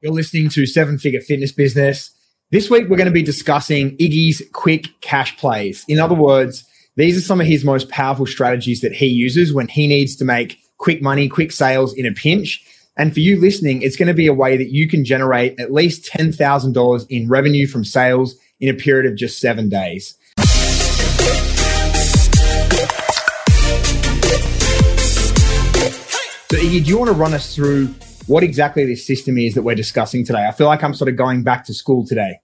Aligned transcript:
You're 0.00 0.12
listening 0.12 0.48
to 0.50 0.64
Seven 0.64 0.96
Figure 0.96 1.20
Fitness 1.20 1.50
Business. 1.50 2.12
This 2.52 2.70
week, 2.70 2.88
we're 2.88 2.96
going 2.96 3.08
to 3.08 3.12
be 3.12 3.22
discussing 3.22 3.96
Iggy's 3.96 4.40
quick 4.52 4.86
cash 5.00 5.36
plays. 5.36 5.84
In 5.88 5.98
other 5.98 6.14
words, 6.14 6.64
these 6.94 7.18
are 7.18 7.20
some 7.20 7.40
of 7.40 7.48
his 7.48 7.64
most 7.64 7.88
powerful 7.88 8.24
strategies 8.24 8.80
that 8.82 8.92
he 8.92 9.06
uses 9.06 9.52
when 9.52 9.66
he 9.66 9.88
needs 9.88 10.14
to 10.16 10.24
make 10.24 10.56
quick 10.76 11.02
money, 11.02 11.28
quick 11.28 11.50
sales 11.50 11.92
in 11.94 12.06
a 12.06 12.12
pinch. 12.12 12.64
And 12.96 13.12
for 13.12 13.18
you 13.18 13.40
listening, 13.40 13.82
it's 13.82 13.96
going 13.96 14.06
to 14.06 14.14
be 14.14 14.28
a 14.28 14.32
way 14.32 14.56
that 14.56 14.70
you 14.70 14.88
can 14.88 15.04
generate 15.04 15.58
at 15.58 15.72
least 15.72 16.08
$10,000 16.12 17.06
in 17.10 17.28
revenue 17.28 17.66
from 17.66 17.84
sales 17.84 18.36
in 18.60 18.68
a 18.68 18.74
period 18.74 19.10
of 19.10 19.18
just 19.18 19.40
seven 19.40 19.68
days. 19.68 20.16
So, 26.50 26.56
Iggy, 26.56 26.84
do 26.84 26.88
you 26.88 26.98
want 26.98 27.08
to 27.10 27.16
run 27.16 27.34
us 27.34 27.52
through 27.52 27.92
what 28.28 28.42
exactly 28.42 28.84
this 28.84 29.06
system 29.06 29.38
is 29.38 29.54
that 29.54 29.62
we're 29.62 29.74
discussing 29.74 30.24
today. 30.24 30.46
I 30.46 30.52
feel 30.52 30.66
like 30.66 30.84
I'm 30.84 30.94
sort 30.94 31.08
of 31.08 31.16
going 31.16 31.42
back 31.42 31.64
to 31.64 31.74
school 31.74 32.06
today. 32.06 32.40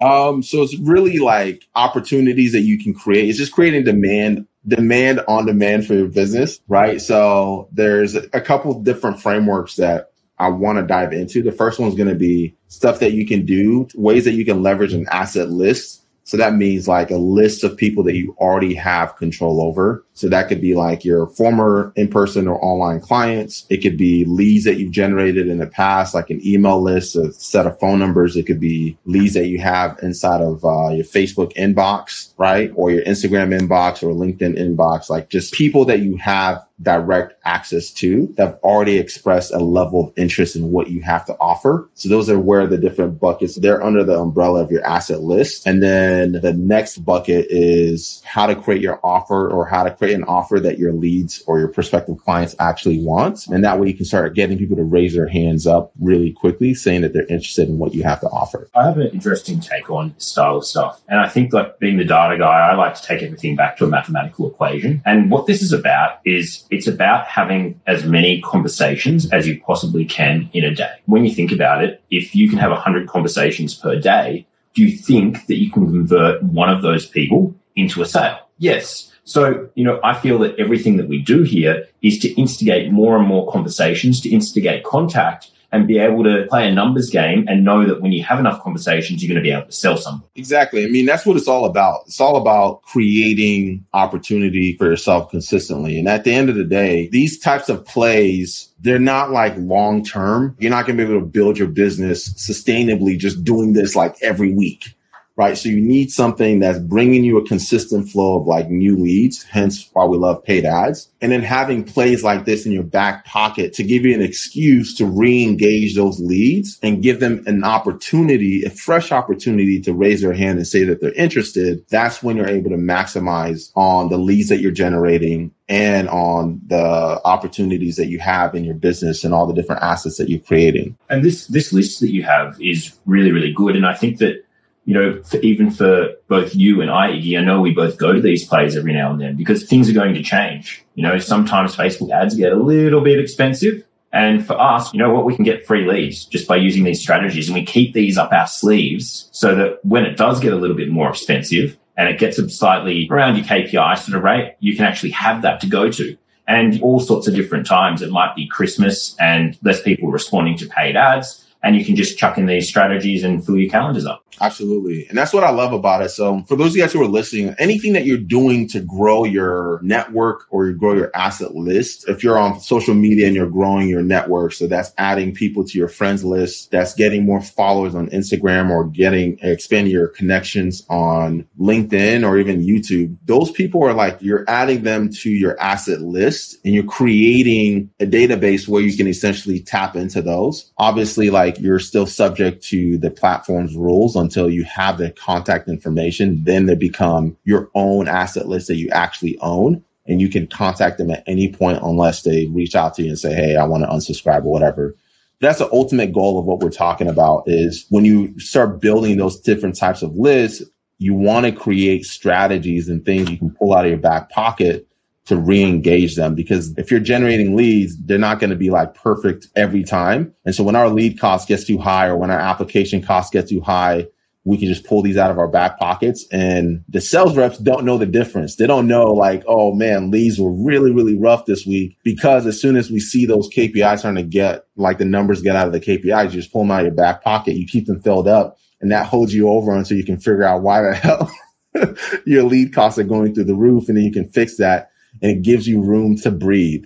Um, 0.00 0.42
so 0.42 0.62
it's 0.62 0.76
really 0.78 1.18
like 1.18 1.66
opportunities 1.74 2.52
that 2.52 2.62
you 2.62 2.78
can 2.78 2.92
create. 2.92 3.28
It's 3.28 3.38
just 3.38 3.52
creating 3.52 3.84
demand, 3.84 4.46
demand 4.66 5.20
on 5.28 5.46
demand 5.46 5.86
for 5.86 5.94
your 5.94 6.08
business, 6.08 6.60
right? 6.68 7.00
So 7.00 7.68
there's 7.72 8.14
a 8.14 8.40
couple 8.40 8.80
different 8.82 9.20
frameworks 9.20 9.76
that 9.76 10.12
I 10.38 10.48
want 10.48 10.78
to 10.78 10.86
dive 10.86 11.12
into. 11.12 11.42
The 11.42 11.52
first 11.52 11.78
one's 11.78 11.94
going 11.94 12.08
to 12.08 12.16
be 12.16 12.54
stuff 12.68 12.98
that 12.98 13.12
you 13.12 13.26
can 13.26 13.46
do, 13.46 13.86
ways 13.94 14.24
that 14.24 14.32
you 14.32 14.44
can 14.44 14.62
leverage 14.62 14.92
an 14.92 15.06
asset 15.10 15.50
list 15.50 16.02
so 16.24 16.36
that 16.36 16.54
means 16.54 16.86
like 16.86 17.10
a 17.10 17.16
list 17.16 17.64
of 17.64 17.76
people 17.76 18.04
that 18.04 18.14
you 18.14 18.34
already 18.38 18.74
have 18.74 19.16
control 19.16 19.60
over. 19.60 20.04
So 20.14 20.28
that 20.28 20.48
could 20.48 20.60
be 20.60 20.74
like 20.74 21.04
your 21.04 21.26
former 21.26 21.92
in-person 21.96 22.46
or 22.46 22.62
online 22.62 23.00
clients. 23.00 23.66
It 23.70 23.78
could 23.78 23.96
be 23.96 24.24
leads 24.24 24.64
that 24.64 24.78
you've 24.78 24.92
generated 24.92 25.48
in 25.48 25.58
the 25.58 25.66
past, 25.66 26.14
like 26.14 26.30
an 26.30 26.40
email 26.46 26.82
list, 26.82 27.16
a 27.16 27.32
set 27.32 27.66
of 27.66 27.78
phone 27.80 27.98
numbers. 27.98 28.36
It 28.36 28.46
could 28.46 28.60
be 28.60 28.98
leads 29.04 29.34
that 29.34 29.46
you 29.46 29.58
have 29.60 29.98
inside 30.02 30.40
of 30.40 30.64
uh, 30.64 30.90
your 30.90 31.04
Facebook 31.04 31.52
inbox, 31.54 32.32
right? 32.36 32.70
Or 32.74 32.90
your 32.90 33.04
Instagram 33.04 33.58
inbox 33.58 34.02
or 34.02 34.12
LinkedIn 34.12 34.58
inbox, 34.58 35.08
like 35.08 35.28
just 35.28 35.54
people 35.54 35.84
that 35.86 36.00
you 36.00 36.16
have 36.16 36.64
direct 36.82 37.34
access 37.44 37.90
to 37.90 38.26
that 38.36 38.46
have 38.46 38.58
already 38.62 38.98
expressed 38.98 39.52
a 39.52 39.58
level 39.58 40.08
of 40.08 40.12
interest 40.16 40.56
in 40.56 40.70
what 40.70 40.90
you 40.90 41.00
have 41.00 41.24
to 41.24 41.34
offer. 41.38 41.88
So 41.94 42.08
those 42.08 42.28
are 42.28 42.40
where 42.40 42.66
the 42.66 42.78
different 42.78 43.20
buckets, 43.20 43.56
they're 43.56 43.82
under 43.82 44.02
the 44.02 44.18
umbrella 44.18 44.62
of 44.62 44.70
your 44.72 44.84
asset 44.84 45.20
list. 45.20 45.66
And 45.66 45.82
then 45.82 46.32
the 46.32 46.52
next 46.52 46.98
bucket 46.98 47.46
is 47.50 48.20
how 48.24 48.46
to 48.46 48.56
create 48.56 48.82
your 48.82 48.98
offer 49.04 49.48
or 49.48 49.66
how 49.66 49.84
to 49.84 49.94
create 49.94 50.11
an 50.12 50.24
offer 50.24 50.60
that 50.60 50.78
your 50.78 50.92
leads 50.92 51.42
or 51.46 51.58
your 51.58 51.68
prospective 51.68 52.18
clients 52.18 52.54
actually 52.58 53.04
want. 53.04 53.46
And 53.46 53.64
that 53.64 53.78
way 53.78 53.88
you 53.88 53.94
can 53.94 54.04
start 54.04 54.34
getting 54.34 54.58
people 54.58 54.76
to 54.76 54.84
raise 54.84 55.14
their 55.14 55.28
hands 55.28 55.66
up 55.66 55.92
really 56.00 56.32
quickly, 56.32 56.74
saying 56.74 57.02
that 57.02 57.12
they're 57.12 57.26
interested 57.26 57.68
in 57.68 57.78
what 57.78 57.94
you 57.94 58.02
have 58.02 58.20
to 58.20 58.28
offer. 58.28 58.68
I 58.74 58.84
have 58.84 58.98
an 58.98 59.08
interesting 59.08 59.60
take 59.60 59.90
on 59.90 60.14
style 60.18 60.58
of 60.58 60.64
stuff. 60.64 61.00
And 61.08 61.20
I 61.20 61.28
think 61.28 61.52
like 61.52 61.78
being 61.78 61.96
the 61.96 62.04
data 62.04 62.38
guy, 62.38 62.70
I 62.70 62.74
like 62.74 62.94
to 62.94 63.02
take 63.02 63.22
everything 63.22 63.56
back 63.56 63.76
to 63.78 63.84
a 63.84 63.88
mathematical 63.88 64.48
equation. 64.48 65.02
And 65.04 65.30
what 65.30 65.46
this 65.46 65.62
is 65.62 65.72
about 65.72 66.20
is 66.24 66.64
it's 66.70 66.86
about 66.86 67.26
having 67.26 67.80
as 67.86 68.04
many 68.04 68.40
conversations 68.42 69.30
as 69.30 69.46
you 69.46 69.60
possibly 69.60 70.04
can 70.04 70.48
in 70.52 70.64
a 70.64 70.74
day. 70.74 70.92
When 71.06 71.24
you 71.24 71.34
think 71.34 71.52
about 71.52 71.82
it, 71.82 72.02
if 72.10 72.34
you 72.34 72.48
can 72.48 72.58
have 72.58 72.70
100 72.70 73.08
conversations 73.08 73.74
per 73.74 73.98
day, 73.98 74.46
do 74.74 74.82
you 74.82 74.96
think 74.96 75.46
that 75.46 75.56
you 75.56 75.70
can 75.70 75.86
convert 75.86 76.42
one 76.42 76.70
of 76.70 76.82
those 76.82 77.06
people 77.06 77.54
into 77.76 78.02
a 78.02 78.06
sale? 78.06 78.38
Yes. 78.58 79.11
So, 79.32 79.66
you 79.76 79.82
know, 79.82 79.98
I 80.04 80.12
feel 80.12 80.38
that 80.40 80.58
everything 80.58 80.98
that 80.98 81.08
we 81.08 81.18
do 81.18 81.42
here 81.42 81.88
is 82.02 82.18
to 82.18 82.28
instigate 82.38 82.92
more 82.92 83.16
and 83.16 83.26
more 83.26 83.50
conversations, 83.50 84.20
to 84.20 84.28
instigate 84.28 84.84
contact 84.84 85.50
and 85.72 85.88
be 85.88 85.96
able 85.96 86.22
to 86.24 86.44
play 86.50 86.68
a 86.68 86.70
numbers 86.70 87.08
game 87.08 87.46
and 87.48 87.64
know 87.64 87.86
that 87.86 88.02
when 88.02 88.12
you 88.12 88.22
have 88.22 88.38
enough 88.38 88.62
conversations, 88.62 89.22
you're 89.22 89.34
going 89.34 89.42
to 89.42 89.48
be 89.48 89.50
able 89.50 89.64
to 89.64 89.72
sell 89.72 89.96
something. 89.96 90.28
Exactly. 90.34 90.84
I 90.84 90.88
mean, 90.88 91.06
that's 91.06 91.24
what 91.24 91.38
it's 91.38 91.48
all 91.48 91.64
about. 91.64 92.02
It's 92.08 92.20
all 92.20 92.36
about 92.36 92.82
creating 92.82 93.86
opportunity 93.94 94.76
for 94.76 94.84
yourself 94.84 95.30
consistently. 95.30 95.98
And 95.98 96.08
at 96.08 96.24
the 96.24 96.34
end 96.34 96.50
of 96.50 96.56
the 96.56 96.64
day, 96.64 97.08
these 97.08 97.38
types 97.38 97.70
of 97.70 97.86
plays, 97.86 98.68
they're 98.80 98.98
not 98.98 99.30
like 99.30 99.54
long 99.56 100.04
term. 100.04 100.54
You're 100.58 100.72
not 100.72 100.84
going 100.84 100.98
to 100.98 101.06
be 101.06 101.10
able 101.10 101.22
to 101.22 101.26
build 101.26 101.56
your 101.56 101.68
business 101.68 102.34
sustainably 102.34 103.16
just 103.16 103.42
doing 103.44 103.72
this 103.72 103.96
like 103.96 104.14
every 104.20 104.52
week 104.52 104.94
right? 105.36 105.56
So 105.56 105.68
you 105.68 105.80
need 105.80 106.10
something 106.10 106.58
that's 106.58 106.78
bringing 106.78 107.24
you 107.24 107.38
a 107.38 107.46
consistent 107.46 108.08
flow 108.08 108.40
of 108.40 108.46
like 108.46 108.68
new 108.68 108.96
leads, 108.96 109.42
hence 109.42 109.88
why 109.92 110.04
we 110.04 110.18
love 110.18 110.44
paid 110.44 110.64
ads. 110.64 111.08
And 111.20 111.32
then 111.32 111.42
having 111.42 111.84
plays 111.84 112.22
like 112.22 112.44
this 112.44 112.66
in 112.66 112.72
your 112.72 112.82
back 112.82 113.24
pocket 113.24 113.72
to 113.74 113.82
give 113.82 114.04
you 114.04 114.14
an 114.14 114.22
excuse 114.22 114.94
to 114.96 115.06
re-engage 115.06 115.94
those 115.94 116.20
leads 116.20 116.78
and 116.82 117.02
give 117.02 117.20
them 117.20 117.42
an 117.46 117.64
opportunity, 117.64 118.64
a 118.64 118.70
fresh 118.70 119.12
opportunity 119.12 119.80
to 119.80 119.94
raise 119.94 120.20
their 120.20 120.34
hand 120.34 120.58
and 120.58 120.66
say 120.66 120.84
that 120.84 121.00
they're 121.00 121.12
interested. 121.12 121.84
That's 121.88 122.22
when 122.22 122.36
you're 122.36 122.48
able 122.48 122.70
to 122.70 122.76
maximize 122.76 123.70
on 123.74 124.08
the 124.08 124.18
leads 124.18 124.48
that 124.48 124.60
you're 124.60 124.70
generating 124.72 125.52
and 125.68 126.08
on 126.10 126.60
the 126.66 127.20
opportunities 127.24 127.96
that 127.96 128.08
you 128.08 128.18
have 128.18 128.54
in 128.54 128.64
your 128.64 128.74
business 128.74 129.24
and 129.24 129.32
all 129.32 129.46
the 129.46 129.54
different 129.54 129.82
assets 129.82 130.18
that 130.18 130.28
you're 130.28 130.40
creating. 130.40 130.96
And 131.08 131.24
this 131.24 131.46
this 131.46 131.72
list 131.72 132.00
that 132.00 132.10
you 132.10 132.24
have 132.24 132.60
is 132.60 132.92
really 133.06 133.32
really 133.32 133.52
good 133.52 133.76
and 133.76 133.86
I 133.86 133.94
think 133.94 134.18
that 134.18 134.44
you 134.84 134.94
know, 134.94 135.22
for, 135.22 135.38
even 135.38 135.70
for 135.70 136.08
both 136.28 136.54
you 136.54 136.80
and 136.80 136.90
I, 136.90 137.10
Iggy, 137.10 137.38
I 137.38 137.42
know 137.42 137.60
we 137.60 137.72
both 137.72 137.98
go 137.98 138.12
to 138.12 138.20
these 138.20 138.46
plays 138.46 138.76
every 138.76 138.92
now 138.92 139.12
and 139.12 139.20
then 139.20 139.36
because 139.36 139.64
things 139.64 139.88
are 139.88 139.94
going 139.94 140.14
to 140.14 140.22
change. 140.22 140.84
You 140.94 141.04
know, 141.04 141.18
sometimes 141.18 141.76
Facebook 141.76 142.10
ads 142.10 142.34
get 142.34 142.52
a 142.52 142.56
little 142.56 143.00
bit 143.00 143.20
expensive. 143.20 143.84
And 144.12 144.46
for 144.46 144.60
us, 144.60 144.92
you 144.92 144.98
know 144.98 145.10
what, 145.10 145.24
we 145.24 145.34
can 145.34 145.44
get 145.44 145.66
free 145.66 145.88
leads 145.88 146.26
just 146.26 146.46
by 146.46 146.56
using 146.56 146.84
these 146.84 147.00
strategies 147.00 147.48
and 147.48 147.54
we 147.54 147.64
keep 147.64 147.94
these 147.94 148.18
up 148.18 148.32
our 148.32 148.46
sleeves 148.46 149.28
so 149.32 149.54
that 149.54 149.82
when 149.84 150.04
it 150.04 150.16
does 150.16 150.40
get 150.40 150.52
a 150.52 150.56
little 150.56 150.76
bit 150.76 150.90
more 150.90 151.08
expensive 151.08 151.78
and 151.96 152.08
it 152.08 152.18
gets 152.18 152.36
slightly 152.54 153.08
around 153.10 153.36
your 153.36 153.44
KPI 153.46 153.98
sort 153.98 154.16
of 154.16 154.24
rate, 154.24 154.56
you 154.60 154.76
can 154.76 154.84
actually 154.84 155.10
have 155.10 155.42
that 155.42 155.60
to 155.60 155.66
go 155.66 155.90
to. 155.90 156.16
And 156.48 156.82
all 156.82 156.98
sorts 156.98 157.28
of 157.28 157.34
different 157.34 157.66
times. 157.66 158.02
It 158.02 158.10
might 158.10 158.34
be 158.34 158.48
Christmas 158.48 159.16
and 159.20 159.56
less 159.62 159.80
people 159.80 160.10
responding 160.10 160.58
to 160.58 160.66
paid 160.66 160.96
ads 160.96 161.42
and 161.62 161.76
you 161.76 161.84
can 161.84 161.96
just 161.96 162.18
chuck 162.18 162.38
in 162.38 162.46
these 162.46 162.68
strategies 162.68 163.22
and 163.22 163.44
fill 163.44 163.56
your 163.56 163.70
calendars 163.70 164.06
up. 164.06 164.24
Absolutely. 164.40 165.06
And 165.08 165.16
that's 165.16 165.32
what 165.32 165.44
I 165.44 165.50
love 165.50 165.72
about 165.72 166.02
it. 166.02 166.08
So 166.08 166.42
for 166.48 166.56
those 166.56 166.70
of 166.70 166.76
you 166.76 166.82
guys 166.82 166.92
who 166.92 167.02
are 167.02 167.06
listening, 167.06 167.54
anything 167.58 167.92
that 167.92 168.06
you're 168.06 168.18
doing 168.18 168.66
to 168.68 168.80
grow 168.80 169.24
your 169.24 169.78
network 169.82 170.46
or 170.50 170.66
you 170.66 170.74
grow 170.74 170.94
your 170.94 171.10
asset 171.14 171.54
list, 171.54 172.08
if 172.08 172.24
you're 172.24 172.38
on 172.38 172.58
social 172.60 172.94
media 172.94 173.26
and 173.26 173.36
you're 173.36 173.48
growing 173.48 173.88
your 173.88 174.02
network, 174.02 174.52
so 174.52 174.66
that's 174.66 174.92
adding 174.98 175.32
people 175.32 175.64
to 175.64 175.78
your 175.78 175.88
friends 175.88 176.24
list, 176.24 176.70
that's 176.70 176.94
getting 176.94 177.24
more 177.24 177.40
followers 177.40 177.94
on 177.94 178.08
Instagram 178.08 178.70
or 178.70 178.86
getting 178.86 179.38
expanding 179.42 179.92
your 179.92 180.08
connections 180.08 180.84
on 180.88 181.46
LinkedIn 181.60 182.26
or 182.26 182.38
even 182.38 182.62
YouTube, 182.62 183.16
those 183.26 183.50
people 183.50 183.84
are 183.84 183.94
like 183.94 184.16
you're 184.20 184.44
adding 184.48 184.82
them 184.82 185.10
to 185.10 185.30
your 185.30 185.60
asset 185.60 186.00
list 186.00 186.56
and 186.64 186.74
you're 186.74 186.84
creating 186.84 187.90
a 188.00 188.06
database 188.06 188.66
where 188.66 188.82
you 188.82 188.96
can 188.96 189.06
essentially 189.06 189.60
tap 189.60 189.94
into 189.94 190.20
those. 190.22 190.72
Obviously, 190.78 191.30
like 191.30 191.51
you're 191.60 191.78
still 191.78 192.06
subject 192.06 192.62
to 192.64 192.98
the 192.98 193.10
platform's 193.10 193.76
rules 193.76 194.16
until 194.16 194.50
you 194.50 194.64
have 194.64 194.98
the 194.98 195.10
contact 195.10 195.68
information. 195.68 196.42
Then 196.44 196.66
they 196.66 196.74
become 196.74 197.36
your 197.44 197.70
own 197.74 198.08
asset 198.08 198.48
list 198.48 198.68
that 198.68 198.76
you 198.76 198.88
actually 198.90 199.38
own. 199.38 199.84
And 200.06 200.20
you 200.20 200.28
can 200.28 200.48
contact 200.48 200.98
them 200.98 201.10
at 201.10 201.22
any 201.26 201.52
point 201.52 201.78
unless 201.82 202.22
they 202.22 202.46
reach 202.46 202.74
out 202.74 202.94
to 202.94 203.02
you 203.02 203.10
and 203.10 203.18
say, 203.18 203.34
Hey, 203.34 203.56
I 203.56 203.64
want 203.64 203.84
to 203.84 203.88
unsubscribe 203.88 204.44
or 204.44 204.50
whatever. 204.50 204.96
That's 205.40 205.58
the 205.58 205.72
ultimate 205.72 206.12
goal 206.12 206.38
of 206.38 206.44
what 206.44 206.60
we're 206.60 206.70
talking 206.70 207.08
about 207.08 207.44
is 207.46 207.86
when 207.90 208.04
you 208.04 208.38
start 208.38 208.80
building 208.80 209.16
those 209.16 209.40
different 209.40 209.76
types 209.76 210.02
of 210.02 210.16
lists, 210.16 210.62
you 210.98 211.14
want 211.14 211.46
to 211.46 211.52
create 211.52 212.04
strategies 212.04 212.88
and 212.88 213.04
things 213.04 213.28
you 213.28 213.36
can 213.36 213.50
pull 213.50 213.74
out 213.74 213.84
of 213.84 213.90
your 213.90 213.98
back 213.98 214.30
pocket 214.30 214.86
to 215.26 215.36
re-engage 215.36 216.16
them 216.16 216.34
because 216.34 216.76
if 216.76 216.90
you're 216.90 217.00
generating 217.00 217.54
leads, 217.54 217.96
they're 218.04 218.18
not 218.18 218.40
going 218.40 218.50
to 218.50 218.56
be 218.56 218.70
like 218.70 218.94
perfect 218.94 219.46
every 219.54 219.84
time. 219.84 220.34
And 220.44 220.54
so 220.54 220.64
when 220.64 220.76
our 220.76 220.88
lead 220.88 221.20
cost 221.20 221.48
gets 221.48 221.64
too 221.64 221.78
high 221.78 222.06
or 222.06 222.16
when 222.16 222.30
our 222.30 222.40
application 222.40 223.02
cost 223.02 223.32
gets 223.32 223.50
too 223.50 223.60
high, 223.60 224.08
we 224.44 224.58
can 224.58 224.66
just 224.66 224.84
pull 224.84 225.02
these 225.02 225.16
out 225.16 225.30
of 225.30 225.38
our 225.38 225.46
back 225.46 225.78
pockets 225.78 226.26
and 226.32 226.82
the 226.88 227.00
sales 227.00 227.36
reps 227.36 227.58
don't 227.58 227.84
know 227.84 227.96
the 227.96 228.06
difference. 228.06 228.56
They 228.56 228.66
don't 228.66 228.88
know 228.88 229.12
like, 229.12 229.44
oh 229.46 229.72
man, 229.72 230.10
leads 230.10 230.40
were 230.40 230.50
really, 230.50 230.90
really 230.90 231.16
rough 231.16 231.46
this 231.46 231.64
week 231.64 231.96
because 232.02 232.44
as 232.44 232.60
soon 232.60 232.76
as 232.76 232.90
we 232.90 232.98
see 232.98 233.24
those 233.24 233.48
KPIs 233.48 234.00
starting 234.00 234.16
to 234.16 234.28
get 234.28 234.64
like 234.74 234.98
the 234.98 235.04
numbers 235.04 235.42
get 235.42 235.54
out 235.54 235.68
of 235.68 235.72
the 235.72 235.80
KPIs, 235.80 236.24
you 236.24 236.40
just 236.40 236.52
pull 236.52 236.62
them 236.62 236.72
out 236.72 236.80
of 236.80 236.86
your 236.86 236.94
back 236.94 237.22
pocket. 237.22 237.54
You 237.54 237.66
keep 237.66 237.86
them 237.86 238.02
filled 238.02 238.26
up 238.26 238.58
and 238.80 238.90
that 238.90 239.06
holds 239.06 239.32
you 239.32 239.48
over 239.48 239.72
until 239.72 239.96
you 239.96 240.04
can 240.04 240.18
figure 240.18 240.42
out 240.42 240.62
why 240.62 240.82
the 240.82 240.94
hell 240.94 241.30
your 242.26 242.42
lead 242.42 242.74
costs 242.74 242.98
are 242.98 243.04
going 243.04 243.34
through 243.34 243.44
the 243.44 243.54
roof. 243.54 243.88
And 243.88 243.96
then 243.96 244.04
you 244.04 244.12
can 244.12 244.28
fix 244.28 244.56
that 244.56 244.90
and 245.20 245.30
it 245.30 245.42
gives 245.42 245.66
you 245.66 245.80
room 245.80 246.16
to 246.18 246.30
breathe. 246.30 246.84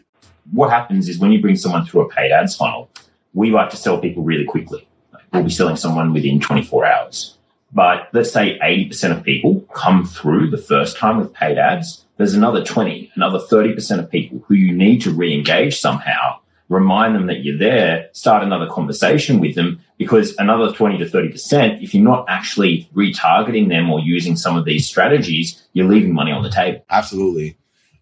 What 0.53 0.71
happens 0.71 1.09
is 1.09 1.19
when 1.19 1.33
you 1.33 1.41
bring 1.41 1.57
someone 1.57 1.85
through 1.85 2.03
a 2.03 2.09
paid 2.09 2.33
ads 2.33 2.57
funnel, 2.57 2.91
we 3.35 3.51
like 3.51 3.71
to 3.71 3.77
sell 3.77 3.99
people 3.99 4.23
really 4.23 4.45
quickly. 4.45 4.87
We'll 5.33 5.45
be 5.45 5.51
selling 5.51 5.77
someone 5.77 6.13
within 6.13 6.41
24 6.41 6.87
hours. 6.87 7.37
But 7.73 8.09
let's 8.13 8.33
say 8.33 8.59
80% 8.63 9.17
of 9.17 9.25
people 9.25 9.61
come 9.75 10.07
through 10.07 10.51
the 10.51 10.59
first 10.59 10.97
time 10.97 11.19
with 11.19 11.33
paid 11.33 11.59
ads. 11.59 12.05
There's 12.17 12.35
another 12.35 12.65
20, 12.65 13.13
another 13.17 13.39
30% 13.39 13.99
of 13.99 14.11
people 14.11 14.43
who 14.47 14.55
you 14.55 14.73
need 14.73 15.03
to 15.03 15.11
re-engage 15.11 15.79
somehow 15.79 16.39
remind 16.69 17.15
them 17.15 17.27
that 17.27 17.45
you're 17.45 17.59
there, 17.59 18.09
start 18.13 18.43
another 18.43 18.67
conversation 18.67 19.39
with 19.39 19.55
them 19.55 19.81
because 19.99 20.35
another 20.39 20.73
20 20.73 20.99
to 20.99 21.05
30%, 21.05 21.83
if 21.83 21.95
you're 21.95 22.05
not 22.05 22.25
actually 22.29 22.89
retargeting 22.95 23.69
them 23.69 23.91
or 23.91 24.01
using 24.01 24.37
some 24.37 24.57
of 24.57 24.65
these 24.65 24.87
strategies, 24.87 25.67
you're 25.73 25.89
leaving 25.89 26.13
money 26.13 26.33
on 26.33 26.43
the 26.43 26.51
table. 26.51 26.85
Absolutely. 26.91 27.57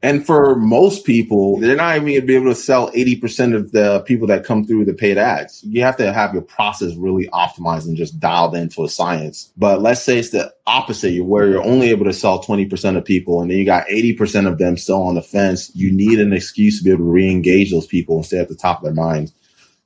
And 0.05 0.27
for 0.27 0.55
most 0.55 1.06
people, 1.06 1.59
they're 1.59 1.77
not 1.77 1.97
even 1.97 2.09
going 2.09 2.21
to 2.21 2.27
be 2.27 2.35
able 2.35 2.51
to 2.51 2.55
sell 2.55 2.91
80% 2.91 3.56
of 3.56 3.73
the 3.73 4.01
people 4.01 4.27
that 4.27 4.45
come 4.45 4.67
through 4.67 4.85
the 4.85 4.93
paid 4.93 5.17
ads. 5.17 5.65
You 5.65 5.81
have 5.81 5.97
to 5.97 6.12
have 6.12 6.35
your 6.35 6.43
process 6.43 6.95
really 6.95 7.27
optimized 7.29 7.87
and 7.87 7.97
just 7.97 8.21
dialed 8.21 8.55
into 8.55 8.85
a 8.85 8.89
science. 8.91 9.51
But 9.56 9.81
let's 9.81 10.03
say 10.03 10.19
it's 10.19 10.29
the 10.29 10.53
opposite, 10.67 11.25
where 11.25 11.49
you're 11.49 11.65
only 11.65 11.89
able 11.89 12.05
to 12.05 12.12
sell 12.12 12.45
20% 12.45 12.99
of 12.99 13.05
people 13.06 13.41
and 13.41 13.51
then 13.51 13.56
you 13.56 13.65
got 13.65 13.87
80% 13.87 14.47
of 14.47 14.59
them 14.59 14.77
still 14.77 15.03
on 15.03 15.15
the 15.15 15.23
fence. 15.23 15.75
You 15.75 15.91
need 15.91 16.21
an 16.21 16.35
excuse 16.35 16.77
to 16.77 16.85
be 16.85 16.91
able 16.91 16.99
to 16.99 17.11
re-engage 17.11 17.71
those 17.71 17.87
people 17.87 18.17
and 18.17 18.27
stay 18.27 18.41
at 18.41 18.51
the 18.51 18.55
top 18.55 18.81
of 18.81 18.85
their 18.85 18.93
minds. 18.93 19.33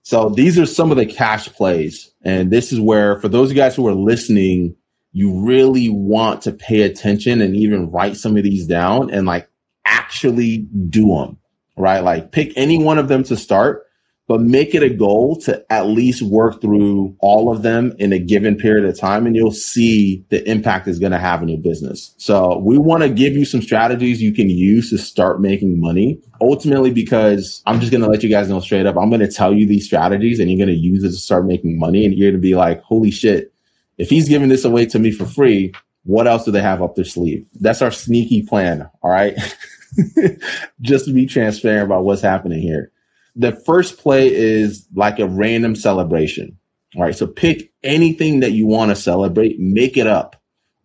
So 0.03 0.31
these 0.31 0.59
are 0.59 0.67
some 0.67 0.91
of 0.91 0.97
the 0.97 1.07
cash 1.07 1.49
plays. 1.51 2.11
And 2.23 2.51
this 2.51 2.73
is 2.73 2.81
where, 2.81 3.21
for 3.21 3.29
those 3.29 3.51
of 3.51 3.57
you 3.57 3.63
guys 3.63 3.77
who 3.77 3.87
are 3.87 3.95
listening, 3.95 4.75
you 5.13 5.39
really 5.47 5.89
want 5.89 6.43
to 6.43 6.51
pay 6.51 6.83
attention 6.83 7.41
and 7.41 7.55
even 7.55 7.93
write 7.93 8.17
some 8.17 8.37
of 8.37 8.43
these 8.43 8.67
down 8.67 9.15
and 9.15 9.25
like 9.25 9.49
actually 9.89 10.59
do 10.89 11.09
them, 11.09 11.39
right? 11.77 12.01
Like 12.01 12.33
pick 12.33 12.53
any 12.57 12.83
one 12.83 12.99
of 12.99 13.09
them 13.09 13.23
to 13.25 13.37
start, 13.37 13.89
but 14.29 14.43
make 14.43 14.75
it 14.75 14.83
a 14.83 14.91
goal 14.91 15.37
to 15.37 15.65
at 15.73 15.87
least 15.87 16.21
work 16.21 16.61
through 16.61 17.17
all 17.21 17.51
of 17.51 17.63
them 17.63 17.95
in 17.99 18.13
a 18.13 18.19
given 18.19 18.57
period 18.57 18.85
of 18.85 18.99
time 18.99 19.27
and 19.27 19.35
you'll 19.35 19.51
see 19.51 20.23
the 20.29 20.47
impact 20.49 20.87
is 20.87 20.99
going 20.99 21.13
to 21.13 21.19
have 21.19 21.43
in 21.43 21.49
your 21.49 21.59
business. 21.59 22.15
So 22.19 22.59
we 22.59 22.77
want 22.77 23.03
to 23.03 23.09
give 23.09 23.33
you 23.33 23.47
some 23.47 23.63
strategies 23.63 24.21
you 24.21 24.33
can 24.33 24.51
use 24.51 24.91
to 24.91 24.99
start 24.99 25.41
making 25.41 25.81
money 25.81 26.21
ultimately 26.43 26.91
because 26.91 27.63
I'm 27.67 27.81
just 27.81 27.91
going 27.91 28.03
to 28.03 28.09
let 28.09 28.23
you 28.23 28.29
guys 28.29 28.51
know 28.51 28.61
straight 28.61 28.85
up. 28.85 28.97
I'm 28.99 29.09
going 29.09 29.21
to 29.21 29.33
tell 29.33 29.55
you 29.55 29.67
these 29.67 29.87
strategies 29.87 30.39
and 30.39 30.51
you're 30.51 30.65
going 30.65 30.75
to 30.77 30.81
use 30.81 31.03
it 31.05 31.09
to 31.09 31.15
start 31.15 31.47
making 31.47 31.79
money 31.79 32.05
and 32.05 32.15
you're 32.15 32.31
going 32.31 32.41
to 32.41 32.47
be 32.47 32.55
like, 32.55 32.83
holy 32.83 33.11
shit, 33.11 33.53
if 33.97 34.11
he's 34.11 34.29
giving 34.29 34.51
this 34.51 34.65
away 34.65 34.85
to 34.87 34.99
me 34.99 35.11
for 35.11 35.25
free, 35.25 35.73
what 36.05 36.27
else 36.27 36.45
do 36.45 36.51
they 36.51 36.63
have 36.63 36.83
up 36.83 36.97
their 36.97 37.05
sleeve? 37.05 37.47
That's 37.61 37.83
our 37.83 37.91
sneaky 37.91 38.43
plan. 38.43 38.89
All 39.03 39.11
right. 39.11 39.37
just 40.81 41.07
to 41.07 41.13
be 41.13 41.27
transparent 41.27 41.87
about 41.87 42.05
what's 42.05 42.23
happening 42.23 42.61
here. 42.61 42.93
The 43.37 43.53
first 43.53 43.99
play 43.99 44.33
is 44.35 44.87
like 44.95 45.19
a 45.19 45.27
random 45.27 45.77
celebration. 45.77 46.59
Right. 46.97 47.15
So 47.15 47.27
pick 47.27 47.73
anything 47.83 48.41
that 48.41 48.53
you 48.53 48.67
want 48.67 48.91
to 48.91 48.97
celebrate, 48.97 49.61
make 49.61 49.97
it 49.97 50.07
up. 50.07 50.37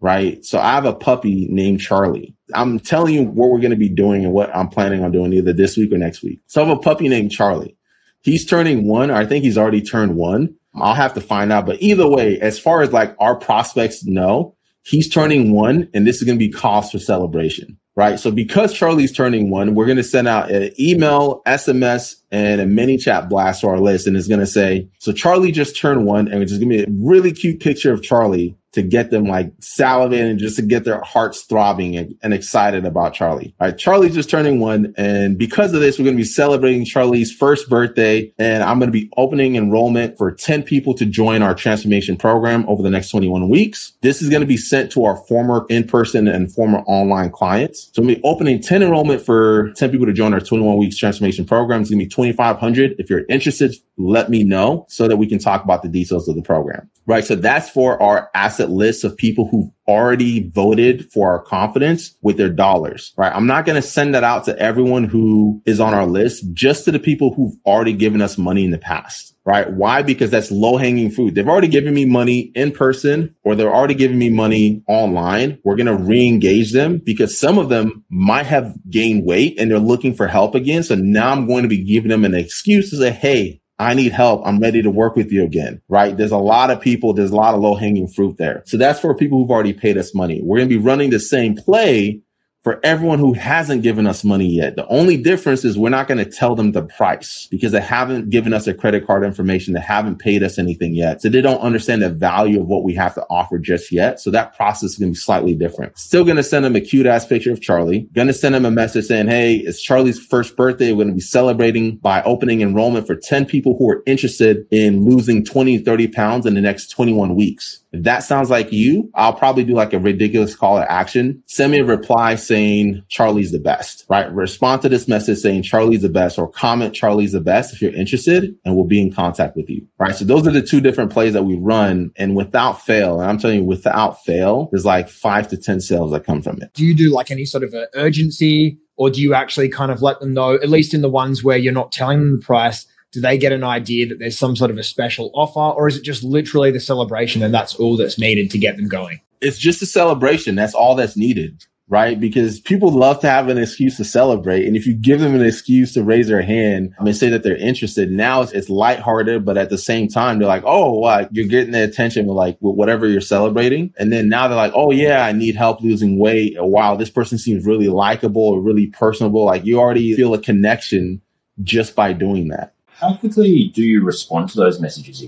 Right. 0.01 0.43
So 0.43 0.59
I 0.59 0.71
have 0.71 0.85
a 0.85 0.93
puppy 0.93 1.47
named 1.49 1.79
Charlie. 1.79 2.35
I'm 2.53 2.79
telling 2.79 3.13
you 3.13 3.23
what 3.23 3.49
we're 3.49 3.59
going 3.59 3.71
to 3.71 3.77
be 3.77 3.89
doing 3.89 4.25
and 4.25 4.33
what 4.33 4.53
I'm 4.53 4.67
planning 4.67 5.03
on 5.03 5.13
doing 5.13 5.31
either 5.31 5.53
this 5.53 5.77
week 5.77 5.93
or 5.93 5.97
next 5.97 6.21
week. 6.21 6.41
So 6.47 6.61
I 6.61 6.67
have 6.67 6.77
a 6.77 6.81
puppy 6.81 7.07
named 7.07 7.31
Charlie. 7.31 7.77
He's 8.21 8.45
turning 8.45 8.85
one. 8.85 9.11
I 9.11 9.25
think 9.25 9.43
he's 9.45 9.57
already 9.57 9.81
turned 9.81 10.15
one. 10.15 10.55
I'll 10.75 10.93
have 10.93 11.13
to 11.13 11.21
find 11.21 11.53
out. 11.53 11.65
But 11.65 11.81
either 11.81 12.07
way, 12.07 12.39
as 12.39 12.59
far 12.59 12.81
as 12.81 12.91
like 12.91 13.15
our 13.19 13.35
prospects 13.35 14.03
know, 14.03 14.55
he's 14.83 15.09
turning 15.09 15.53
one 15.53 15.89
and 15.93 16.05
this 16.05 16.17
is 16.17 16.23
going 16.23 16.37
to 16.37 16.45
be 16.45 16.51
cause 16.51 16.91
for 16.91 16.99
celebration 16.99 17.77
right? 17.95 18.19
So 18.19 18.31
because 18.31 18.73
Charlie's 18.73 19.11
turning 19.11 19.49
one, 19.49 19.75
we're 19.75 19.85
going 19.85 19.97
to 19.97 20.03
send 20.03 20.27
out 20.27 20.49
an 20.51 20.71
email, 20.79 21.41
SMS, 21.45 22.15
and 22.31 22.59
a 22.59 22.65
ManyChat 22.65 23.29
blast 23.29 23.61
to 23.61 23.67
our 23.67 23.79
list. 23.79 24.07
And 24.07 24.17
it's 24.17 24.27
going 24.27 24.39
to 24.39 24.47
say, 24.47 24.87
so 24.99 25.11
Charlie 25.11 25.51
just 25.51 25.77
turned 25.77 26.05
one 26.05 26.27
and 26.27 26.45
just 26.47 26.59
to 26.59 26.65
be 26.65 26.81
a 26.81 26.87
really 26.89 27.31
cute 27.31 27.59
picture 27.59 27.93
of 27.93 28.01
Charlie 28.01 28.55
to 28.73 28.81
get 28.81 29.11
them 29.11 29.25
like 29.25 29.55
salivating 29.59 30.37
just 30.37 30.55
to 30.57 30.61
get 30.61 30.83
their 30.83 30.99
hearts 31.01 31.43
throbbing 31.43 31.95
and, 31.95 32.15
and, 32.21 32.33
excited 32.33 32.83
about 32.83 33.13
Charlie. 33.13 33.53
All 33.59 33.67
right. 33.67 33.77
Charlie's 33.77 34.15
just 34.15 34.29
turning 34.29 34.59
one. 34.59 34.93
And 34.97 35.37
because 35.37 35.73
of 35.73 35.81
this, 35.81 35.99
we're 35.99 36.05
going 36.05 36.17
to 36.17 36.21
be 36.21 36.27
celebrating 36.27 36.83
Charlie's 36.83 37.31
first 37.31 37.69
birthday. 37.69 38.33
And 38.39 38.63
I'm 38.63 38.79
going 38.79 38.91
to 38.91 38.99
be 38.99 39.09
opening 39.17 39.55
enrollment 39.55 40.17
for 40.17 40.31
10 40.31 40.63
people 40.63 40.95
to 40.95 41.05
join 41.05 41.43
our 41.43 41.53
transformation 41.53 42.17
program 42.17 42.67
over 42.67 42.81
the 42.81 42.89
next 42.89 43.09
21 43.09 43.49
weeks. 43.49 43.93
This 44.01 44.21
is 44.21 44.29
going 44.29 44.41
to 44.41 44.47
be 44.47 44.57
sent 44.57 44.91
to 44.93 45.05
our 45.05 45.17
former 45.27 45.67
in-person 45.69 46.27
and 46.27 46.51
former 46.51 46.79
online 46.87 47.29
clients. 47.29 47.91
So 47.93 48.01
I'm 48.01 48.07
going 48.07 48.15
to 48.15 48.21
be 48.21 48.27
opening 48.27 48.61
10 48.61 48.81
enrollment 48.81 49.23
for 49.23 49.71
10 49.73 49.91
people 49.91 50.07
to 50.07 50.13
join 50.13 50.33
our 50.33 50.39
21 50.39 50.77
weeks 50.77 50.97
transformation 50.97 51.45
program. 51.45 51.81
It's 51.81 51.91
going 51.91 51.99
to 51.99 52.05
be 52.05 52.09
2,500. 52.09 52.95
If 52.97 53.09
you're 53.09 53.25
interested, 53.29 53.75
let 53.97 54.29
me 54.29 54.43
know 54.43 54.85
so 54.89 55.07
that 55.07 55.17
we 55.17 55.27
can 55.27 55.39
talk 55.39 55.63
about 55.63 55.83
the 55.83 55.89
details 55.89 56.27
of 56.27 56.35
the 56.35 56.41
program. 56.41 56.89
Right. 57.05 57.25
So 57.25 57.35
that's 57.35 57.69
for 57.69 58.01
our 58.01 58.29
asset 58.33 58.69
list 58.69 59.03
of 59.03 59.17
people 59.17 59.49
who've 59.49 59.69
already 59.89 60.49
voted 60.49 61.11
for 61.11 61.29
our 61.29 61.43
confidence 61.43 62.15
with 62.21 62.37
their 62.37 62.49
dollars. 62.49 63.13
Right. 63.17 63.33
I'm 63.33 63.45
not 63.45 63.65
going 63.65 63.75
to 63.75 63.87
send 63.87 64.15
that 64.15 64.23
out 64.23 64.45
to 64.45 64.57
everyone 64.57 65.03
who 65.03 65.61
is 65.65 65.81
on 65.81 65.93
our 65.93 66.05
list, 66.05 66.45
just 66.53 66.85
to 66.85 66.91
the 66.91 66.99
people 66.99 67.33
who've 67.33 67.55
already 67.65 67.91
given 67.91 68.21
us 68.21 68.37
money 68.37 68.63
in 68.63 68.71
the 68.71 68.77
past. 68.77 69.35
Right. 69.45 69.69
Why? 69.69 70.01
Because 70.01 70.31
that's 70.31 70.49
low 70.51 70.77
hanging 70.77 71.11
fruit. 71.11 71.35
They've 71.35 71.49
already 71.49 71.67
given 71.67 71.93
me 71.93 72.05
money 72.05 72.51
in 72.55 72.71
person 72.71 73.35
or 73.43 73.55
they're 73.55 73.73
already 73.73 73.95
giving 73.95 74.17
me 74.17 74.29
money 74.29 74.81
online. 74.87 75.59
We're 75.65 75.75
going 75.75 75.87
to 75.87 76.01
re-engage 76.01 76.71
them 76.71 76.99
because 76.99 77.37
some 77.37 77.57
of 77.57 77.67
them 77.67 78.05
might 78.09 78.45
have 78.45 78.73
gained 78.89 79.25
weight 79.25 79.59
and 79.59 79.69
they're 79.69 79.79
looking 79.79 80.13
for 80.13 80.27
help 80.27 80.55
again. 80.55 80.83
So 80.83 80.95
now 80.95 81.33
I'm 81.33 81.45
going 81.45 81.63
to 81.63 81.69
be 81.69 81.83
giving 81.83 82.09
them 82.09 82.23
an 82.23 82.33
excuse 82.33 82.89
to 82.91 82.95
say, 82.95 83.11
Hey, 83.11 83.59
I 83.79 83.93
need 83.93 84.11
help. 84.11 84.43
I'm 84.45 84.59
ready 84.59 84.81
to 84.81 84.91
work 84.91 85.15
with 85.15 85.31
you 85.31 85.43
again, 85.43 85.81
right? 85.89 86.15
There's 86.15 86.31
a 86.31 86.37
lot 86.37 86.69
of 86.69 86.79
people, 86.79 87.13
there's 87.13 87.31
a 87.31 87.35
lot 87.35 87.55
of 87.55 87.61
low 87.61 87.75
hanging 87.75 88.07
fruit 88.07 88.37
there. 88.37 88.63
So 88.65 88.77
that's 88.77 88.99
for 88.99 89.15
people 89.15 89.39
who've 89.39 89.51
already 89.51 89.73
paid 89.73 89.97
us 89.97 90.13
money. 90.13 90.41
We're 90.43 90.57
going 90.57 90.69
to 90.69 90.77
be 90.77 90.83
running 90.83 91.09
the 91.09 91.19
same 91.19 91.55
play 91.55 92.21
for 92.63 92.79
everyone 92.83 93.19
who 93.19 93.33
hasn't 93.33 93.83
given 93.83 94.07
us 94.07 94.23
money 94.23 94.47
yet. 94.47 94.77
The 94.77 94.87
only 94.87 95.17
difference 95.17 95.65
is 95.65 95.77
we're 95.77 95.89
not 95.89 96.07
going 96.07 96.23
to 96.23 96.29
tell 96.29 96.55
them 96.55 96.71
the 96.71 96.83
price 96.83 97.47
because 97.51 97.73
they 97.73 97.81
haven't 97.81 98.29
given 98.29 98.53
us 98.53 98.65
their 98.65 98.73
credit 98.73 99.05
card 99.05 99.23
information. 99.23 99.73
They 99.73 99.81
haven't 99.81 100.19
paid 100.19 100.43
us 100.43 100.57
anything 100.57 100.93
yet. 100.93 101.21
So 101.21 101.27
they 101.27 101.41
don't 101.41 101.59
understand 101.59 102.01
the 102.01 102.09
value 102.09 102.61
of 102.61 102.67
what 102.67 102.83
we 102.83 102.95
have 102.95 103.15
to 103.15 103.25
offer 103.29 103.59
just 103.59 103.91
yet. 103.91 104.21
So 104.21 104.31
that 104.31 104.55
process 104.55 104.91
is 104.91 104.97
going 104.97 105.11
to 105.11 105.17
be 105.17 105.19
slightly 105.19 105.53
different. 105.53 105.97
Still 105.97 106.23
going 106.23 106.37
to 106.37 106.43
send 106.43 106.63
them 106.63 106.77
a 106.77 106.81
cute 106.81 107.05
ass 107.05 107.25
picture 107.25 107.51
of 107.51 107.61
Charlie. 107.61 108.07
Going 108.13 108.27
to 108.27 108.33
send 108.33 108.55
them 108.55 108.65
a 108.65 108.71
message 108.71 109.05
saying, 109.05 109.27
Hey, 109.27 109.55
it's 109.55 109.81
Charlie's 109.81 110.25
first 110.25 110.55
birthday. 110.55 110.91
We're 110.91 111.03
going 111.03 111.07
to 111.09 111.13
be 111.15 111.19
celebrating 111.19 111.97
by 111.97 112.23
opening 112.23 112.61
enrollment 112.61 113.07
for 113.07 113.15
10 113.15 113.45
people 113.45 113.77
who 113.77 113.89
are 113.89 114.01
interested 114.05 114.65
in 114.71 115.03
losing 115.03 115.43
20, 115.43 115.79
30 115.79 116.07
pounds 116.07 116.45
in 116.45 116.53
the 116.53 116.61
next 116.61 116.87
21 116.87 117.35
weeks. 117.35 117.83
If 117.93 118.03
that 118.03 118.19
sounds 118.19 118.49
like 118.49 118.71
you, 118.71 119.11
I'll 119.13 119.33
probably 119.33 119.63
do 119.63 119.73
like 119.73 119.93
a 119.93 119.99
ridiculous 119.99 120.55
call 120.55 120.79
to 120.79 120.91
action. 120.91 121.43
Send 121.45 121.71
me 121.71 121.79
a 121.79 121.85
reply 121.85 122.35
saying 122.53 123.03
Charlie's 123.09 123.51
the 123.51 123.57
best, 123.57 124.05
right? 124.09 124.31
Respond 124.31 124.83
to 124.83 124.89
this 124.89 125.07
message 125.07 125.39
saying 125.39 125.63
Charlie's 125.63 126.03
the 126.03 126.09
best 126.09 126.37
or 126.37 126.47
comment 126.47 126.93
Charlie's 126.93 127.31
the 127.31 127.41
best 127.41 127.73
if 127.73 127.81
you're 127.81 127.91
interested 127.95 128.55
and 128.63 128.75
we'll 128.75 128.85
be 128.85 129.01
in 129.01 129.11
contact 129.11 129.57
with 129.57 129.67
you, 129.71 129.87
right? 129.97 130.13
So 130.13 130.23
those 130.23 130.45
are 130.45 130.51
the 130.51 130.61
two 130.61 130.79
different 130.79 131.11
plays 131.11 131.33
that 131.33 131.45
we 131.45 131.57
run. 131.57 132.11
And 132.15 132.35
without 132.35 132.79
fail, 132.85 133.19
and 133.19 133.27
I'm 133.27 133.39
telling 133.39 133.61
you, 133.61 133.65
without 133.65 134.23
fail, 134.23 134.69
there's 134.71 134.85
like 134.85 135.09
five 135.09 135.47
to 135.47 135.57
10 135.57 135.81
sales 135.81 136.11
that 136.11 136.25
come 136.25 136.43
from 136.43 136.61
it. 136.61 136.71
Do 136.75 136.85
you 136.85 136.93
do 136.93 137.11
like 137.11 137.31
any 137.31 137.45
sort 137.45 137.63
of 137.63 137.73
urgency 137.95 138.77
or 138.97 139.09
do 139.09 139.19
you 139.19 139.33
actually 139.33 139.69
kind 139.69 139.91
of 139.91 140.03
let 140.03 140.19
them 140.19 140.35
know, 140.35 140.53
at 140.53 140.69
least 140.69 140.93
in 140.93 141.01
the 141.01 141.09
ones 141.09 141.43
where 141.43 141.57
you're 141.57 141.73
not 141.73 141.91
telling 141.91 142.19
them 142.19 142.39
the 142.39 142.45
price? 142.45 142.85
do 143.11 143.21
they 143.21 143.37
get 143.37 143.51
an 143.51 143.63
idea 143.63 144.07
that 144.07 144.17
there's 144.17 144.39
some 144.39 144.55
sort 144.55 144.71
of 144.71 144.77
a 144.79 144.83
special 144.83 145.29
offer 145.35 145.59
or 145.59 145.87
is 145.87 145.95
it 145.95 146.03
just 146.03 146.23
literally 146.23 146.71
the 146.71 146.79
celebration 146.79 147.43
and 147.43 147.53
that's 147.53 147.75
all 147.75 147.95
that's 147.95 148.17
needed 148.17 148.49
to 148.49 148.57
get 148.57 148.75
them 148.75 148.87
going 148.87 149.21
it's 149.39 149.59
just 149.59 149.83
a 149.83 149.85
celebration 149.85 150.55
that's 150.55 150.73
all 150.73 150.95
that's 150.95 151.15
needed 151.15 151.63
right? 151.93 152.19
Because 152.19 152.59
people 152.59 152.89
love 152.89 153.19
to 153.19 153.29
have 153.29 153.49
an 153.49 153.59
excuse 153.59 153.97
to 153.97 154.03
celebrate. 154.03 154.65
And 154.65 154.75
if 154.75 154.87
you 154.87 154.95
give 154.95 155.19
them 155.19 155.35
an 155.35 155.45
excuse 155.45 155.93
to 155.93 156.03
raise 156.03 156.27
their 156.27 156.41
hand 156.41 156.95
and 156.97 157.15
say 157.15 157.29
that 157.29 157.43
they're 157.43 157.55
interested 157.55 158.11
now 158.11 158.41
it's, 158.41 158.51
it's 158.51 158.67
lighthearted 158.67 159.45
but 159.45 159.59
at 159.59 159.69
the 159.69 159.77
same 159.77 160.07
time 160.07 160.39
they're 160.39 160.47
like 160.47 160.63
oh 160.65 160.93
what 160.93 161.29
you're 161.35 161.45
getting 161.45 161.71
the 161.71 161.83
attention 161.83 162.25
with 162.25 162.35
like 162.35 162.57
with 162.61 162.75
whatever 162.75 163.07
you're 163.07 163.21
celebrating. 163.21 163.93
And 163.99 164.11
then 164.11 164.27
now 164.27 164.47
they're 164.47 164.57
like 164.57 164.71
oh 164.73 164.89
yeah 164.89 165.23
i 165.23 165.33
need 165.33 165.55
help 165.55 165.81
losing 165.81 166.17
weight. 166.17 166.57
Or 166.57 166.67
wow 166.67 166.95
this 166.95 167.11
person 167.11 167.37
seems 167.37 167.63
really 167.63 167.89
likable 167.89 168.41
or 168.41 168.59
really 168.59 168.87
personable. 168.87 169.45
Like 169.45 169.63
you 169.63 169.79
already 169.79 170.15
feel 170.15 170.33
a 170.33 170.41
connection 170.41 171.21
just 171.61 171.95
by 171.95 172.11
doing 172.13 172.47
that. 172.47 172.73
How 172.87 173.17
quickly 173.17 173.71
do 173.75 173.83
you 173.83 174.03
respond 174.03 174.49
to 174.49 174.57
those 174.57 174.79
messages? 174.79 175.23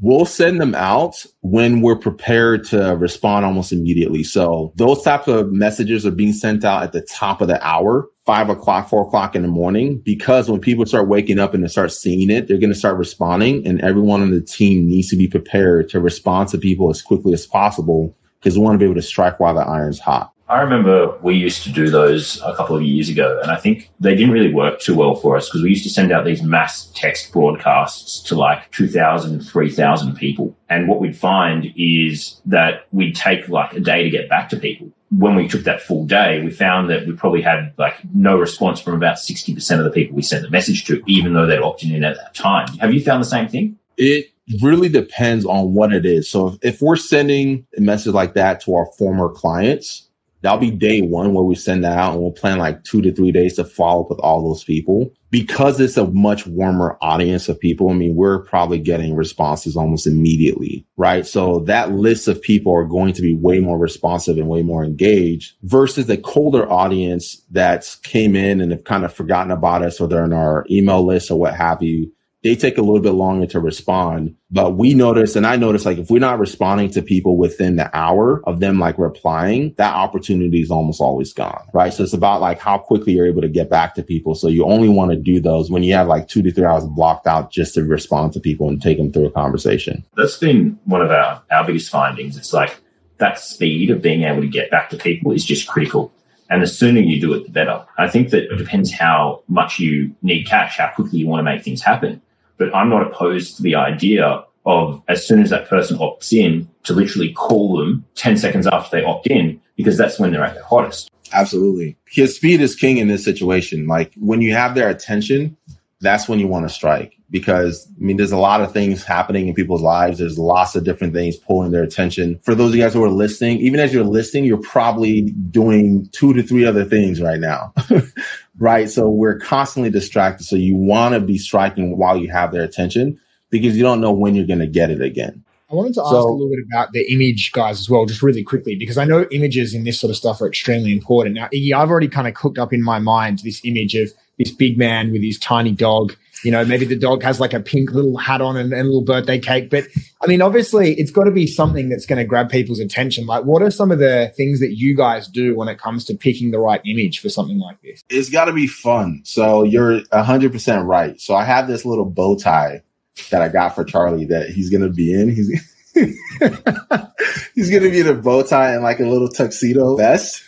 We'll 0.00 0.26
send 0.26 0.60
them 0.60 0.74
out 0.76 1.26
when 1.40 1.80
we're 1.80 1.96
prepared 1.96 2.64
to 2.66 2.96
respond 2.96 3.44
almost 3.44 3.72
immediately. 3.72 4.22
So 4.22 4.72
those 4.76 5.02
types 5.02 5.26
of 5.26 5.50
messages 5.52 6.06
are 6.06 6.12
being 6.12 6.32
sent 6.32 6.64
out 6.64 6.84
at 6.84 6.92
the 6.92 7.00
top 7.02 7.40
of 7.40 7.48
the 7.48 7.64
hour, 7.66 8.08
five 8.24 8.48
o'clock, 8.48 8.88
four 8.88 9.06
o'clock 9.06 9.34
in 9.34 9.42
the 9.42 9.48
morning, 9.48 9.98
because 9.98 10.48
when 10.48 10.60
people 10.60 10.86
start 10.86 11.08
waking 11.08 11.40
up 11.40 11.52
and 11.52 11.64
they 11.64 11.68
start 11.68 11.92
seeing 11.92 12.30
it, 12.30 12.46
they're 12.46 12.58
going 12.58 12.72
to 12.72 12.78
start 12.78 12.96
responding 12.96 13.66
and 13.66 13.80
everyone 13.80 14.22
on 14.22 14.30
the 14.30 14.40
team 14.40 14.88
needs 14.88 15.08
to 15.08 15.16
be 15.16 15.26
prepared 15.26 15.88
to 15.88 16.00
respond 16.00 16.48
to 16.50 16.58
people 16.58 16.90
as 16.90 17.02
quickly 17.02 17.32
as 17.32 17.46
possible 17.46 18.16
because 18.38 18.56
we 18.56 18.62
want 18.62 18.74
to 18.74 18.78
be 18.78 18.84
able 18.84 18.94
to 18.94 19.02
strike 19.02 19.40
while 19.40 19.54
the 19.54 19.62
iron's 19.62 19.98
hot. 19.98 20.32
I 20.48 20.62
remember 20.62 21.14
we 21.20 21.34
used 21.34 21.62
to 21.64 21.70
do 21.70 21.90
those 21.90 22.40
a 22.42 22.54
couple 22.54 22.74
of 22.74 22.82
years 22.82 23.10
ago, 23.10 23.38
and 23.42 23.50
I 23.50 23.56
think 23.56 23.90
they 24.00 24.14
didn't 24.14 24.32
really 24.32 24.52
work 24.52 24.80
too 24.80 24.94
well 24.94 25.14
for 25.14 25.36
us 25.36 25.46
because 25.46 25.62
we 25.62 25.68
used 25.70 25.84
to 25.84 25.90
send 25.90 26.10
out 26.10 26.24
these 26.24 26.42
mass 26.42 26.90
text 26.94 27.32
broadcasts 27.32 28.20
to 28.22 28.34
like 28.34 28.70
2,000, 28.70 29.40
3,000 29.40 30.16
people. 30.16 30.56
And 30.70 30.88
what 30.88 31.00
we'd 31.00 31.16
find 31.16 31.66
is 31.76 32.40
that 32.46 32.86
we'd 32.92 33.14
take 33.14 33.48
like 33.50 33.74
a 33.74 33.80
day 33.80 34.02
to 34.02 34.10
get 34.10 34.30
back 34.30 34.48
to 34.50 34.56
people. 34.56 34.90
when 35.10 35.34
we 35.34 35.48
took 35.48 35.64
that 35.64 35.80
full 35.80 36.04
day, 36.04 36.42
we 36.42 36.50
found 36.50 36.90
that 36.90 37.06
we 37.06 37.12
probably 37.14 37.40
had 37.40 37.72
like 37.78 37.96
no 38.14 38.38
response 38.38 38.78
from 38.78 38.94
about 38.94 39.16
60% 39.16 39.78
of 39.78 39.84
the 39.84 39.90
people 39.90 40.14
we 40.14 40.22
sent 40.22 40.42
the 40.42 40.50
message 40.50 40.84
to, 40.84 41.02
even 41.06 41.32
though 41.32 41.46
they'd 41.46 41.60
opted 41.60 41.90
in 41.90 42.04
at 42.04 42.16
that 42.16 42.34
time. 42.34 42.68
Have 42.78 42.92
you 42.92 43.02
found 43.02 43.22
the 43.22 43.28
same 43.28 43.48
thing? 43.48 43.78
It 43.96 44.26
really 44.62 44.88
depends 44.90 45.46
on 45.46 45.72
what 45.72 45.94
it 45.94 46.04
is. 46.04 46.30
So 46.30 46.48
if, 46.48 46.58
if 46.62 46.82
we're 46.82 46.96
sending 46.96 47.66
a 47.76 47.80
message 47.80 48.12
like 48.12 48.34
that 48.34 48.60
to 48.62 48.74
our 48.74 48.86
former 48.98 49.30
clients, 49.30 50.07
that'll 50.42 50.58
be 50.58 50.70
day 50.70 51.02
one 51.02 51.34
where 51.34 51.44
we 51.44 51.54
send 51.54 51.84
that 51.84 51.98
out 51.98 52.12
and 52.12 52.22
we'll 52.22 52.32
plan 52.32 52.58
like 52.58 52.84
two 52.84 53.02
to 53.02 53.12
three 53.12 53.32
days 53.32 53.54
to 53.56 53.64
follow 53.64 54.04
up 54.04 54.10
with 54.10 54.20
all 54.20 54.46
those 54.46 54.64
people 54.64 55.12
because 55.30 55.78
it's 55.78 55.96
a 55.96 56.06
much 56.06 56.46
warmer 56.46 56.96
audience 57.02 57.48
of 57.48 57.60
people, 57.60 57.90
I 57.90 57.94
mean, 57.94 58.14
we're 58.14 58.38
probably 58.38 58.78
getting 58.78 59.14
responses 59.14 59.76
almost 59.76 60.06
immediately, 60.06 60.86
right? 60.96 61.26
So 61.26 61.60
that 61.60 61.92
list 61.92 62.28
of 62.28 62.40
people 62.40 62.72
are 62.72 62.84
going 62.84 63.12
to 63.12 63.22
be 63.22 63.34
way 63.34 63.60
more 63.60 63.78
responsive 63.78 64.38
and 64.38 64.48
way 64.48 64.62
more 64.62 64.84
engaged 64.84 65.56
versus 65.64 66.06
the 66.06 66.16
colder 66.16 66.70
audience 66.70 67.42
that 67.50 67.94
came 68.04 68.36
in 68.36 68.60
and 68.60 68.72
have 68.72 68.84
kind 68.84 69.04
of 69.04 69.12
forgotten 69.12 69.52
about 69.52 69.82
us 69.82 70.00
or 70.00 70.08
they're 70.08 70.24
in 70.24 70.32
our 70.32 70.64
email 70.70 71.04
list 71.04 71.30
or 71.30 71.38
what 71.38 71.54
have 71.54 71.82
you 71.82 72.10
they 72.42 72.54
take 72.54 72.78
a 72.78 72.82
little 72.82 73.00
bit 73.00 73.12
longer 73.12 73.46
to 73.46 73.60
respond. 73.60 74.36
But 74.50 74.76
we 74.76 74.94
notice, 74.94 75.34
and 75.34 75.46
I 75.46 75.56
notice, 75.56 75.84
like 75.84 75.98
if 75.98 76.10
we're 76.10 76.20
not 76.20 76.38
responding 76.38 76.90
to 76.92 77.02
people 77.02 77.36
within 77.36 77.76
the 77.76 77.94
hour 77.96 78.42
of 78.46 78.60
them 78.60 78.78
like 78.78 78.96
replying, 78.98 79.74
that 79.76 79.94
opportunity 79.94 80.60
is 80.60 80.70
almost 80.70 81.00
always 81.00 81.32
gone, 81.32 81.66
right? 81.74 81.92
So 81.92 82.04
it's 82.04 82.12
about 82.12 82.40
like 82.40 82.60
how 82.60 82.78
quickly 82.78 83.14
you're 83.14 83.26
able 83.26 83.42
to 83.42 83.48
get 83.48 83.68
back 83.68 83.94
to 83.96 84.02
people. 84.02 84.34
So 84.34 84.48
you 84.48 84.64
only 84.64 84.88
want 84.88 85.10
to 85.10 85.16
do 85.16 85.40
those 85.40 85.70
when 85.70 85.82
you 85.82 85.94
have 85.94 86.06
like 86.06 86.28
two 86.28 86.42
to 86.42 86.52
three 86.52 86.64
hours 86.64 86.86
blocked 86.86 87.26
out 87.26 87.50
just 87.50 87.74
to 87.74 87.84
respond 87.84 88.32
to 88.34 88.40
people 88.40 88.68
and 88.68 88.80
take 88.80 88.98
them 88.98 89.12
through 89.12 89.26
a 89.26 89.32
conversation. 89.32 90.04
That's 90.16 90.38
been 90.38 90.78
one 90.84 91.02
of 91.02 91.10
our, 91.10 91.42
our 91.50 91.66
biggest 91.66 91.90
findings. 91.90 92.36
It's 92.36 92.52
like 92.52 92.80
that 93.18 93.40
speed 93.40 93.90
of 93.90 94.00
being 94.00 94.22
able 94.22 94.42
to 94.42 94.48
get 94.48 94.70
back 94.70 94.90
to 94.90 94.96
people 94.96 95.32
is 95.32 95.44
just 95.44 95.66
critical. 95.66 96.12
And 96.50 96.62
the 96.62 96.66
sooner 96.66 97.00
you 97.00 97.20
do 97.20 97.34
it, 97.34 97.44
the 97.44 97.50
better. 97.50 97.84
I 97.98 98.08
think 98.08 98.30
that 98.30 98.50
it 98.50 98.56
depends 98.56 98.90
how 98.90 99.42
much 99.48 99.78
you 99.78 100.14
need 100.22 100.46
cash, 100.46 100.78
how 100.78 100.88
quickly 100.94 101.18
you 101.18 101.26
want 101.26 101.40
to 101.40 101.44
make 101.44 101.62
things 101.62 101.82
happen. 101.82 102.22
But 102.58 102.74
I'm 102.74 102.88
not 102.88 103.06
opposed 103.06 103.56
to 103.56 103.62
the 103.62 103.74
idea 103.74 104.44
of 104.66 105.02
as 105.08 105.26
soon 105.26 105.40
as 105.40 105.50
that 105.50 105.68
person 105.68 105.96
opts 105.98 106.32
in 106.32 106.68
to 106.84 106.92
literally 106.92 107.32
call 107.32 107.78
them 107.78 108.04
10 108.16 108.36
seconds 108.36 108.66
after 108.66 108.98
they 108.98 109.04
opt 109.04 109.26
in, 109.28 109.60
because 109.76 109.96
that's 109.96 110.18
when 110.18 110.32
they're 110.32 110.44
at 110.44 110.54
their 110.54 110.64
hottest. 110.64 111.10
Absolutely. 111.32 111.96
His 112.06 112.36
speed 112.36 112.60
is 112.60 112.74
king 112.74 112.98
in 112.98 113.08
this 113.08 113.24
situation. 113.24 113.86
Like 113.86 114.12
when 114.16 114.42
you 114.42 114.52
have 114.52 114.74
their 114.74 114.88
attention, 114.88 115.56
that's 116.00 116.28
when 116.28 116.38
you 116.38 116.46
want 116.46 116.68
to 116.68 116.74
strike 116.74 117.18
because 117.30 117.86
I 117.96 118.02
mean, 118.02 118.16
there's 118.16 118.32
a 118.32 118.38
lot 118.38 118.60
of 118.60 118.72
things 118.72 119.04
happening 119.04 119.48
in 119.48 119.54
people's 119.54 119.82
lives. 119.82 120.18
There's 120.18 120.38
lots 120.38 120.74
of 120.74 120.84
different 120.84 121.12
things 121.12 121.36
pulling 121.36 121.70
their 121.70 121.82
attention. 121.82 122.40
For 122.42 122.54
those 122.54 122.70
of 122.70 122.76
you 122.76 122.82
guys 122.82 122.94
who 122.94 123.04
are 123.04 123.10
listening, 123.10 123.58
even 123.58 123.80
as 123.80 123.92
you're 123.92 124.04
listening, 124.04 124.44
you're 124.44 124.58
probably 124.58 125.22
doing 125.50 126.08
two 126.12 126.32
to 126.34 126.42
three 126.42 126.64
other 126.64 126.84
things 126.84 127.20
right 127.20 127.40
now. 127.40 127.72
right. 128.58 128.88
So 128.88 129.08
we're 129.08 129.38
constantly 129.38 129.90
distracted. 129.90 130.44
So 130.44 130.56
you 130.56 130.76
want 130.76 131.14
to 131.14 131.20
be 131.20 131.38
striking 131.38 131.96
while 131.96 132.16
you 132.16 132.30
have 132.30 132.52
their 132.52 132.64
attention 132.64 133.20
because 133.50 133.76
you 133.76 133.82
don't 133.82 134.00
know 134.00 134.12
when 134.12 134.34
you're 134.34 134.46
going 134.46 134.58
to 134.58 134.66
get 134.66 134.90
it 134.90 135.00
again. 135.00 135.44
I 135.70 135.74
wanted 135.74 135.94
to 135.94 136.02
ask 136.02 136.10
so, 136.10 136.20
a 136.20 136.32
little 136.32 136.48
bit 136.48 136.64
about 136.72 136.92
the 136.92 137.12
image 137.12 137.52
guys 137.52 137.78
as 137.78 137.90
well, 137.90 138.06
just 138.06 138.22
really 138.22 138.42
quickly, 138.42 138.74
because 138.74 138.96
I 138.96 139.04
know 139.04 139.26
images 139.30 139.74
in 139.74 139.84
this 139.84 140.00
sort 140.00 140.10
of 140.10 140.16
stuff 140.16 140.40
are 140.40 140.46
extremely 140.46 140.92
important. 140.92 141.34
Now, 141.34 141.48
Iggy, 141.52 141.74
I've 141.74 141.90
already 141.90 142.08
kind 142.08 142.26
of 142.26 142.32
cooked 142.32 142.58
up 142.58 142.72
in 142.72 142.82
my 142.82 142.98
mind 142.98 143.40
this 143.40 143.60
image 143.64 143.94
of 143.94 144.10
this 144.38 144.50
big 144.50 144.78
man 144.78 145.12
with 145.12 145.22
his 145.22 145.38
tiny 145.38 145.72
dog. 145.72 146.16
You 146.44 146.52
know, 146.52 146.64
maybe 146.64 146.84
the 146.84 146.96
dog 146.96 147.24
has 147.24 147.40
like 147.40 147.52
a 147.52 147.58
pink 147.58 147.90
little 147.90 148.16
hat 148.16 148.40
on 148.40 148.56
and, 148.56 148.72
and 148.72 148.82
a 148.82 148.84
little 148.84 149.02
birthday 149.02 149.40
cake. 149.40 149.70
But 149.70 149.88
I 150.22 150.28
mean, 150.28 150.40
obviously, 150.40 150.94
it's 150.94 151.10
got 151.10 151.24
to 151.24 151.32
be 151.32 151.48
something 151.48 151.88
that's 151.88 152.06
going 152.06 152.18
to 152.18 152.24
grab 152.24 152.48
people's 152.48 152.78
attention. 152.78 153.26
Like, 153.26 153.44
what 153.44 153.60
are 153.60 153.72
some 153.72 153.90
of 153.90 153.98
the 153.98 154.32
things 154.36 154.60
that 154.60 154.76
you 154.76 154.96
guys 154.96 155.26
do 155.26 155.56
when 155.56 155.66
it 155.66 155.78
comes 155.80 156.04
to 156.04 156.14
picking 156.14 156.52
the 156.52 156.60
right 156.60 156.80
image 156.86 157.18
for 157.18 157.28
something 157.28 157.58
like 157.58 157.82
this? 157.82 158.04
It's 158.08 158.30
got 158.30 158.44
to 158.44 158.52
be 158.52 158.68
fun. 158.68 159.22
So 159.24 159.64
you're 159.64 160.00
100% 160.00 160.86
right. 160.86 161.20
So 161.20 161.34
I 161.34 161.44
have 161.44 161.66
this 161.66 161.84
little 161.84 162.04
bow 162.04 162.36
tie 162.36 162.82
that 163.30 163.42
I 163.42 163.48
got 163.48 163.74
for 163.74 163.84
Charlie 163.84 164.26
that 164.26 164.50
he's 164.50 164.70
going 164.70 164.82
to 164.82 164.90
be 164.90 165.12
in. 165.12 165.34
He's 165.34 165.74
he's 167.54 167.70
going 167.70 167.82
to 167.82 167.90
be 167.90 168.00
in 168.00 168.06
a 168.06 168.14
bow 168.14 168.42
tie 168.42 168.74
and 168.74 168.82
like 168.84 169.00
a 169.00 169.06
little 169.06 169.28
tuxedo 169.28 169.96
vest. 169.96 170.44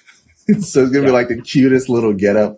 so 0.61 0.83
it's 0.83 0.93
gonna 0.93 1.01
yeah. 1.01 1.07
be 1.07 1.11
like 1.11 1.29
the 1.29 1.41
cutest 1.41 1.89
little 1.89 2.13
getup 2.13 2.57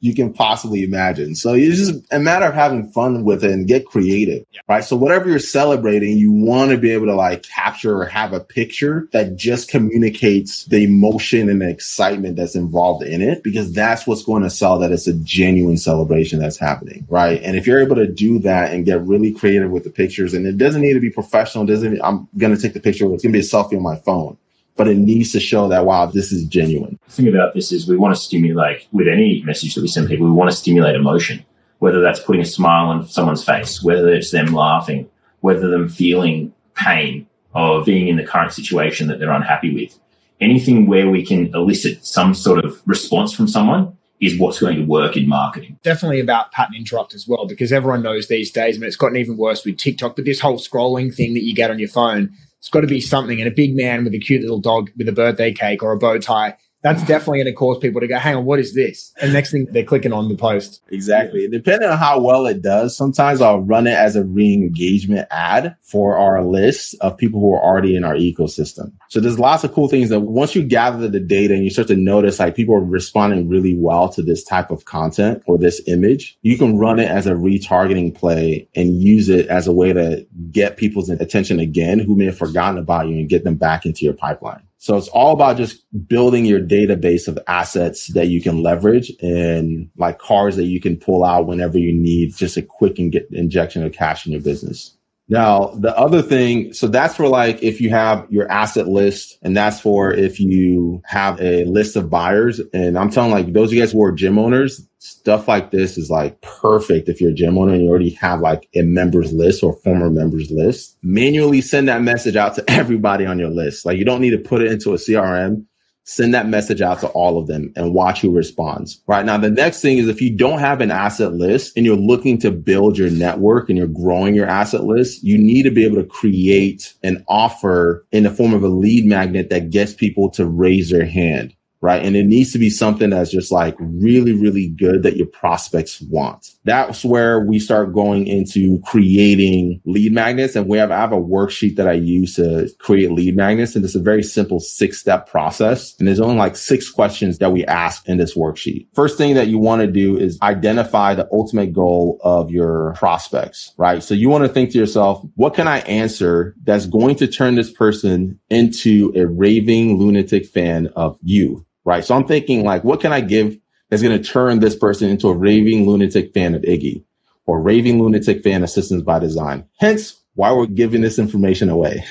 you 0.00 0.14
can 0.14 0.32
possibly 0.32 0.82
imagine. 0.82 1.34
So 1.34 1.54
it's 1.54 1.78
just 1.78 2.04
a 2.10 2.18
matter 2.18 2.46
of 2.46 2.54
having 2.54 2.90
fun 2.90 3.24
with 3.24 3.44
it 3.44 3.50
and 3.50 3.66
get 3.66 3.86
creative, 3.86 4.44
yeah. 4.52 4.60
right? 4.68 4.84
So 4.84 4.96
whatever 4.96 5.28
you're 5.28 5.38
celebrating, 5.38 6.16
you 6.16 6.32
want 6.32 6.70
to 6.70 6.78
be 6.78 6.90
able 6.90 7.06
to 7.06 7.14
like 7.14 7.42
capture 7.42 8.00
or 8.00 8.06
have 8.06 8.32
a 8.32 8.40
picture 8.40 9.08
that 9.12 9.36
just 9.36 9.70
communicates 9.70 10.64
the 10.66 10.84
emotion 10.84 11.48
and 11.48 11.60
the 11.60 11.68
excitement 11.68 12.36
that's 12.36 12.54
involved 12.54 13.04
in 13.04 13.22
it, 13.22 13.42
because 13.42 13.72
that's 13.72 14.06
what's 14.06 14.24
going 14.24 14.42
to 14.42 14.50
sell 14.50 14.78
that 14.78 14.92
it's 14.92 15.06
a 15.06 15.14
genuine 15.14 15.76
celebration 15.76 16.38
that's 16.38 16.58
happening, 16.58 17.06
right? 17.08 17.42
And 17.42 17.56
if 17.56 17.66
you're 17.66 17.80
able 17.80 17.96
to 17.96 18.06
do 18.06 18.38
that 18.40 18.72
and 18.72 18.84
get 18.84 19.00
really 19.02 19.32
creative 19.32 19.70
with 19.70 19.84
the 19.84 19.90
pictures, 19.90 20.34
and 20.34 20.46
it 20.46 20.58
doesn't 20.58 20.82
need 20.82 20.94
to 20.94 21.00
be 21.00 21.10
professional, 21.10 21.66
doesn't 21.66 22.00
I'm 22.02 22.28
gonna 22.36 22.56
take 22.56 22.74
the 22.74 22.80
picture, 22.80 23.12
it's 23.12 23.22
gonna 23.22 23.32
be 23.32 23.38
a 23.38 23.42
selfie 23.42 23.76
on 23.76 23.82
my 23.82 23.96
phone 23.96 24.36
but 24.76 24.88
it 24.88 24.96
needs 24.96 25.32
to 25.32 25.40
show 25.40 25.68
that 25.68 25.86
wow, 25.86 26.06
this 26.06 26.32
is 26.32 26.44
genuine. 26.44 26.98
The 27.06 27.12
thing 27.12 27.28
about 27.28 27.54
this 27.54 27.72
is 27.72 27.88
we 27.88 27.96
want 27.96 28.14
to 28.14 28.20
stimulate 28.20 28.86
with 28.92 29.08
any 29.08 29.42
message 29.42 29.74
that 29.74 29.82
we 29.82 29.88
send 29.88 30.08
people, 30.08 30.26
we 30.26 30.32
want 30.32 30.50
to 30.50 30.56
stimulate 30.56 30.96
emotion, 30.96 31.44
whether 31.78 32.00
that's 32.00 32.20
putting 32.20 32.42
a 32.42 32.46
smile 32.46 32.86
on 32.86 33.06
someone's 33.06 33.44
face, 33.44 33.82
whether 33.82 34.08
it's 34.08 34.30
them 34.30 34.52
laughing, 34.52 35.08
whether 35.40 35.68
them 35.68 35.88
feeling 35.88 36.52
pain 36.74 37.26
of 37.54 37.84
being 37.84 38.08
in 38.08 38.16
the 38.16 38.24
current 38.24 38.52
situation 38.52 39.06
that 39.08 39.20
they're 39.20 39.30
unhappy 39.30 39.72
with. 39.72 39.98
Anything 40.40 40.86
where 40.86 41.08
we 41.08 41.24
can 41.24 41.54
elicit 41.54 42.04
some 42.04 42.34
sort 42.34 42.64
of 42.64 42.82
response 42.86 43.32
from 43.32 43.46
someone 43.46 43.96
is 44.20 44.38
what's 44.38 44.58
going 44.58 44.76
to 44.76 44.84
work 44.84 45.16
in 45.16 45.28
marketing. 45.28 45.78
Definitely 45.82 46.20
about 46.20 46.50
pattern 46.50 46.74
interrupt 46.74 47.14
as 47.14 47.28
well, 47.28 47.46
because 47.46 47.72
everyone 47.72 48.02
knows 48.02 48.26
these 48.26 48.50
days, 48.50 48.76
I 48.76 48.80
mean, 48.80 48.88
it's 48.88 48.96
gotten 48.96 49.16
even 49.16 49.36
worse 49.36 49.64
with 49.64 49.76
TikTok, 49.76 50.16
but 50.16 50.24
this 50.24 50.40
whole 50.40 50.58
scrolling 50.58 51.14
thing 51.14 51.34
that 51.34 51.44
you 51.44 51.54
get 51.54 51.70
on 51.70 51.78
your 51.78 51.88
phone 51.88 52.32
it's 52.64 52.70
got 52.70 52.80
to 52.80 52.86
be 52.86 52.98
something. 52.98 53.42
And 53.42 53.46
a 53.46 53.54
big 53.54 53.76
man 53.76 54.04
with 54.04 54.14
a 54.14 54.18
cute 54.18 54.40
little 54.40 54.58
dog 54.58 54.90
with 54.96 55.06
a 55.06 55.12
birthday 55.12 55.52
cake 55.52 55.82
or 55.82 55.92
a 55.92 55.98
bow 55.98 56.16
tie 56.16 56.56
that's 56.84 57.02
definitely 57.04 57.38
going 57.38 57.46
to 57.46 57.54
cause 57.54 57.78
people 57.78 57.98
to 58.02 58.06
go, 58.06 58.18
hang 58.18 58.36
on, 58.36 58.44
what 58.44 58.60
is 58.60 58.74
this? 58.74 59.14
And 59.22 59.32
next 59.32 59.52
thing 59.52 59.66
they're 59.70 59.84
clicking 59.84 60.12
on 60.12 60.28
the 60.28 60.36
post. 60.36 60.82
Exactly. 60.90 61.48
Depending 61.48 61.88
on 61.88 61.96
how 61.96 62.20
well 62.20 62.44
it 62.44 62.60
does, 62.60 62.94
sometimes 62.94 63.40
I'll 63.40 63.62
run 63.62 63.86
it 63.86 63.94
as 63.94 64.16
a 64.16 64.24
re-engagement 64.24 65.26
ad 65.30 65.76
for 65.80 66.18
our 66.18 66.44
list 66.44 66.94
of 67.00 67.16
people 67.16 67.40
who 67.40 67.54
are 67.54 67.62
already 67.62 67.96
in 67.96 68.04
our 68.04 68.16
ecosystem. 68.16 68.92
So 69.08 69.18
there's 69.18 69.38
lots 69.38 69.64
of 69.64 69.72
cool 69.72 69.88
things 69.88 70.10
that 70.10 70.20
once 70.20 70.54
you 70.54 70.62
gather 70.62 71.08
the 71.08 71.20
data 71.20 71.54
and 71.54 71.64
you 71.64 71.70
start 71.70 71.88
to 71.88 71.96
notice 71.96 72.38
like 72.38 72.54
people 72.54 72.74
are 72.74 72.84
responding 72.84 73.48
really 73.48 73.74
well 73.74 74.10
to 74.10 74.20
this 74.20 74.44
type 74.44 74.70
of 74.70 74.84
content 74.84 75.42
or 75.46 75.56
this 75.56 75.80
image, 75.86 76.36
you 76.42 76.58
can 76.58 76.76
run 76.76 76.98
it 76.98 77.08
as 77.08 77.26
a 77.26 77.32
retargeting 77.32 78.14
play 78.14 78.68
and 78.76 79.00
use 79.00 79.30
it 79.30 79.46
as 79.46 79.66
a 79.66 79.72
way 79.72 79.94
to 79.94 80.26
get 80.50 80.76
people's 80.76 81.08
attention 81.08 81.58
again 81.58 81.98
who 81.98 82.14
may 82.14 82.26
have 82.26 82.36
forgotten 82.36 82.76
about 82.76 83.08
you 83.08 83.16
and 83.16 83.30
get 83.30 83.42
them 83.42 83.54
back 83.54 83.86
into 83.86 84.04
your 84.04 84.12
pipeline. 84.12 84.62
So 84.84 84.98
it's 84.98 85.08
all 85.08 85.32
about 85.32 85.56
just 85.56 85.82
building 86.08 86.44
your 86.44 86.60
database 86.60 87.26
of 87.26 87.38
assets 87.48 88.08
that 88.08 88.26
you 88.26 88.42
can 88.42 88.62
leverage 88.62 89.10
and 89.22 89.88
like 89.96 90.18
cars 90.18 90.56
that 90.56 90.66
you 90.66 90.78
can 90.78 90.98
pull 90.98 91.24
out 91.24 91.46
whenever 91.46 91.78
you 91.78 91.90
need 91.90 92.36
just 92.36 92.58
a 92.58 92.62
quick 92.62 92.98
injection 92.98 93.82
of 93.82 93.94
cash 93.94 94.26
in 94.26 94.32
your 94.32 94.42
business. 94.42 94.94
Now, 95.28 95.68
the 95.68 95.96
other 95.96 96.20
thing, 96.20 96.74
so 96.74 96.86
that's 96.86 97.16
for 97.16 97.28
like 97.28 97.62
if 97.62 97.80
you 97.80 97.90
have 97.90 98.26
your 98.30 98.50
asset 98.50 98.88
list, 98.88 99.38
and 99.42 99.56
that's 99.56 99.80
for 99.80 100.12
if 100.12 100.38
you 100.38 101.00
have 101.06 101.40
a 101.40 101.64
list 101.64 101.96
of 101.96 102.10
buyers. 102.10 102.60
And 102.74 102.98
I'm 102.98 103.10
telling 103.10 103.30
like 103.30 103.52
those 103.52 103.70
of 103.70 103.74
you 103.74 103.80
guys 103.80 103.92
who 103.92 104.02
are 104.02 104.12
gym 104.12 104.38
owners, 104.38 104.86
stuff 104.98 105.48
like 105.48 105.70
this 105.70 105.96
is 105.96 106.10
like 106.10 106.40
perfect 106.42 107.08
if 107.08 107.20
you're 107.20 107.30
a 107.30 107.34
gym 107.34 107.56
owner 107.56 107.72
and 107.72 107.82
you 107.82 107.88
already 107.88 108.10
have 108.10 108.40
like 108.40 108.68
a 108.74 108.82
members 108.82 109.32
list 109.32 109.62
or 109.62 109.74
former 109.76 110.10
members 110.10 110.50
list. 110.50 110.98
Manually 111.02 111.62
send 111.62 111.88
that 111.88 112.02
message 112.02 112.36
out 112.36 112.54
to 112.56 112.64
everybody 112.70 113.24
on 113.24 113.38
your 113.38 113.50
list. 113.50 113.86
Like 113.86 113.96
you 113.96 114.04
don't 114.04 114.20
need 114.20 114.30
to 114.30 114.38
put 114.38 114.60
it 114.60 114.72
into 114.72 114.92
a 114.92 114.96
CRM 114.96 115.64
send 116.04 116.34
that 116.34 116.48
message 116.48 116.80
out 116.80 117.00
to 117.00 117.08
all 117.08 117.38
of 117.38 117.46
them 117.46 117.72
and 117.76 117.94
watch 117.94 118.20
who 118.20 118.30
responds. 118.30 119.02
Right 119.06 119.24
now, 119.24 119.38
the 119.38 119.50
next 119.50 119.80
thing 119.80 119.98
is 119.98 120.08
if 120.08 120.20
you 120.20 120.34
don't 120.34 120.58
have 120.58 120.80
an 120.80 120.90
asset 120.90 121.32
list 121.32 121.76
and 121.76 121.84
you're 121.84 121.96
looking 121.96 122.38
to 122.38 122.50
build 122.50 122.96
your 122.96 123.10
network 123.10 123.68
and 123.68 123.78
you're 123.78 123.86
growing 123.86 124.34
your 124.34 124.46
asset 124.46 124.84
list, 124.84 125.22
you 125.22 125.38
need 125.38 125.64
to 125.64 125.70
be 125.70 125.84
able 125.84 125.96
to 125.96 126.04
create 126.04 126.94
an 127.02 127.24
offer 127.28 128.06
in 128.12 128.22
the 128.22 128.30
form 128.30 128.54
of 128.54 128.62
a 128.62 128.68
lead 128.68 129.06
magnet 129.06 129.50
that 129.50 129.70
gets 129.70 129.94
people 129.94 130.30
to 130.30 130.46
raise 130.46 130.90
their 130.90 131.06
hand 131.06 131.54
right? 131.84 132.02
And 132.02 132.16
it 132.16 132.24
needs 132.24 132.50
to 132.54 132.58
be 132.58 132.70
something 132.70 133.10
that's 133.10 133.30
just 133.30 133.52
like 133.52 133.76
really, 133.78 134.32
really 134.32 134.68
good 134.68 135.02
that 135.02 135.18
your 135.18 135.26
prospects 135.26 136.00
want. 136.00 136.48
That's 136.64 137.04
where 137.04 137.40
we 137.40 137.58
start 137.58 137.92
going 137.92 138.26
into 138.26 138.80
creating 138.86 139.82
lead 139.84 140.14
magnets. 140.14 140.56
And 140.56 140.66
we 140.66 140.78
have, 140.78 140.90
I 140.90 140.96
have 140.96 141.12
a 141.12 141.20
worksheet 141.20 141.76
that 141.76 141.86
I 141.86 141.92
use 141.92 142.36
to 142.36 142.70
create 142.78 143.10
lead 143.10 143.36
magnets. 143.36 143.76
And 143.76 143.84
it's 143.84 143.94
a 143.94 144.00
very 144.00 144.22
simple 144.22 144.60
six 144.60 144.98
step 144.98 145.28
process. 145.28 145.94
And 145.98 146.08
there's 146.08 146.20
only 146.20 146.36
like 146.36 146.56
six 146.56 146.88
questions 146.88 147.36
that 147.36 147.52
we 147.52 147.66
ask 147.66 148.08
in 148.08 148.16
this 148.16 148.34
worksheet. 148.34 148.88
First 148.94 149.18
thing 149.18 149.34
that 149.34 149.48
you 149.48 149.58
want 149.58 149.82
to 149.82 149.86
do 149.86 150.16
is 150.16 150.38
identify 150.40 151.14
the 151.14 151.28
ultimate 151.32 151.74
goal 151.74 152.18
of 152.24 152.50
your 152.50 152.94
prospects, 152.96 153.74
right? 153.76 154.02
So 154.02 154.14
you 154.14 154.30
want 154.30 154.44
to 154.44 154.48
think 154.48 154.70
to 154.70 154.78
yourself, 154.78 155.22
what 155.34 155.52
can 155.52 155.68
I 155.68 155.80
answer 155.80 156.54
that's 156.64 156.86
going 156.86 157.16
to 157.16 157.26
turn 157.26 157.56
this 157.56 157.70
person 157.70 158.40
into 158.48 159.12
a 159.14 159.26
raving 159.26 159.98
lunatic 159.98 160.46
fan 160.46 160.86
of 160.96 161.18
you? 161.20 161.66
Right? 161.84 162.04
So 162.04 162.14
I'm 162.14 162.26
thinking 162.26 162.64
like, 162.64 162.84
what 162.84 163.00
can 163.00 163.12
I 163.12 163.20
give 163.20 163.56
that's 163.90 164.02
going 164.02 164.16
to 164.20 164.28
turn 164.28 164.60
this 164.60 164.76
person 164.76 165.10
into 165.10 165.28
a 165.28 165.36
raving 165.36 165.86
lunatic 165.86 166.32
fan 166.32 166.54
of 166.54 166.62
Iggy 166.62 167.04
or 167.46 167.60
raving 167.60 168.02
lunatic 168.02 168.42
fan 168.42 168.62
of 168.62 168.70
Systems 168.70 169.02
by 169.02 169.18
Design? 169.18 169.64
Hence 169.78 170.20
why 170.34 170.52
we're 170.52 170.66
giving 170.66 171.00
this 171.00 171.18
information 171.18 171.68
away. 171.68 172.04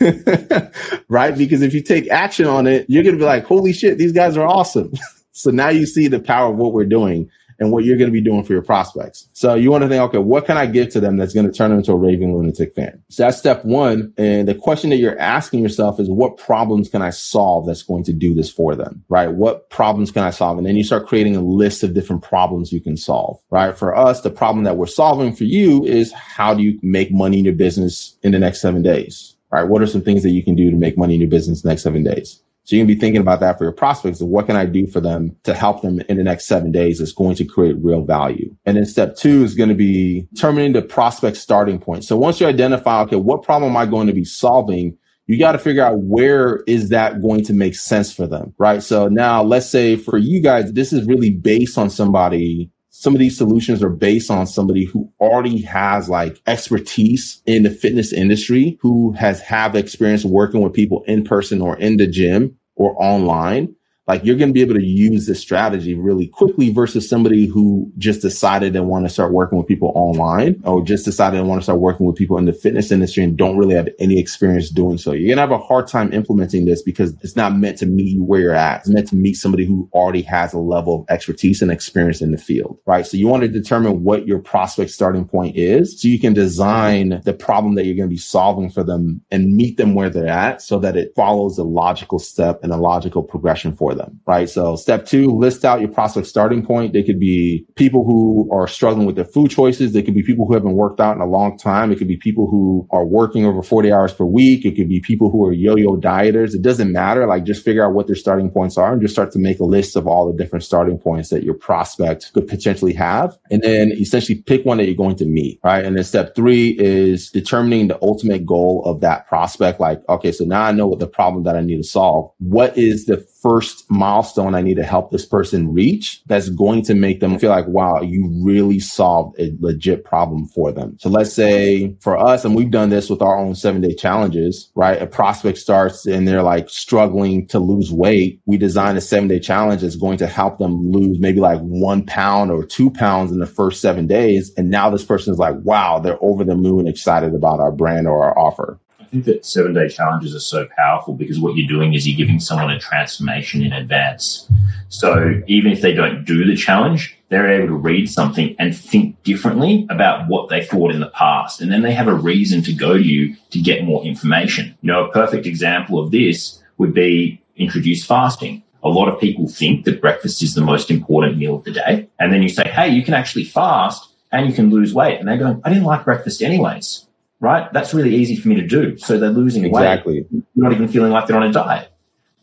right? 1.08 1.36
Because 1.36 1.62
if 1.62 1.74
you 1.74 1.82
take 1.82 2.10
action 2.10 2.46
on 2.46 2.66
it, 2.66 2.86
you're 2.88 3.02
going 3.02 3.14
to 3.14 3.18
be 3.18 3.26
like, 3.26 3.44
holy 3.44 3.72
shit, 3.72 3.98
these 3.98 4.12
guys 4.12 4.36
are 4.36 4.46
awesome. 4.46 4.92
so 5.32 5.50
now 5.50 5.68
you 5.68 5.86
see 5.86 6.08
the 6.08 6.20
power 6.20 6.52
of 6.52 6.56
what 6.56 6.72
we're 6.72 6.84
doing 6.84 7.30
and 7.64 7.72
what 7.72 7.84
you're 7.84 7.96
going 7.96 8.08
to 8.08 8.12
be 8.12 8.20
doing 8.20 8.44
for 8.44 8.52
your 8.52 8.62
prospects. 8.62 9.28
So 9.32 9.54
you 9.54 9.70
want 9.70 9.82
to 9.82 9.88
think, 9.88 10.02
okay, 10.02 10.18
what 10.18 10.46
can 10.46 10.56
I 10.56 10.66
give 10.66 10.90
to 10.90 11.00
them 11.00 11.16
that's 11.16 11.34
going 11.34 11.46
to 11.46 11.52
turn 11.52 11.70
them 11.70 11.78
into 11.80 11.92
a 11.92 11.96
raving 11.96 12.36
lunatic 12.36 12.74
fan? 12.74 13.02
So 13.08 13.24
that's 13.24 13.38
step 13.38 13.64
one. 13.64 14.12
And 14.16 14.46
the 14.46 14.54
question 14.54 14.90
that 14.90 14.96
you're 14.96 15.18
asking 15.18 15.60
yourself 15.60 15.98
is 15.98 16.08
what 16.08 16.36
problems 16.36 16.88
can 16.88 17.02
I 17.02 17.10
solve 17.10 17.66
that's 17.66 17.82
going 17.82 18.04
to 18.04 18.12
do 18.12 18.34
this 18.34 18.50
for 18.50 18.76
them? 18.76 19.04
Right? 19.08 19.32
What 19.32 19.70
problems 19.70 20.10
can 20.10 20.22
I 20.22 20.30
solve? 20.30 20.58
And 20.58 20.66
then 20.66 20.76
you 20.76 20.84
start 20.84 21.06
creating 21.06 21.36
a 21.36 21.40
list 21.40 21.82
of 21.82 21.94
different 21.94 22.22
problems 22.22 22.72
you 22.72 22.80
can 22.80 22.96
solve. 22.96 23.40
Right? 23.50 23.76
For 23.76 23.96
us, 23.96 24.20
the 24.20 24.30
problem 24.30 24.64
that 24.64 24.76
we're 24.76 24.86
solving 24.86 25.34
for 25.34 25.44
you 25.44 25.84
is 25.84 26.12
how 26.12 26.54
do 26.54 26.62
you 26.62 26.78
make 26.82 27.10
money 27.10 27.38
in 27.38 27.44
your 27.44 27.54
business 27.54 28.16
in 28.22 28.32
the 28.32 28.38
next 28.38 28.60
seven 28.60 28.82
days? 28.82 29.34
Right? 29.50 29.64
What 29.64 29.82
are 29.82 29.86
some 29.86 30.02
things 30.02 30.22
that 30.22 30.30
you 30.30 30.44
can 30.44 30.54
do 30.54 30.70
to 30.70 30.76
make 30.76 30.98
money 30.98 31.14
in 31.14 31.20
your 31.20 31.30
business 31.30 31.64
next 31.64 31.82
seven 31.82 32.02
days? 32.02 32.40
So 32.64 32.76
you 32.76 32.80
can 32.80 32.86
be 32.86 32.94
thinking 32.94 33.20
about 33.20 33.40
that 33.40 33.58
for 33.58 33.64
your 33.64 33.72
prospects 33.72 34.22
of 34.22 34.28
what 34.28 34.46
can 34.46 34.56
I 34.56 34.64
do 34.64 34.86
for 34.86 35.00
them 35.00 35.36
to 35.44 35.54
help 35.54 35.82
them 35.82 36.00
in 36.08 36.16
the 36.16 36.24
next 36.24 36.46
seven 36.46 36.72
days 36.72 36.98
that's 36.98 37.12
going 37.12 37.36
to 37.36 37.44
create 37.44 37.76
real 37.78 38.02
value. 38.02 38.56
And 38.64 38.76
then 38.76 38.86
step 38.86 39.16
two 39.16 39.44
is 39.44 39.54
going 39.54 39.68
to 39.68 39.74
be 39.74 40.26
determining 40.32 40.72
the 40.72 40.80
prospect 40.80 41.36
starting 41.36 41.78
point. 41.78 42.04
So 42.04 42.16
once 42.16 42.40
you 42.40 42.46
identify, 42.46 43.02
okay, 43.02 43.16
what 43.16 43.42
problem 43.42 43.70
am 43.70 43.76
I 43.76 43.84
going 43.84 44.06
to 44.06 44.14
be 44.14 44.24
solving? 44.24 44.96
You 45.26 45.38
got 45.38 45.52
to 45.52 45.58
figure 45.58 45.84
out 45.84 45.98
where 45.98 46.62
is 46.66 46.88
that 46.88 47.20
going 47.20 47.44
to 47.44 47.52
make 47.52 47.74
sense 47.74 48.12
for 48.12 48.26
them, 48.26 48.54
right? 48.58 48.82
So 48.82 49.08
now 49.08 49.42
let's 49.42 49.68
say 49.68 49.96
for 49.96 50.16
you 50.16 50.40
guys, 50.40 50.72
this 50.72 50.92
is 50.92 51.06
really 51.06 51.30
based 51.30 51.76
on 51.76 51.90
somebody 51.90 52.70
some 52.96 53.12
of 53.12 53.18
these 53.18 53.36
solutions 53.36 53.82
are 53.82 53.90
based 53.90 54.30
on 54.30 54.46
somebody 54.46 54.84
who 54.84 55.10
already 55.18 55.60
has 55.62 56.08
like 56.08 56.40
expertise 56.46 57.42
in 57.44 57.64
the 57.64 57.70
fitness 57.70 58.12
industry, 58.12 58.78
who 58.82 59.10
has 59.14 59.40
have 59.40 59.74
experience 59.74 60.24
working 60.24 60.60
with 60.60 60.72
people 60.72 61.02
in 61.08 61.24
person 61.24 61.60
or 61.60 61.76
in 61.76 61.96
the 61.96 62.06
gym 62.06 62.56
or 62.76 62.94
online 63.02 63.74
like 64.06 64.24
you're 64.24 64.36
going 64.36 64.50
to 64.50 64.54
be 64.54 64.60
able 64.60 64.74
to 64.74 64.84
use 64.84 65.26
this 65.26 65.40
strategy 65.40 65.94
really 65.94 66.26
quickly 66.26 66.70
versus 66.70 67.08
somebody 67.08 67.46
who 67.46 67.90
just 67.96 68.20
decided 68.20 68.72
they 68.72 68.80
want 68.80 69.06
to 69.06 69.08
start 69.08 69.32
working 69.32 69.56
with 69.56 69.66
people 69.66 69.92
online 69.94 70.60
or 70.64 70.84
just 70.84 71.04
decided 71.04 71.38
they 71.38 71.42
want 71.42 71.60
to 71.60 71.64
start 71.64 71.80
working 71.80 72.06
with 72.06 72.16
people 72.16 72.36
in 72.36 72.44
the 72.44 72.52
fitness 72.52 72.90
industry 72.92 73.24
and 73.24 73.36
don't 73.36 73.56
really 73.56 73.74
have 73.74 73.88
any 73.98 74.18
experience 74.18 74.68
doing 74.68 74.98
so. 74.98 75.12
You're 75.12 75.34
going 75.34 75.36
to 75.36 75.52
have 75.52 75.58
a 75.58 75.64
hard 75.64 75.86
time 75.88 76.12
implementing 76.12 76.66
this 76.66 76.82
because 76.82 77.14
it's 77.22 77.36
not 77.36 77.56
meant 77.56 77.78
to 77.78 77.86
meet 77.86 78.14
you 78.14 78.22
where 78.22 78.40
you're 78.40 78.54
at. 78.54 78.80
It's 78.80 78.90
meant 78.90 79.08
to 79.08 79.16
meet 79.16 79.34
somebody 79.34 79.64
who 79.64 79.88
already 79.92 80.22
has 80.22 80.52
a 80.52 80.58
level 80.58 81.00
of 81.00 81.06
expertise 81.08 81.62
and 81.62 81.70
experience 81.70 82.20
in 82.20 82.30
the 82.30 82.38
field, 82.38 82.78
right? 82.86 83.06
So 83.06 83.16
you 83.16 83.26
want 83.26 83.42
to 83.42 83.48
determine 83.48 84.04
what 84.04 84.26
your 84.26 84.38
prospect 84.38 84.90
starting 84.90 85.26
point 85.26 85.56
is 85.56 86.00
so 86.00 86.08
you 86.08 86.20
can 86.20 86.34
design 86.34 87.22
the 87.24 87.32
problem 87.32 87.74
that 87.74 87.86
you're 87.86 87.96
going 87.96 88.08
to 88.08 88.14
be 88.14 88.18
solving 88.18 88.68
for 88.68 88.84
them 88.84 89.22
and 89.30 89.54
meet 89.54 89.78
them 89.78 89.94
where 89.94 90.10
they're 90.10 90.28
at 90.28 90.60
so 90.60 90.78
that 90.80 90.96
it 90.96 91.14
follows 91.16 91.56
a 91.56 91.64
logical 91.64 92.18
step 92.18 92.62
and 92.62 92.72
a 92.72 92.76
logical 92.76 93.22
progression 93.22 93.74
them, 93.94 94.20
right? 94.26 94.48
So 94.48 94.76
step 94.76 95.06
two, 95.06 95.30
list 95.30 95.64
out 95.64 95.80
your 95.80 95.88
prospect 95.88 96.26
starting 96.26 96.64
point. 96.64 96.92
They 96.92 97.02
could 97.02 97.20
be 97.20 97.66
people 97.76 98.04
who 98.04 98.48
are 98.52 98.66
struggling 98.66 99.06
with 99.06 99.16
their 99.16 99.24
food 99.24 99.50
choices. 99.50 99.92
They 99.92 100.02
could 100.02 100.14
be 100.14 100.22
people 100.22 100.46
who 100.46 100.54
haven't 100.54 100.74
worked 100.74 101.00
out 101.00 101.16
in 101.16 101.22
a 101.22 101.26
long 101.26 101.58
time. 101.58 101.92
It 101.92 101.98
could 101.98 102.08
be 102.08 102.16
people 102.16 102.48
who 102.48 102.86
are 102.90 103.04
working 103.04 103.44
over 103.44 103.62
40 103.62 103.92
hours 103.92 104.12
per 104.12 104.24
week. 104.24 104.64
It 104.64 104.76
could 104.76 104.88
be 104.88 105.00
people 105.00 105.30
who 105.30 105.44
are 105.46 105.52
yo-yo 105.52 105.96
dieters. 105.96 106.54
It 106.54 106.62
doesn't 106.62 106.92
matter. 106.92 107.26
Like 107.26 107.44
just 107.44 107.64
figure 107.64 107.84
out 107.84 107.94
what 107.94 108.06
their 108.06 108.16
starting 108.16 108.50
points 108.50 108.76
are 108.76 108.92
and 108.92 109.02
just 109.02 109.14
start 109.14 109.32
to 109.32 109.38
make 109.38 109.60
a 109.60 109.64
list 109.64 109.96
of 109.96 110.06
all 110.06 110.30
the 110.30 110.36
different 110.36 110.64
starting 110.64 110.98
points 110.98 111.30
that 111.30 111.44
your 111.44 111.54
prospect 111.54 112.32
could 112.32 112.46
potentially 112.46 112.92
have. 112.92 113.36
And 113.50 113.62
then 113.62 113.92
essentially 113.92 114.42
pick 114.42 114.64
one 114.64 114.78
that 114.78 114.86
you're 114.86 114.94
going 114.94 115.16
to 115.16 115.26
meet, 115.26 115.60
right? 115.64 115.84
And 115.84 115.96
then 115.96 116.04
step 116.04 116.34
three 116.34 116.76
is 116.78 117.30
determining 117.30 117.88
the 117.88 117.98
ultimate 118.02 118.44
goal 118.46 118.82
of 118.84 119.00
that 119.00 119.26
prospect. 119.28 119.80
Like, 119.80 120.02
okay, 120.08 120.32
so 120.32 120.44
now 120.44 120.62
I 120.62 120.72
know 120.72 120.86
what 120.86 120.98
the 120.98 121.06
problem 121.06 121.44
that 121.44 121.56
I 121.56 121.60
need 121.60 121.76
to 121.76 121.84
solve. 121.84 122.30
What 122.38 122.76
is 122.76 123.06
the 123.06 123.18
first 123.44 123.84
milestone 123.90 124.54
I 124.54 124.62
need 124.62 124.76
to 124.76 124.82
help 124.84 125.10
this 125.10 125.26
person 125.26 125.74
reach 125.74 126.22
that's 126.24 126.48
going 126.48 126.80
to 126.84 126.94
make 126.94 127.20
them 127.20 127.38
feel 127.38 127.50
like, 127.50 127.66
wow, 127.66 128.00
you 128.00 128.26
really 128.42 128.80
solved 128.80 129.38
a 129.38 129.54
legit 129.60 130.02
problem 130.02 130.46
for 130.46 130.72
them. 130.72 130.96
So 130.98 131.10
let's 131.10 131.34
say 131.34 131.94
for 132.00 132.16
us, 132.16 132.46
and 132.46 132.56
we've 132.56 132.70
done 132.70 132.88
this 132.88 133.10
with 133.10 133.20
our 133.20 133.36
own 133.36 133.54
seven 133.54 133.82
day 133.82 133.94
challenges, 133.94 134.70
right? 134.74 135.00
A 135.00 135.06
prospect 135.06 135.58
starts 135.58 136.06
and 136.06 136.26
they're 136.26 136.42
like 136.42 136.70
struggling 136.70 137.46
to 137.48 137.58
lose 137.58 137.92
weight. 137.92 138.40
We 138.46 138.56
design 138.56 138.96
a 138.96 139.02
seven 139.02 139.28
day 139.28 139.40
challenge 139.40 139.82
that's 139.82 139.96
going 139.96 140.16
to 140.18 140.26
help 140.26 140.58
them 140.58 140.90
lose 140.90 141.18
maybe 141.18 141.40
like 141.40 141.60
one 141.60 142.06
pound 142.06 142.50
or 142.50 142.64
two 142.64 142.90
pounds 142.90 143.30
in 143.30 143.40
the 143.40 143.46
first 143.46 143.82
seven 143.82 144.06
days. 144.06 144.52
And 144.56 144.70
now 144.70 144.88
this 144.88 145.04
person 145.04 145.34
is 145.34 145.38
like, 145.38 145.56
wow, 145.64 145.98
they're 145.98 146.22
over 146.24 146.44
the 146.44 146.56
moon 146.56 146.88
excited 146.88 147.34
about 147.34 147.60
our 147.60 147.72
brand 147.72 148.08
or 148.08 148.24
our 148.24 148.38
offer 148.38 148.80
think 149.14 149.26
that 149.26 149.46
seven 149.46 149.74
day 149.74 149.88
challenges 149.88 150.34
are 150.34 150.40
so 150.40 150.66
powerful 150.76 151.14
because 151.14 151.38
what 151.38 151.56
you're 151.56 151.68
doing 151.68 151.94
is 151.94 152.06
you're 152.06 152.16
giving 152.16 152.40
someone 152.40 152.70
a 152.70 152.78
transformation 152.80 153.62
in 153.62 153.72
advance. 153.72 154.48
So 154.88 155.40
even 155.46 155.72
if 155.72 155.80
they 155.80 155.92
don't 155.92 156.24
do 156.24 156.44
the 156.44 156.56
challenge, 156.56 157.16
they're 157.28 157.50
able 157.50 157.68
to 157.68 157.74
read 157.74 158.10
something 158.10 158.54
and 158.58 158.76
think 158.76 159.22
differently 159.22 159.86
about 159.88 160.28
what 160.28 160.48
they 160.48 160.64
thought 160.64 160.92
in 160.92 161.00
the 161.00 161.10
past. 161.10 161.60
And 161.60 161.70
then 161.70 161.82
they 161.82 161.92
have 161.92 162.08
a 162.08 162.14
reason 162.14 162.62
to 162.62 162.72
go 162.72 162.94
to 162.94 163.02
you 163.02 163.36
to 163.50 163.60
get 163.60 163.84
more 163.84 164.04
information. 164.04 164.76
You 164.82 164.88
know, 164.88 165.04
a 165.04 165.12
perfect 165.12 165.46
example 165.46 165.98
of 165.98 166.10
this 166.10 166.60
would 166.78 166.92
be 166.92 167.40
introduce 167.56 168.04
fasting. 168.04 168.62
A 168.82 168.88
lot 168.88 169.08
of 169.08 169.20
people 169.20 169.48
think 169.48 169.84
that 169.84 170.00
breakfast 170.00 170.42
is 170.42 170.54
the 170.54 170.60
most 170.60 170.90
important 170.90 171.38
meal 171.38 171.54
of 171.54 171.64
the 171.64 171.70
day. 171.70 172.08
And 172.18 172.32
then 172.32 172.42
you 172.42 172.48
say, 172.48 172.68
Hey, 172.68 172.88
you 172.88 173.04
can 173.04 173.14
actually 173.14 173.44
fast 173.44 174.08
and 174.32 174.46
you 174.46 174.52
can 174.52 174.70
lose 174.70 174.92
weight. 174.92 175.18
And 175.18 175.28
they're 175.28 175.38
going, 175.38 175.60
I 175.64 175.68
didn't 175.68 175.84
like 175.84 176.04
breakfast 176.04 176.42
anyways 176.42 177.06
right? 177.40 177.72
That's 177.72 177.94
really 177.94 178.14
easy 178.14 178.36
for 178.36 178.48
me 178.48 178.56
to 178.56 178.66
do. 178.66 178.96
So 178.96 179.18
they're 179.18 179.30
losing 179.30 179.64
exactly. 179.64 180.22
weight, 180.30 180.44
not 180.54 180.72
even 180.72 180.88
feeling 180.88 181.12
like 181.12 181.26
they're 181.26 181.36
on 181.36 181.42
a 181.42 181.52
diet. 181.52 181.90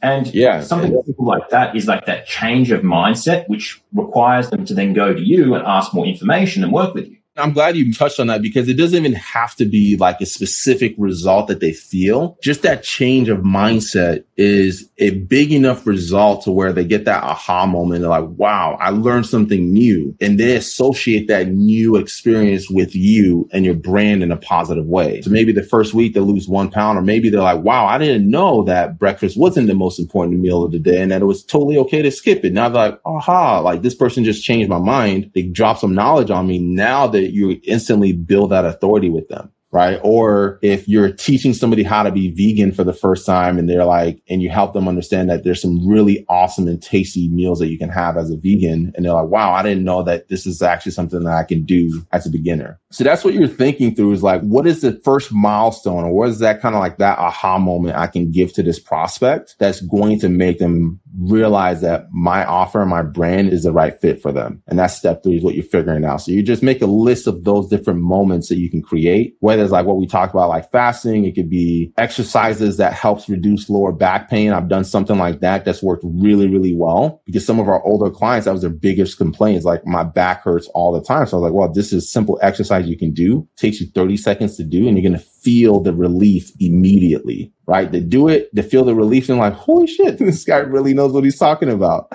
And 0.03 0.33
yeah, 0.33 0.61
something 0.61 0.91
yeah. 0.91 1.13
like 1.19 1.49
that 1.49 1.75
is 1.75 1.87
like 1.87 2.05
that 2.07 2.25
change 2.25 2.71
of 2.71 2.81
mindset, 2.81 3.47
which 3.47 3.81
requires 3.93 4.49
them 4.49 4.65
to 4.65 4.73
then 4.73 4.93
go 4.93 5.13
to 5.13 5.21
you 5.21 5.53
and 5.53 5.65
ask 5.65 5.93
more 5.93 6.05
information 6.05 6.63
and 6.63 6.73
work 6.73 6.95
with 6.95 7.07
you. 7.07 7.17
I'm 7.37 7.53
glad 7.53 7.77
you 7.77 7.93
touched 7.93 8.19
on 8.19 8.27
that 8.27 8.41
because 8.41 8.67
it 8.67 8.73
doesn't 8.73 8.97
even 8.97 9.13
have 9.13 9.55
to 9.55 9.65
be 9.65 9.95
like 9.95 10.19
a 10.19 10.25
specific 10.25 10.93
result 10.97 11.47
that 11.47 11.61
they 11.61 11.71
feel. 11.71 12.37
Just 12.43 12.61
that 12.63 12.83
change 12.83 13.29
of 13.29 13.39
mindset 13.39 14.25
is 14.35 14.89
a 14.97 15.11
big 15.11 15.53
enough 15.53 15.87
result 15.87 16.43
to 16.43 16.51
where 16.51 16.73
they 16.73 16.83
get 16.83 17.05
that 17.05 17.23
aha 17.23 17.65
moment. 17.65 18.01
They're 18.01 18.09
like, 18.09 18.27
wow, 18.31 18.77
I 18.81 18.89
learned 18.89 19.27
something 19.27 19.71
new. 19.71 20.15
And 20.19 20.39
they 20.39 20.55
associate 20.57 21.29
that 21.29 21.47
new 21.47 21.95
experience 21.95 22.69
with 22.69 22.93
you 22.95 23.47
and 23.53 23.63
your 23.63 23.75
brand 23.75 24.23
in 24.23 24.31
a 24.31 24.37
positive 24.37 24.85
way. 24.85 25.21
So 25.21 25.29
maybe 25.29 25.53
the 25.53 25.63
first 25.63 25.93
week 25.93 26.13
they 26.13 26.19
lose 26.19 26.49
one 26.49 26.69
pound, 26.69 26.97
or 26.97 27.01
maybe 27.01 27.29
they're 27.29 27.41
like, 27.41 27.63
wow, 27.63 27.85
I 27.85 27.97
didn't 27.97 28.29
know 28.29 28.63
that 28.63 28.99
breakfast 28.99 29.37
wasn't 29.37 29.67
the 29.67 29.73
most 29.73 29.99
important 29.99 30.39
meal 30.39 30.63
of 30.63 30.71
the 30.71 30.79
day 30.79 31.01
and 31.01 31.11
that 31.11 31.21
it 31.21 31.25
was 31.25 31.43
totally 31.43 31.77
okay 31.77 32.01
to 32.01 32.11
skip 32.11 32.43
it. 32.43 32.51
Now 32.51 32.67
they're 32.67 32.89
like, 32.89 33.01
aha, 33.05 33.59
like 33.59 33.83
this 33.83 33.95
person 33.95 34.25
just 34.25 34.43
changed 34.43 34.69
my 34.69 34.79
mind. 34.79 35.31
They 35.33 35.43
dropped 35.43 35.79
some 35.79 35.95
knowledge 35.95 36.29
on 36.29 36.47
me. 36.47 36.59
Now 36.59 37.07
you 37.29 37.61
instantly 37.63 38.13
build 38.13 38.49
that 38.49 38.65
authority 38.65 39.09
with 39.09 39.27
them 39.29 39.51
right? 39.71 39.99
Or 40.03 40.59
if 40.61 40.87
you're 40.87 41.11
teaching 41.11 41.53
somebody 41.53 41.83
how 41.83 42.03
to 42.03 42.11
be 42.11 42.29
vegan 42.31 42.73
for 42.73 42.83
the 42.83 42.93
first 42.93 43.25
time 43.25 43.57
and 43.57 43.69
they're 43.69 43.85
like, 43.85 44.21
and 44.27 44.41
you 44.41 44.49
help 44.49 44.73
them 44.73 44.87
understand 44.87 45.29
that 45.29 45.43
there's 45.43 45.61
some 45.61 45.87
really 45.87 46.25
awesome 46.27 46.67
and 46.67 46.81
tasty 46.81 47.29
meals 47.29 47.59
that 47.59 47.67
you 47.67 47.77
can 47.77 47.89
have 47.89 48.17
as 48.17 48.29
a 48.29 48.35
vegan. 48.35 48.91
And 48.95 49.05
they're 49.05 49.13
like, 49.13 49.29
wow, 49.29 49.53
I 49.53 49.63
didn't 49.63 49.85
know 49.85 50.03
that 50.03 50.27
this 50.27 50.45
is 50.45 50.61
actually 50.61 50.91
something 50.91 51.23
that 51.23 51.33
I 51.33 51.43
can 51.43 51.63
do 51.63 52.05
as 52.11 52.25
a 52.25 52.29
beginner. 52.29 52.79
So 52.91 53.05
that's 53.05 53.23
what 53.23 53.33
you're 53.33 53.47
thinking 53.47 53.95
through 53.95 54.11
is 54.11 54.23
like, 54.23 54.41
what 54.41 54.67
is 54.67 54.81
the 54.81 54.99
first 55.05 55.31
milestone 55.31 56.03
or 56.03 56.11
what 56.11 56.29
is 56.29 56.39
that 56.39 56.61
kind 56.61 56.75
of 56.75 56.81
like 56.81 56.97
that 56.97 57.17
aha 57.17 57.57
moment 57.57 57.95
I 57.95 58.07
can 58.07 58.29
give 58.29 58.51
to 58.53 58.63
this 58.63 58.79
prospect 58.79 59.55
that's 59.57 59.79
going 59.81 60.19
to 60.19 60.27
make 60.27 60.59
them 60.59 60.99
realize 61.19 61.81
that 61.81 62.07
my 62.11 62.45
offer 62.45 62.85
my 62.85 63.01
brand 63.01 63.49
is 63.49 63.63
the 63.63 63.71
right 63.71 63.99
fit 63.99 64.21
for 64.21 64.31
them. 64.31 64.61
And 64.67 64.77
that's 64.77 64.95
step 64.95 65.23
three 65.23 65.37
is 65.37 65.43
what 65.43 65.55
you're 65.55 65.63
figuring 65.63 66.05
out. 66.05 66.21
So 66.21 66.31
you 66.31 66.43
just 66.43 66.63
make 66.63 66.81
a 66.81 66.87
list 66.87 67.27
of 67.27 67.43
those 67.43 67.67
different 67.67 68.01
moments 68.01 68.49
that 68.49 68.57
you 68.57 68.69
can 68.69 68.81
create, 68.81 69.35
whether 69.39 69.63
it's 69.63 69.71
like 69.71 69.85
what 69.85 69.97
we 69.97 70.07
talked 70.07 70.33
about, 70.33 70.49
like 70.49 70.71
fasting, 70.71 71.25
it 71.25 71.35
could 71.35 71.49
be 71.49 71.93
exercises 71.97 72.77
that 72.77 72.93
helps 72.93 73.29
reduce 73.29 73.69
lower 73.69 73.91
back 73.91 74.29
pain. 74.29 74.51
I've 74.51 74.69
done 74.69 74.83
something 74.83 75.17
like 75.17 75.39
that 75.39 75.65
that's 75.65 75.83
worked 75.83 76.03
really, 76.05 76.47
really 76.47 76.75
well 76.75 77.21
because 77.25 77.45
some 77.45 77.59
of 77.59 77.67
our 77.67 77.83
older 77.83 78.09
clients, 78.09 78.45
that 78.45 78.51
was 78.51 78.61
their 78.61 78.69
biggest 78.69 79.17
complaints. 79.17 79.65
Like 79.65 79.85
my 79.85 80.03
back 80.03 80.43
hurts 80.43 80.67
all 80.73 80.91
the 80.91 81.01
time. 81.01 81.25
So 81.27 81.37
I 81.37 81.41
was 81.41 81.49
like, 81.49 81.57
well, 81.57 81.71
this 81.71 81.93
is 81.93 82.11
simple 82.11 82.39
exercise 82.41 82.87
you 82.87 82.97
can 82.97 83.13
do. 83.13 83.47
It 83.55 83.59
takes 83.59 83.81
you 83.81 83.87
30 83.93 84.17
seconds 84.17 84.57
to 84.57 84.63
do 84.63 84.87
and 84.87 84.97
you're 84.97 85.09
going 85.09 85.19
to 85.19 85.30
feel 85.41 85.79
the 85.79 85.93
relief 85.93 86.51
immediately, 86.59 87.51
right? 87.65 87.91
They 87.91 87.99
do 87.99 88.27
it, 88.27 88.53
they 88.53 88.61
feel 88.61 88.83
the 88.83 88.95
relief 88.95 89.29
and 89.29 89.39
like, 89.39 89.53
holy 89.53 89.87
shit, 89.87 90.17
this 90.19 90.43
guy 90.43 90.57
really 90.57 90.93
knows 90.93 91.13
what 91.13 91.23
he's 91.23 91.39
talking 91.39 91.69
about. 91.69 92.11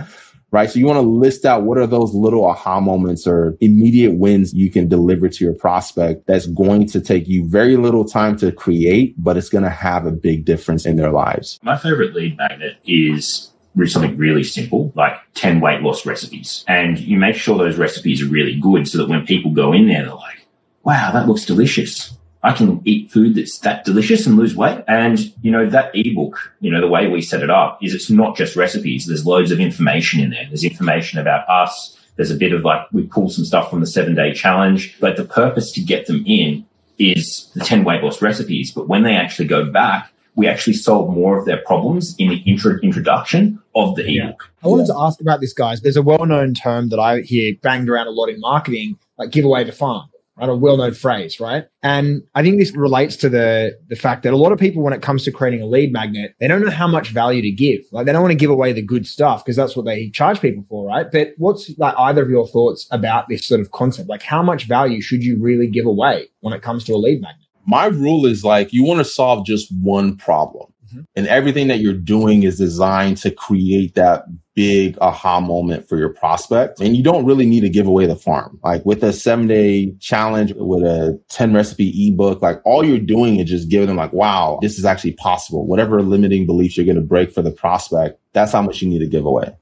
Right. 0.53 0.71
So 0.71 0.79
you 0.79 0.87
want 0.87 0.99
to 0.99 1.03
list 1.03 1.45
out 1.45 1.65
what 1.65 1.77
are 1.77 1.89
those 1.89 2.15
little 2.15 2.47
aha 2.47 2.79
moments 2.81 3.27
or 3.27 3.57
immediate 3.61 4.13
wins 4.13 4.55
you 4.55 4.71
can 4.71 4.89
deliver 4.89 5.29
to 5.29 5.45
your 5.45 5.53
prospect 5.55 6.27
that's 6.29 6.47
going 6.47 6.87
to 6.87 7.01
take 7.01 7.27
you 7.27 7.47
very 7.47 7.77
little 7.77 8.05
time 8.05 8.37
to 8.39 8.53
create, 8.53 9.15
but 9.19 9.37
it's 9.37 9.49
going 9.49 9.65
to 9.65 9.71
have 9.71 10.07
a 10.07 10.13
big 10.13 10.45
difference 10.45 10.87
in 10.87 10.97
their 10.97 11.11
lives. 11.11 11.59
My 11.63 11.77
favorite 11.77 12.15
lead 12.15 12.39
magnet 12.39 12.77
is 12.87 13.51
something 13.87 14.17
really 14.17 14.45
simple, 14.45 14.93
like 14.95 15.15
10 15.35 15.61
weight 15.61 15.83
loss 15.83 16.07
recipes. 16.07 16.65
And 16.69 16.99
you 16.99 17.19
make 17.19 17.35
sure 17.35 17.59
those 17.59 17.77
recipes 17.77 18.23
are 18.23 18.27
really 18.27 18.59
good 18.59 18.89
so 18.89 18.99
that 18.99 19.09
when 19.09 19.27
people 19.27 19.51
go 19.51 19.73
in 19.73 19.89
there, 19.89 20.05
they're 20.05 20.15
like, 20.15 20.47
wow, 20.85 21.11
that 21.13 21.29
looks 21.29 21.45
delicious. 21.45 22.17
I 22.47 22.53
can 22.53 22.81
eat 22.85 23.11
food 23.11 23.35
that's 23.35 23.59
that 23.59 23.85
delicious 23.85 24.25
and 24.25 24.37
lose 24.37 24.55
weight. 24.55 24.85
And, 24.87 25.19
you 25.43 25.51
know, 25.51 25.69
that 25.69 25.91
ebook, 25.95 26.53
you 26.61 26.71
know, 26.71 26.81
the 26.81 26.87
way 26.87 27.09
we 27.09 27.21
set 27.21 27.43
it 27.43 27.51
up 27.51 27.83
is 27.83 27.93
it's 27.93 28.09
not 28.09 28.37
just 28.37 28.55
recipes. 28.55 29.07
There's 29.07 29.27
loads 29.27 29.51
of 29.51 29.59
information 29.59 30.21
in 30.21 30.31
there. 30.31 30.47
There's 30.47 30.63
information 30.63 31.19
about 31.19 31.49
us. 31.49 31.99
There's 32.15 32.31
a 32.31 32.37
bit 32.37 32.53
of 32.53 32.63
like, 32.63 32.87
we 32.93 33.03
pull 33.03 33.31
some 33.31 33.45
stuff 33.45 33.69
from 33.69 33.81
the 33.81 33.87
seven 33.87 34.15
day 34.15 34.33
challenge, 34.33 34.97
but 35.01 35.17
the 35.17 35.25
purpose 35.25 35.73
to 35.73 35.81
get 35.81 36.07
them 36.07 36.23
in 36.25 36.65
is 37.01 37.51
the 37.57 37.65
10 37.65 37.83
weight 37.83 38.05
loss 38.05 38.23
recipes. 38.23 38.71
But 38.71 38.87
when 38.87 39.03
they 39.03 39.17
actually 39.17 39.49
go 39.49 39.69
back, 39.69 40.13
we 40.37 40.47
actually 40.47 40.75
solve 40.75 41.13
more 41.13 41.37
of 41.37 41.47
their 41.47 41.63
problems 41.67 42.15
in 42.17 42.29
the 42.29 42.37
intro- 42.47 42.79
introduction 42.81 43.61
of 43.75 43.97
the 43.97 44.05
ebook. 44.07 44.49
I 44.63 44.69
wanted 44.69 44.87
to 44.87 44.95
ask 44.97 45.21
about 45.21 45.41
this, 45.41 45.53
guys. 45.53 45.81
There's 45.81 45.97
a 45.97 46.03
well-known 46.03 46.55
term 46.55 46.91
that 46.91 47.01
I 47.01 47.23
hear 47.23 47.57
banged 47.61 47.89
around 47.89 48.07
a 48.07 48.11
lot 48.11 48.29
in 48.29 48.39
marketing, 48.39 49.01
like 49.19 49.33
give 49.33 49.45
away 49.45 49.65
the 49.65 49.73
farm 49.73 50.11
right? 50.39 50.49
A 50.49 50.55
well-known 50.55 50.95
phrase, 50.95 51.41
right? 51.41 51.67
And 51.83 52.23
I 52.35 52.43
think 52.43 52.59
this 52.59 52.75
relates 52.77 53.17
to 53.17 53.29
the 53.29 53.79
the 53.89 53.97
fact 53.97 54.23
that 54.23 54.33
a 54.33 54.37
lot 54.37 54.53
of 54.53 54.59
people, 54.59 54.83
when 54.83 54.93
it 54.93 55.03
comes 55.03 55.25
to 55.25 55.33
creating 55.33 55.63
a 55.63 55.67
lead 55.67 55.93
magnet, 55.93 56.35
they 56.41 56.49
don't 56.49 56.65
know 56.65 56.71
how 56.71 56.87
much 56.87 57.11
value 57.11 57.43
to 57.43 57.51
give. 57.51 57.81
Like 57.93 58.07
they 58.07 58.13
don't 58.13 58.23
want 58.23 58.33
to 58.33 58.37
give 58.37 58.51
away 58.51 58.73
the 58.73 58.83
good 58.83 59.07
stuff 59.07 59.45
because 59.45 59.57
that's 59.57 59.77
what 59.77 59.87
they 59.87 60.11
charge 60.11 60.41
people 60.41 60.65
for, 60.69 60.87
right? 60.87 61.07
But 61.11 61.35
what's 61.39 61.77
like 61.79 61.95
either 61.99 62.23
of 62.23 62.31
your 62.31 62.47
thoughts 62.47 62.87
about 62.91 63.29
this 63.29 63.47
sort 63.47 63.61
of 63.61 63.71
concept? 63.71 64.09
Like 64.09 64.23
how 64.23 64.43
much 64.43 64.65
value 64.67 65.01
should 65.01 65.25
you 65.25 65.39
really 65.39 65.67
give 65.67 65.87
away 65.87 66.29
when 66.41 66.53
it 66.55 66.63
comes 66.63 66.85
to 66.85 66.95
a 66.95 66.97
lead 66.97 67.21
magnet? 67.21 67.47
My 67.67 67.87
rule 67.87 68.27
is 68.27 68.45
like 68.45 68.73
you 68.73 68.85
want 68.85 68.99
to 68.99 69.05
solve 69.05 69.45
just 69.45 69.73
one 69.73 70.17
problem. 70.17 70.73
Mm-hmm. 70.87 71.01
And 71.17 71.27
everything 71.27 71.69
that 71.69 71.81
you're 71.81 71.93
doing 71.93 72.43
is 72.43 72.59
designed 72.59 73.17
to 73.19 73.31
create 73.31 73.95
that 73.95 74.25
big 74.55 74.97
aha 75.01 75.41
moment 75.41 75.89
for 75.89 75.99
your 75.99 76.09
prospect. 76.09 76.81
And 76.81 76.97
you 76.97 77.03
don't 77.03 77.27
really 77.27 77.47
need 77.47 77.61
to 77.61 77.69
give 77.69 77.87
away 77.87 78.07
the 78.07 78.17
farm. 78.17 78.59
Like 78.63 78.85
with 78.85 79.03
a 79.03 79.13
seven 79.13 79.47
day 79.47 79.93
challenge 80.01 80.53
with 80.57 80.83
a 80.83 81.21
10 81.29 81.53
recipe 81.53 82.09
ebook, 82.09 82.43
like 82.43 82.61
all 82.65 82.85
you're 82.85 82.99
doing 82.99 83.39
is 83.39 83.51
just 83.51 83.69
giving 83.69 83.89
them 83.89 83.97
like, 83.97 84.13
wow, 84.13 84.59
this 84.63 84.79
is 84.79 84.85
actually 84.85 85.13
possible. 85.13 85.67
Whatever 85.67 86.03
limiting 86.03 86.47
beliefs 86.47 86.77
you're 86.77 86.87
going 86.87 86.97
to 86.97 87.03
break 87.03 87.33
for 87.33 87.43
the 87.43 87.51
prospect, 87.51 88.21
that's 88.33 88.53
how 88.53 88.63
much 88.63 88.81
you 88.83 88.89
need 88.89 89.01
to 89.01 89.09
give 89.09 89.27
away. 89.27 89.57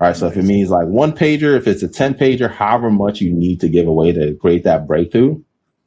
All 0.00 0.06
right. 0.06 0.16
So 0.16 0.28
if 0.28 0.36
it 0.36 0.44
means 0.44 0.70
like 0.70 0.86
one 0.86 1.12
pager, 1.12 1.56
if 1.56 1.66
it's 1.66 1.82
a 1.82 1.88
10 1.88 2.14
pager, 2.14 2.50
however 2.50 2.90
much 2.90 3.20
you 3.20 3.32
need 3.32 3.60
to 3.60 3.68
give 3.68 3.86
away 3.86 4.12
to 4.12 4.34
create 4.36 4.64
that 4.64 4.86
breakthrough, 4.86 5.42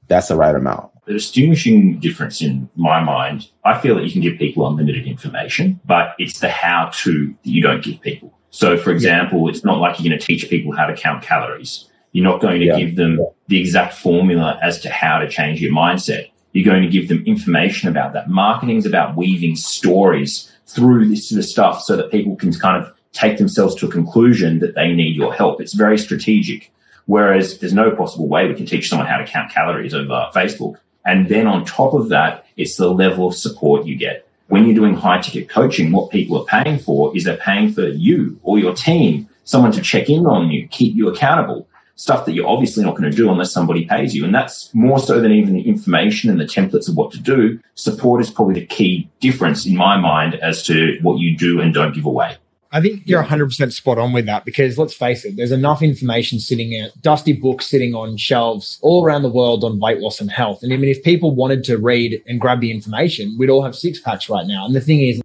that's 0.07 0.27
the 0.27 0.35
right 0.35 0.53
amount. 0.53 0.90
The 1.05 1.13
distinguishing 1.13 1.99
difference 1.99 2.41
in 2.41 2.69
my 2.75 3.03
mind, 3.03 3.49
I 3.65 3.79
feel 3.79 3.95
that 3.95 4.05
you 4.05 4.11
can 4.11 4.21
give 4.21 4.37
people 4.37 4.67
unlimited 4.67 5.07
information, 5.07 5.79
but 5.83 6.13
it's 6.19 6.39
the 6.39 6.49
how 6.49 6.91
to 6.93 7.27
that 7.43 7.49
you 7.49 7.61
don't 7.61 7.83
give 7.83 7.99
people. 8.01 8.37
So, 8.51 8.77
for 8.77 8.91
example, 8.91 9.49
it's 9.49 9.63
not 9.63 9.79
like 9.79 9.99
you're 9.99 10.09
going 10.09 10.19
to 10.19 10.25
teach 10.25 10.49
people 10.49 10.75
how 10.75 10.85
to 10.85 10.95
count 10.95 11.23
calories. 11.23 11.89
You're 12.11 12.25
not 12.25 12.41
going 12.41 12.59
to 12.59 12.65
yeah. 12.67 12.77
give 12.77 12.97
them 12.97 13.19
the 13.47 13.59
exact 13.59 13.93
formula 13.93 14.59
as 14.61 14.79
to 14.81 14.89
how 14.89 15.19
to 15.19 15.29
change 15.29 15.61
your 15.61 15.73
mindset. 15.73 16.29
You're 16.51 16.65
going 16.65 16.83
to 16.83 16.89
give 16.89 17.07
them 17.07 17.23
information 17.25 17.89
about 17.89 18.13
that. 18.13 18.29
Marketing 18.29 18.77
is 18.77 18.85
about 18.85 19.15
weaving 19.15 19.55
stories 19.55 20.51
through 20.67 21.07
this 21.07 21.29
sort 21.29 21.39
of 21.39 21.45
stuff 21.45 21.81
so 21.81 21.95
that 21.95 22.11
people 22.11 22.35
can 22.35 22.53
kind 22.53 22.83
of 22.83 22.93
take 23.13 23.37
themselves 23.37 23.73
to 23.75 23.87
a 23.87 23.91
conclusion 23.91 24.59
that 24.59 24.75
they 24.75 24.91
need 24.91 25.15
your 25.15 25.33
help. 25.33 25.61
It's 25.61 25.73
very 25.73 25.97
strategic. 25.97 26.71
Whereas 27.05 27.57
there's 27.59 27.73
no 27.73 27.95
possible 27.95 28.27
way 28.27 28.47
we 28.47 28.53
can 28.53 28.65
teach 28.65 28.89
someone 28.89 29.07
how 29.07 29.17
to 29.17 29.25
count 29.25 29.51
calories 29.51 29.93
over 29.93 30.29
Facebook. 30.33 30.75
And 31.05 31.27
then 31.27 31.47
on 31.47 31.65
top 31.65 31.93
of 31.93 32.09
that, 32.09 32.45
it's 32.57 32.77
the 32.77 32.89
level 32.89 33.27
of 33.27 33.35
support 33.35 33.85
you 33.85 33.95
get. 33.95 34.27
When 34.47 34.65
you're 34.65 34.75
doing 34.75 34.95
high 34.95 35.21
ticket 35.21 35.49
coaching, 35.49 35.91
what 35.91 36.11
people 36.11 36.37
are 36.37 36.63
paying 36.63 36.77
for 36.77 37.15
is 37.15 37.23
they're 37.23 37.37
paying 37.37 37.71
for 37.71 37.87
you 37.87 38.39
or 38.43 38.59
your 38.59 38.75
team, 38.75 39.29
someone 39.45 39.71
to 39.71 39.81
check 39.81 40.09
in 40.09 40.25
on 40.25 40.51
you, 40.51 40.67
keep 40.67 40.95
you 40.95 41.07
accountable, 41.07 41.67
stuff 41.95 42.25
that 42.25 42.33
you're 42.33 42.47
obviously 42.47 42.83
not 42.83 42.97
going 42.97 43.09
to 43.09 43.15
do 43.15 43.31
unless 43.31 43.51
somebody 43.51 43.85
pays 43.85 44.15
you. 44.15 44.25
And 44.25 44.33
that's 44.33 44.73
more 44.73 44.99
so 44.99 45.21
than 45.21 45.31
even 45.31 45.53
the 45.53 45.67
information 45.67 46.29
and 46.29 46.39
the 46.39 46.45
templates 46.45 46.89
of 46.89 46.97
what 46.97 47.11
to 47.11 47.19
do. 47.19 47.59
Support 47.75 48.21
is 48.21 48.29
probably 48.29 48.55
the 48.55 48.65
key 48.65 49.09
difference 49.19 49.65
in 49.65 49.75
my 49.75 49.97
mind 49.97 50.35
as 50.35 50.63
to 50.63 50.97
what 51.01 51.19
you 51.19 51.37
do 51.37 51.61
and 51.61 51.73
don't 51.73 51.93
give 51.93 52.05
away. 52.05 52.37
I 52.73 52.79
think 52.79 53.03
you're 53.05 53.23
100% 53.23 53.73
spot 53.73 53.97
on 53.97 54.13
with 54.13 54.25
that 54.27 54.45
because 54.45 54.77
let's 54.77 54.93
face 54.93 55.25
it, 55.25 55.35
there's 55.35 55.51
enough 55.51 55.81
information 55.81 56.39
sitting 56.39 56.79
out, 56.81 56.91
dusty 57.01 57.33
books 57.33 57.65
sitting 57.67 57.93
on 57.93 58.15
shelves 58.15 58.79
all 58.81 59.03
around 59.03 59.23
the 59.23 59.29
world 59.29 59.65
on 59.65 59.79
weight 59.79 59.99
loss 59.99 60.21
and 60.21 60.31
health. 60.31 60.63
And 60.63 60.71
I 60.71 60.77
mean, 60.77 60.89
if 60.89 61.03
people 61.03 61.35
wanted 61.35 61.65
to 61.65 61.77
read 61.77 62.23
and 62.27 62.39
grab 62.39 62.61
the 62.61 62.71
information, 62.71 63.35
we'd 63.37 63.49
all 63.49 63.63
have 63.63 63.75
six 63.75 63.99
packs 63.99 64.29
right 64.29 64.47
now. 64.47 64.65
And 64.65 64.73
the 64.73 64.79
thing 64.79 65.01
is, 65.01 65.21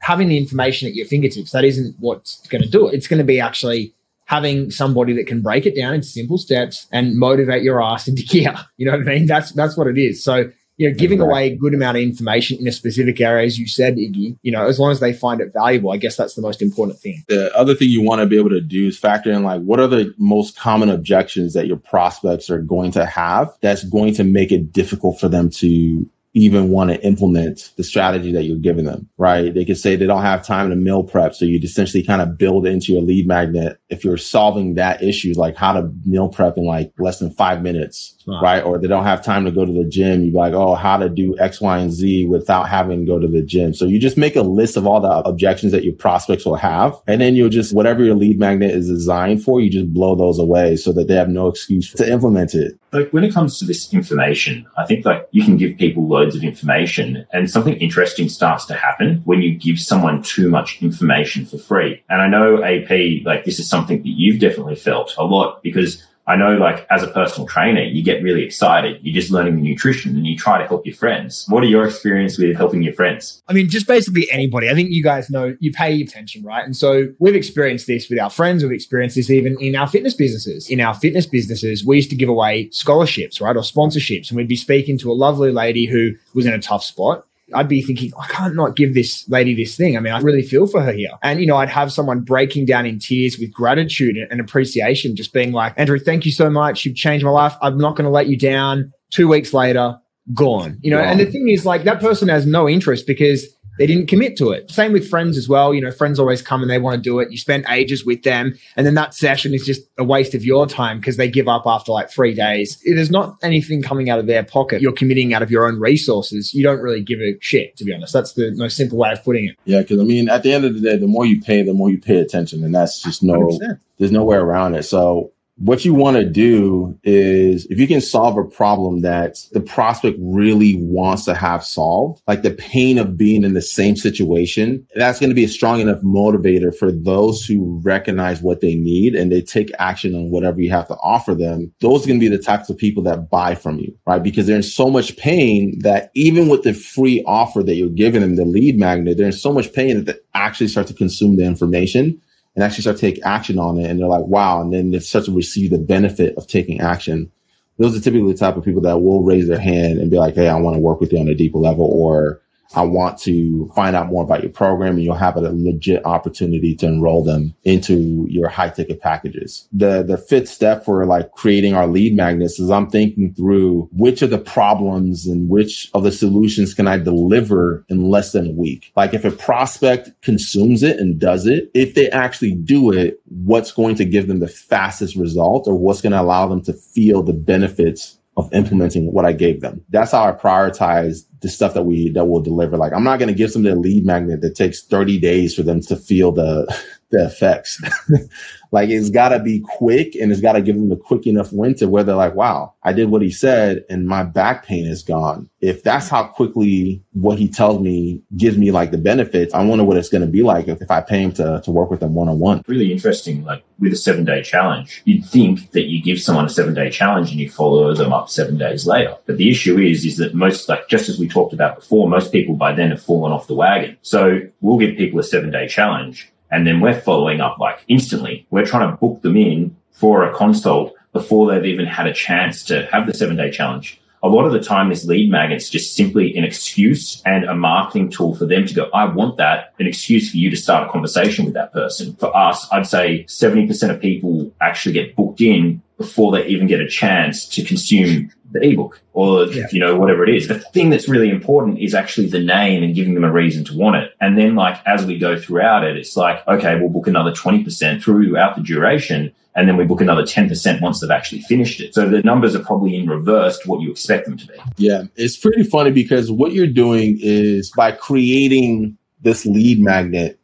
having 0.00 0.28
the 0.28 0.36
information 0.36 0.88
at 0.88 0.94
your 0.94 1.06
fingertips, 1.06 1.52
that 1.52 1.64
isn't 1.64 1.96
what's 2.00 2.46
going 2.48 2.62
to 2.62 2.68
do 2.68 2.88
it. 2.88 2.94
It's 2.94 3.08
going 3.08 3.18
to 3.18 3.24
be 3.24 3.40
actually 3.40 3.94
having 4.26 4.70
somebody 4.70 5.14
that 5.14 5.26
can 5.26 5.40
break 5.40 5.66
it 5.66 5.74
down 5.74 5.94
into 5.94 6.06
simple 6.06 6.38
steps 6.38 6.86
and 6.92 7.16
motivate 7.16 7.62
your 7.62 7.82
ass 7.82 8.08
into 8.08 8.22
gear. 8.26 8.54
You 8.76 8.86
know 8.86 8.92
what 8.92 9.08
I 9.08 9.14
mean? 9.14 9.26
That's, 9.26 9.52
that's 9.52 9.76
what 9.76 9.86
it 9.86 9.96
is. 9.96 10.22
So 10.22 10.50
you 10.80 10.88
know, 10.88 10.96
giving 10.96 11.20
away 11.20 11.48
a 11.48 11.54
good 11.54 11.74
amount 11.74 11.98
of 11.98 12.02
information 12.02 12.56
in 12.58 12.66
a 12.66 12.72
specific 12.72 13.20
area, 13.20 13.44
as 13.44 13.58
you 13.58 13.68
said, 13.68 13.96
Iggy, 13.96 14.38
you 14.40 14.50
know, 14.50 14.66
as 14.66 14.80
long 14.80 14.90
as 14.90 14.98
they 14.98 15.12
find 15.12 15.42
it 15.42 15.52
valuable, 15.52 15.92
I 15.92 15.98
guess 15.98 16.16
that's 16.16 16.36
the 16.36 16.40
most 16.40 16.62
important 16.62 16.98
thing. 16.98 17.22
The 17.28 17.54
other 17.54 17.74
thing 17.74 17.90
you 17.90 18.00
want 18.00 18.22
to 18.22 18.26
be 18.26 18.38
able 18.38 18.48
to 18.48 18.62
do 18.62 18.86
is 18.86 18.98
factor 18.98 19.30
in 19.30 19.42
like 19.42 19.60
what 19.60 19.78
are 19.78 19.86
the 19.86 20.14
most 20.16 20.56
common 20.58 20.88
objections 20.88 21.52
that 21.52 21.66
your 21.66 21.76
prospects 21.76 22.48
are 22.48 22.62
going 22.62 22.92
to 22.92 23.04
have 23.04 23.52
that's 23.60 23.84
going 23.84 24.14
to 24.14 24.24
make 24.24 24.52
it 24.52 24.72
difficult 24.72 25.20
for 25.20 25.28
them 25.28 25.50
to 25.50 26.08
even 26.32 26.70
want 26.70 26.90
to 26.90 27.04
implement 27.04 27.72
the 27.76 27.82
strategy 27.82 28.32
that 28.32 28.44
you're 28.44 28.56
giving 28.56 28.84
them, 28.84 29.08
right? 29.18 29.52
They 29.52 29.64
could 29.64 29.78
say 29.78 29.96
they 29.96 30.06
don't 30.06 30.22
have 30.22 30.46
time 30.46 30.70
to 30.70 30.76
meal 30.76 31.02
prep. 31.02 31.34
So 31.34 31.44
you'd 31.44 31.64
essentially 31.64 32.04
kind 32.04 32.22
of 32.22 32.38
build 32.38 32.66
into 32.66 32.92
your 32.92 33.02
lead 33.02 33.26
magnet. 33.26 33.80
If 33.88 34.04
you're 34.04 34.16
solving 34.16 34.74
that 34.74 35.02
issue, 35.02 35.34
like 35.36 35.56
how 35.56 35.72
to 35.72 35.90
meal 36.06 36.28
prep 36.28 36.56
in 36.56 36.64
like 36.64 36.92
less 36.98 37.18
than 37.18 37.32
five 37.32 37.62
minutes, 37.62 38.16
wow. 38.30 38.40
right? 38.40 38.62
Or 38.62 38.78
they 38.78 38.88
don't 38.88 39.04
have 39.04 39.24
time 39.24 39.44
to 39.44 39.50
go 39.50 39.64
to 39.64 39.72
the 39.72 39.84
gym. 39.84 40.24
You're 40.24 40.34
like, 40.34 40.52
oh, 40.52 40.74
how 40.74 40.96
to 40.96 41.08
do 41.08 41.38
X, 41.38 41.60
Y, 41.60 41.78
and 41.78 41.92
Z 41.92 42.26
without 42.26 42.68
having 42.68 43.00
to 43.00 43.06
go 43.06 43.18
to 43.18 43.28
the 43.28 43.42
gym. 43.42 43.74
So 43.74 43.86
you 43.86 43.98
just 43.98 44.16
make 44.16 44.36
a 44.36 44.42
list 44.42 44.76
of 44.76 44.86
all 44.86 45.00
the 45.00 45.08
objections 45.08 45.72
that 45.72 45.84
your 45.84 45.94
prospects 45.94 46.44
will 46.44 46.56
have. 46.56 46.94
And 47.06 47.20
then 47.20 47.34
you'll 47.34 47.48
just, 47.48 47.74
whatever 47.74 48.02
your 48.04 48.14
lead 48.14 48.38
magnet 48.38 48.70
is 48.70 48.88
designed 48.88 49.42
for, 49.42 49.60
you 49.60 49.70
just 49.70 49.92
blow 49.92 50.14
those 50.14 50.38
away 50.38 50.76
so 50.76 50.92
that 50.92 51.08
they 51.08 51.14
have 51.14 51.28
no 51.28 51.48
excuse 51.48 51.92
to 51.94 52.10
implement 52.10 52.54
it 52.54 52.80
like 52.92 53.10
when 53.10 53.24
it 53.24 53.32
comes 53.32 53.58
to 53.58 53.64
this 53.64 53.92
information, 53.92 54.66
I 54.76 54.84
think 54.84 55.04
like 55.04 55.28
you 55.30 55.44
can 55.44 55.56
give 55.56 55.78
people 55.78 56.08
loads 56.08 56.34
of 56.34 56.42
information 56.42 57.26
and 57.32 57.50
something 57.50 57.74
interesting 57.74 58.28
starts 58.28 58.64
to 58.66 58.74
happen 58.74 59.22
when 59.24 59.40
you 59.42 59.56
give 59.56 59.78
someone 59.78 60.22
too 60.22 60.50
much 60.50 60.82
information 60.82 61.46
for 61.46 61.58
free. 61.58 62.02
And 62.08 62.20
I 62.20 62.28
know 62.28 62.62
AP, 62.62 63.24
like 63.24 63.44
this 63.44 63.58
is 63.58 63.68
something 63.68 63.98
that 63.98 64.08
you've 64.08 64.40
definitely 64.40 64.76
felt 64.76 65.14
a 65.18 65.24
lot 65.24 65.62
because 65.62 66.04
I 66.30 66.36
know 66.36 66.54
like 66.56 66.86
as 66.90 67.02
a 67.02 67.08
personal 67.08 67.48
trainer, 67.48 67.82
you 67.82 68.04
get 68.04 68.22
really 68.22 68.44
excited. 68.44 69.00
You're 69.02 69.14
just 69.14 69.32
learning 69.32 69.56
the 69.56 69.62
nutrition 69.62 70.14
and 70.14 70.24
you 70.24 70.36
try 70.36 70.58
to 70.58 70.66
help 70.66 70.86
your 70.86 70.94
friends. 70.94 71.44
What 71.48 71.64
are 71.64 71.66
your 71.66 71.84
experience 71.84 72.38
with 72.38 72.56
helping 72.56 72.82
your 72.82 72.92
friends? 72.92 73.42
I 73.48 73.52
mean, 73.52 73.68
just 73.68 73.88
basically 73.88 74.30
anybody. 74.30 74.70
I 74.70 74.74
think 74.74 74.90
you 74.92 75.02
guys 75.02 75.28
know 75.28 75.56
you 75.58 75.72
pay 75.72 76.00
attention, 76.00 76.44
right? 76.44 76.64
And 76.64 76.76
so 76.76 77.08
we've 77.18 77.34
experienced 77.34 77.88
this 77.88 78.08
with 78.08 78.20
our 78.20 78.30
friends. 78.30 78.62
We've 78.62 78.70
experienced 78.70 79.16
this 79.16 79.28
even 79.28 79.60
in 79.60 79.74
our 79.74 79.88
fitness 79.88 80.14
businesses. 80.14 80.70
In 80.70 80.80
our 80.80 80.94
fitness 80.94 81.26
businesses, 81.26 81.84
we 81.84 81.96
used 81.96 82.10
to 82.10 82.16
give 82.16 82.28
away 82.28 82.70
scholarships, 82.70 83.40
right? 83.40 83.56
Or 83.56 83.62
sponsorships. 83.62 84.28
And 84.28 84.36
we'd 84.36 84.46
be 84.46 84.54
speaking 84.54 84.98
to 84.98 85.10
a 85.10 85.14
lovely 85.14 85.50
lady 85.50 85.86
who 85.86 86.12
was 86.32 86.46
in 86.46 86.52
a 86.52 86.60
tough 86.60 86.84
spot 86.84 87.26
I'd 87.54 87.68
be 87.68 87.82
thinking, 87.82 88.12
I 88.20 88.26
can't 88.26 88.54
not 88.54 88.76
give 88.76 88.94
this 88.94 89.28
lady 89.28 89.54
this 89.54 89.76
thing. 89.76 89.96
I 89.96 90.00
mean, 90.00 90.12
I 90.12 90.20
really 90.20 90.42
feel 90.42 90.66
for 90.66 90.82
her 90.82 90.92
here. 90.92 91.10
And, 91.22 91.40
you 91.40 91.46
know, 91.46 91.56
I'd 91.56 91.68
have 91.68 91.92
someone 91.92 92.20
breaking 92.20 92.66
down 92.66 92.86
in 92.86 92.98
tears 92.98 93.38
with 93.38 93.52
gratitude 93.52 94.16
and 94.30 94.40
appreciation, 94.40 95.16
just 95.16 95.32
being 95.32 95.52
like, 95.52 95.74
Andrew, 95.76 95.98
thank 95.98 96.24
you 96.24 96.32
so 96.32 96.50
much. 96.50 96.84
You've 96.84 96.96
changed 96.96 97.24
my 97.24 97.30
life. 97.30 97.54
I'm 97.62 97.78
not 97.78 97.96
going 97.96 98.04
to 98.04 98.10
let 98.10 98.28
you 98.28 98.38
down. 98.38 98.92
Two 99.10 99.28
weeks 99.28 99.52
later, 99.52 99.98
gone. 100.34 100.78
You 100.82 100.90
know, 100.92 101.00
and 101.00 101.18
the 101.18 101.26
thing 101.26 101.48
is, 101.48 101.66
like, 101.66 101.84
that 101.84 102.00
person 102.00 102.28
has 102.28 102.46
no 102.46 102.68
interest 102.68 103.06
because 103.06 103.46
they 103.80 103.86
didn't 103.86 104.08
commit 104.08 104.36
to 104.36 104.50
it. 104.50 104.70
Same 104.70 104.92
with 104.92 105.08
friends 105.08 105.38
as 105.38 105.48
well. 105.48 105.72
You 105.72 105.80
know, 105.80 105.90
friends 105.90 106.20
always 106.20 106.42
come 106.42 106.60
and 106.60 106.70
they 106.70 106.76
want 106.76 106.96
to 106.96 107.00
do 107.00 107.18
it. 107.18 107.32
You 107.32 107.38
spend 107.38 107.64
ages 107.66 108.04
with 108.04 108.24
them, 108.24 108.52
and 108.76 108.86
then 108.86 108.92
that 108.94 109.14
session 109.14 109.54
is 109.54 109.64
just 109.64 109.80
a 109.96 110.04
waste 110.04 110.34
of 110.34 110.44
your 110.44 110.66
time 110.66 111.00
because 111.00 111.16
they 111.16 111.30
give 111.30 111.48
up 111.48 111.62
after 111.64 111.90
like 111.90 112.10
three 112.10 112.34
days. 112.34 112.78
It 112.84 112.98
is 112.98 113.10
not 113.10 113.38
anything 113.42 113.82
coming 113.82 114.10
out 114.10 114.18
of 114.18 114.26
their 114.26 114.44
pocket. 114.44 114.82
You're 114.82 114.92
committing 114.92 115.32
out 115.32 115.40
of 115.40 115.50
your 115.50 115.66
own 115.66 115.80
resources. 115.80 116.52
You 116.52 116.62
don't 116.62 116.80
really 116.80 117.00
give 117.00 117.20
a 117.20 117.38
shit, 117.40 117.78
to 117.78 117.84
be 117.84 117.94
honest. 117.94 118.12
That's 118.12 118.34
the 118.34 118.52
most 118.54 118.76
simple 118.76 118.98
way 118.98 119.12
of 119.12 119.24
putting 119.24 119.46
it. 119.46 119.56
Yeah, 119.64 119.80
because 119.80 119.98
I 119.98 120.04
mean, 120.04 120.28
at 120.28 120.42
the 120.42 120.52
end 120.52 120.66
of 120.66 120.74
the 120.74 120.80
day, 120.80 120.98
the 120.98 121.06
more 121.06 121.24
you 121.24 121.40
pay, 121.40 121.62
the 121.62 121.72
more 121.72 121.88
you 121.88 121.98
pay 121.98 122.18
attention, 122.18 122.62
and 122.62 122.74
that's 122.74 123.00
just 123.02 123.22
no. 123.22 123.48
100%. 123.48 123.80
There's 123.96 124.12
no 124.12 124.24
way 124.24 124.36
around 124.36 124.74
it. 124.74 124.82
So 124.82 125.32
what 125.60 125.84
you 125.84 125.92
want 125.92 126.16
to 126.16 126.24
do 126.24 126.98
is 127.02 127.66
if 127.66 127.78
you 127.78 127.86
can 127.86 128.00
solve 128.00 128.38
a 128.38 128.44
problem 128.44 129.02
that 129.02 129.36
the 129.52 129.60
prospect 129.60 130.16
really 130.18 130.74
wants 130.76 131.26
to 131.26 131.34
have 131.34 131.62
solved, 131.62 132.22
like 132.26 132.40
the 132.40 132.50
pain 132.50 132.96
of 132.96 133.18
being 133.18 133.44
in 133.44 133.52
the 133.52 133.60
same 133.60 133.94
situation, 133.94 134.86
that's 134.94 135.20
going 135.20 135.28
to 135.28 135.34
be 135.34 135.44
a 135.44 135.48
strong 135.48 135.80
enough 135.80 136.00
motivator 136.00 136.74
for 136.74 136.90
those 136.90 137.44
who 137.44 137.78
recognize 137.84 138.40
what 138.40 138.62
they 138.62 138.74
need 138.74 139.14
and 139.14 139.30
they 139.30 139.42
take 139.42 139.70
action 139.78 140.14
on 140.14 140.30
whatever 140.30 140.62
you 140.62 140.70
have 140.70 140.88
to 140.88 140.96
offer 141.02 141.34
them. 141.34 141.70
Those 141.80 142.04
are 142.04 142.08
going 142.08 142.20
to 142.20 142.30
be 142.30 142.34
the 142.34 142.42
types 142.42 142.70
of 142.70 142.78
people 142.78 143.02
that 143.02 143.28
buy 143.28 143.54
from 143.54 143.78
you, 143.78 143.94
right? 144.06 144.22
Because 144.22 144.46
they're 144.46 144.56
in 144.56 144.62
so 144.62 144.88
much 144.88 145.18
pain 145.18 145.78
that 145.80 146.10
even 146.14 146.48
with 146.48 146.62
the 146.62 146.72
free 146.72 147.22
offer 147.26 147.62
that 147.64 147.74
you're 147.74 147.90
giving 147.90 148.22
them, 148.22 148.36
the 148.36 148.46
lead 148.46 148.78
magnet, 148.78 149.18
they're 149.18 149.26
in 149.26 149.32
so 149.32 149.52
much 149.52 149.74
pain 149.74 149.98
that 149.98 150.06
they 150.06 150.20
actually 150.32 150.68
start 150.68 150.86
to 150.86 150.94
consume 150.94 151.36
the 151.36 151.44
information 151.44 152.18
and 152.54 152.64
actually 152.64 152.82
start 152.82 152.96
to 152.96 153.00
take 153.00 153.24
action 153.24 153.58
on 153.58 153.78
it. 153.78 153.90
And 153.90 154.00
they're 154.00 154.08
like, 154.08 154.26
wow. 154.26 154.60
And 154.60 154.72
then 154.72 154.90
they 154.90 154.98
start 154.98 155.24
to 155.26 155.34
receive 155.34 155.70
the 155.70 155.78
benefit 155.78 156.36
of 156.36 156.46
taking 156.46 156.80
action. 156.80 157.30
Those 157.78 157.96
are 157.96 158.00
typically 158.00 158.32
the 158.32 158.38
type 158.38 158.56
of 158.56 158.64
people 158.64 158.82
that 158.82 159.00
will 159.00 159.22
raise 159.22 159.48
their 159.48 159.58
hand 159.58 159.98
and 159.98 160.10
be 160.10 160.18
like, 160.18 160.34
Hey, 160.34 160.48
I 160.48 160.58
want 160.58 160.74
to 160.74 160.80
work 160.80 161.00
with 161.00 161.12
you 161.12 161.18
on 161.18 161.28
a 161.28 161.34
deeper 161.34 161.58
level 161.58 161.86
or 161.86 162.42
I 162.74 162.82
want 162.82 163.18
to 163.20 163.70
find 163.74 163.96
out 163.96 164.08
more 164.08 164.22
about 164.22 164.42
your 164.42 164.52
program 164.52 164.94
and 164.94 165.02
you'll 165.02 165.14
have 165.14 165.36
a 165.36 165.40
legit 165.40 166.04
opportunity 166.04 166.74
to 166.76 166.86
enroll 166.86 167.24
them 167.24 167.54
into 167.64 168.26
your 168.28 168.48
high 168.48 168.70
ticket 168.70 169.00
packages. 169.00 169.68
The, 169.72 170.02
the 170.02 170.16
fifth 170.16 170.48
step 170.48 170.84
for 170.84 171.04
like 171.06 171.32
creating 171.32 171.74
our 171.74 171.86
lead 171.86 172.14
magnets 172.14 172.60
is 172.60 172.70
I'm 172.70 172.88
thinking 172.88 173.34
through 173.34 173.88
which 173.92 174.22
of 174.22 174.30
the 174.30 174.38
problems 174.38 175.26
and 175.26 175.48
which 175.48 175.90
of 175.94 176.04
the 176.04 176.12
solutions 176.12 176.74
can 176.74 176.86
I 176.86 176.98
deliver 176.98 177.84
in 177.88 178.08
less 178.08 178.32
than 178.32 178.48
a 178.48 178.52
week? 178.52 178.92
Like 178.96 179.14
if 179.14 179.24
a 179.24 179.30
prospect 179.30 180.10
consumes 180.22 180.82
it 180.82 180.98
and 180.98 181.18
does 181.18 181.46
it, 181.46 181.70
if 181.74 181.94
they 181.94 182.08
actually 182.10 182.54
do 182.54 182.92
it, 182.92 183.20
what's 183.26 183.72
going 183.72 183.96
to 183.96 184.04
give 184.04 184.28
them 184.28 184.38
the 184.38 184.48
fastest 184.48 185.16
result 185.16 185.66
or 185.66 185.76
what's 185.76 186.00
going 186.00 186.12
to 186.12 186.20
allow 186.20 186.46
them 186.46 186.62
to 186.62 186.72
feel 186.72 187.22
the 187.22 187.32
benefits 187.32 188.19
of 188.40 188.52
implementing 188.52 189.12
what 189.12 189.24
I 189.24 189.32
gave 189.32 189.60
them. 189.60 189.84
That's 189.90 190.12
how 190.12 190.24
I 190.24 190.32
prioritize 190.32 191.24
the 191.40 191.48
stuff 191.48 191.74
that 191.74 191.84
we 191.84 192.10
that 192.10 192.24
we'll 192.26 192.42
deliver. 192.42 192.76
Like 192.76 192.92
I'm 192.92 193.04
not 193.04 193.18
going 193.18 193.28
to 193.28 193.34
give 193.34 193.52
them 193.52 193.62
the 193.62 193.74
lead 193.74 194.04
magnet 194.04 194.40
that 194.40 194.56
takes 194.56 194.82
30 194.82 195.18
days 195.18 195.54
for 195.54 195.62
them 195.62 195.80
to 195.82 195.96
feel 195.96 196.32
the 196.32 196.66
the 197.10 197.26
effects. 197.26 197.80
like 198.72 198.88
it's 198.88 199.10
got 199.10 199.30
to 199.30 199.40
be 199.40 199.60
quick 199.60 200.14
and 200.14 200.30
it's 200.30 200.40
got 200.40 200.52
to 200.52 200.62
give 200.62 200.76
them 200.76 200.90
a 200.92 200.96
quick 200.96 201.26
enough 201.26 201.52
win 201.52 201.74
to 201.74 201.88
where 201.88 202.04
they're 202.04 202.14
like, 202.14 202.34
wow, 202.34 202.74
I 202.82 202.92
did 202.92 203.10
what 203.10 203.22
he 203.22 203.30
said 203.30 203.84
and 203.90 204.06
my 204.06 204.22
back 204.22 204.64
pain 204.64 204.86
is 204.86 205.02
gone. 205.02 205.50
If 205.60 205.82
that's 205.82 206.08
how 206.08 206.24
quickly 206.24 207.02
what 207.12 207.38
he 207.38 207.48
tells 207.48 207.80
me 207.80 208.22
gives 208.36 208.56
me 208.56 208.70
like 208.70 208.92
the 208.92 208.98
benefits, 208.98 209.52
I 209.52 209.64
wonder 209.64 209.84
what 209.84 209.96
it's 209.96 210.08
going 210.08 210.24
to 210.24 210.30
be 210.30 210.42
like 210.42 210.68
if, 210.68 210.80
if 210.80 210.90
I 210.90 211.00
pay 211.00 211.22
him 211.22 211.32
to, 211.32 211.60
to 211.64 211.70
work 211.70 211.90
with 211.90 212.00
them 212.00 212.14
one 212.14 212.28
on 212.28 212.38
one. 212.38 212.62
Really 212.66 212.92
interesting. 212.92 213.44
Like 213.44 213.64
with 213.78 213.92
a 213.92 213.96
seven 213.96 214.24
day 214.24 214.42
challenge, 214.42 215.02
you'd 215.04 215.26
think 215.26 215.72
that 215.72 215.86
you 215.86 216.02
give 216.02 216.20
someone 216.20 216.46
a 216.46 216.50
seven 216.50 216.74
day 216.74 216.90
challenge 216.90 217.30
and 217.30 217.40
you 217.40 217.50
follow 217.50 217.92
them 217.94 218.12
up 218.12 218.30
seven 218.30 218.56
days 218.56 218.86
later. 218.86 219.16
But 219.26 219.36
the 219.36 219.50
issue 219.50 219.78
is, 219.78 220.04
is 220.04 220.16
that 220.18 220.34
most, 220.34 220.68
like 220.68 220.88
just 220.88 221.08
as 221.08 221.18
we 221.18 221.28
talked 221.28 221.52
about 221.52 221.76
before, 221.76 222.08
most 222.08 222.30
people 222.30 222.54
by 222.54 222.72
then 222.72 222.90
have 222.90 223.02
fallen 223.02 223.32
off 223.32 223.48
the 223.48 223.54
wagon. 223.54 223.98
So 224.02 224.40
we'll 224.60 224.78
give 224.78 224.96
people 224.96 225.18
a 225.18 225.24
seven 225.24 225.50
day 225.50 225.66
challenge 225.66 226.30
and 226.50 226.66
then 226.66 226.80
we're 226.80 227.00
following 227.00 227.40
up 227.40 227.58
like 227.58 227.84
instantly. 227.88 228.46
We're 228.50 228.66
trying 228.66 228.90
to 228.90 228.96
book 228.96 229.22
them 229.22 229.36
in 229.36 229.76
for 229.92 230.24
a 230.24 230.34
consult 230.34 230.94
before 231.12 231.50
they've 231.50 231.66
even 231.72 231.86
had 231.86 232.06
a 232.06 232.12
chance 232.12 232.62
to 232.64 232.86
have 232.92 233.06
the 233.06 233.14
seven 233.14 233.36
day 233.36 233.50
challenge. 233.50 234.00
A 234.22 234.28
lot 234.28 234.44
of 234.44 234.52
the 234.52 234.60
time, 234.60 234.90
this 234.90 235.06
lead 235.06 235.30
magnet's 235.30 235.70
just 235.70 235.94
simply 235.94 236.36
an 236.36 236.44
excuse 236.44 237.22
and 237.24 237.44
a 237.44 237.54
marketing 237.54 238.10
tool 238.10 238.34
for 238.34 238.44
them 238.44 238.66
to 238.66 238.74
go, 238.74 238.90
I 238.92 239.06
want 239.06 239.38
that, 239.38 239.72
an 239.78 239.86
excuse 239.86 240.30
for 240.30 240.36
you 240.36 240.50
to 240.50 240.56
start 240.58 240.86
a 240.86 240.92
conversation 240.92 241.46
with 241.46 241.54
that 241.54 241.72
person. 241.72 242.14
For 242.16 242.36
us, 242.36 242.68
I'd 242.70 242.86
say 242.86 243.24
70% 243.24 243.90
of 243.90 243.98
people 243.98 244.52
actually 244.60 244.92
get 244.92 245.16
booked 245.16 245.40
in 245.40 245.80
before 245.96 246.32
they 246.32 246.46
even 246.46 246.66
get 246.66 246.80
a 246.80 246.88
chance 246.88 247.46
to 247.48 247.64
consume 247.64 248.30
the 248.52 248.62
ebook 248.62 249.00
or 249.12 249.44
yeah. 249.46 249.66
you 249.72 249.80
know 249.80 249.96
whatever 249.96 250.24
it 250.24 250.34
is. 250.34 250.48
The 250.48 250.58
thing 250.58 250.90
that's 250.90 251.08
really 251.08 251.30
important 251.30 251.78
is 251.78 251.94
actually 251.94 252.28
the 252.28 252.40
name 252.40 252.82
and 252.82 252.94
giving 252.94 253.14
them 253.14 253.24
a 253.24 253.32
reason 253.32 253.64
to 253.64 253.76
want 253.76 253.96
it. 253.96 254.12
And 254.20 254.36
then 254.36 254.54
like 254.54 254.80
as 254.86 255.04
we 255.04 255.18
go 255.18 255.38
throughout 255.38 255.84
it 255.84 255.96
it's 255.96 256.16
like 256.16 256.46
okay 256.48 256.78
we'll 256.78 256.90
book 256.90 257.06
another 257.06 257.32
20% 257.32 258.02
throughout 258.02 258.56
the 258.56 258.62
duration 258.62 259.32
and 259.56 259.68
then 259.68 259.76
we 259.76 259.84
book 259.84 260.00
another 260.00 260.22
10% 260.22 260.80
once 260.80 261.00
they've 261.00 261.10
actually 261.10 261.42
finished 261.42 261.80
it. 261.80 261.92
So 261.92 262.08
the 262.08 262.22
numbers 262.22 262.54
are 262.54 262.62
probably 262.62 262.94
in 262.94 263.08
reverse 263.08 263.58
to 263.58 263.68
what 263.68 263.80
you 263.80 263.90
expect 263.90 264.26
them 264.26 264.36
to 264.36 264.46
be. 264.46 264.54
Yeah. 264.76 265.04
It's 265.16 265.36
pretty 265.36 265.64
funny 265.64 265.90
because 265.90 266.30
what 266.30 266.52
you're 266.52 266.68
doing 266.68 267.18
is 267.20 267.72
by 267.72 267.90
creating 267.90 268.96
this 269.22 269.44
lead 269.44 269.80
magnet 269.80 270.40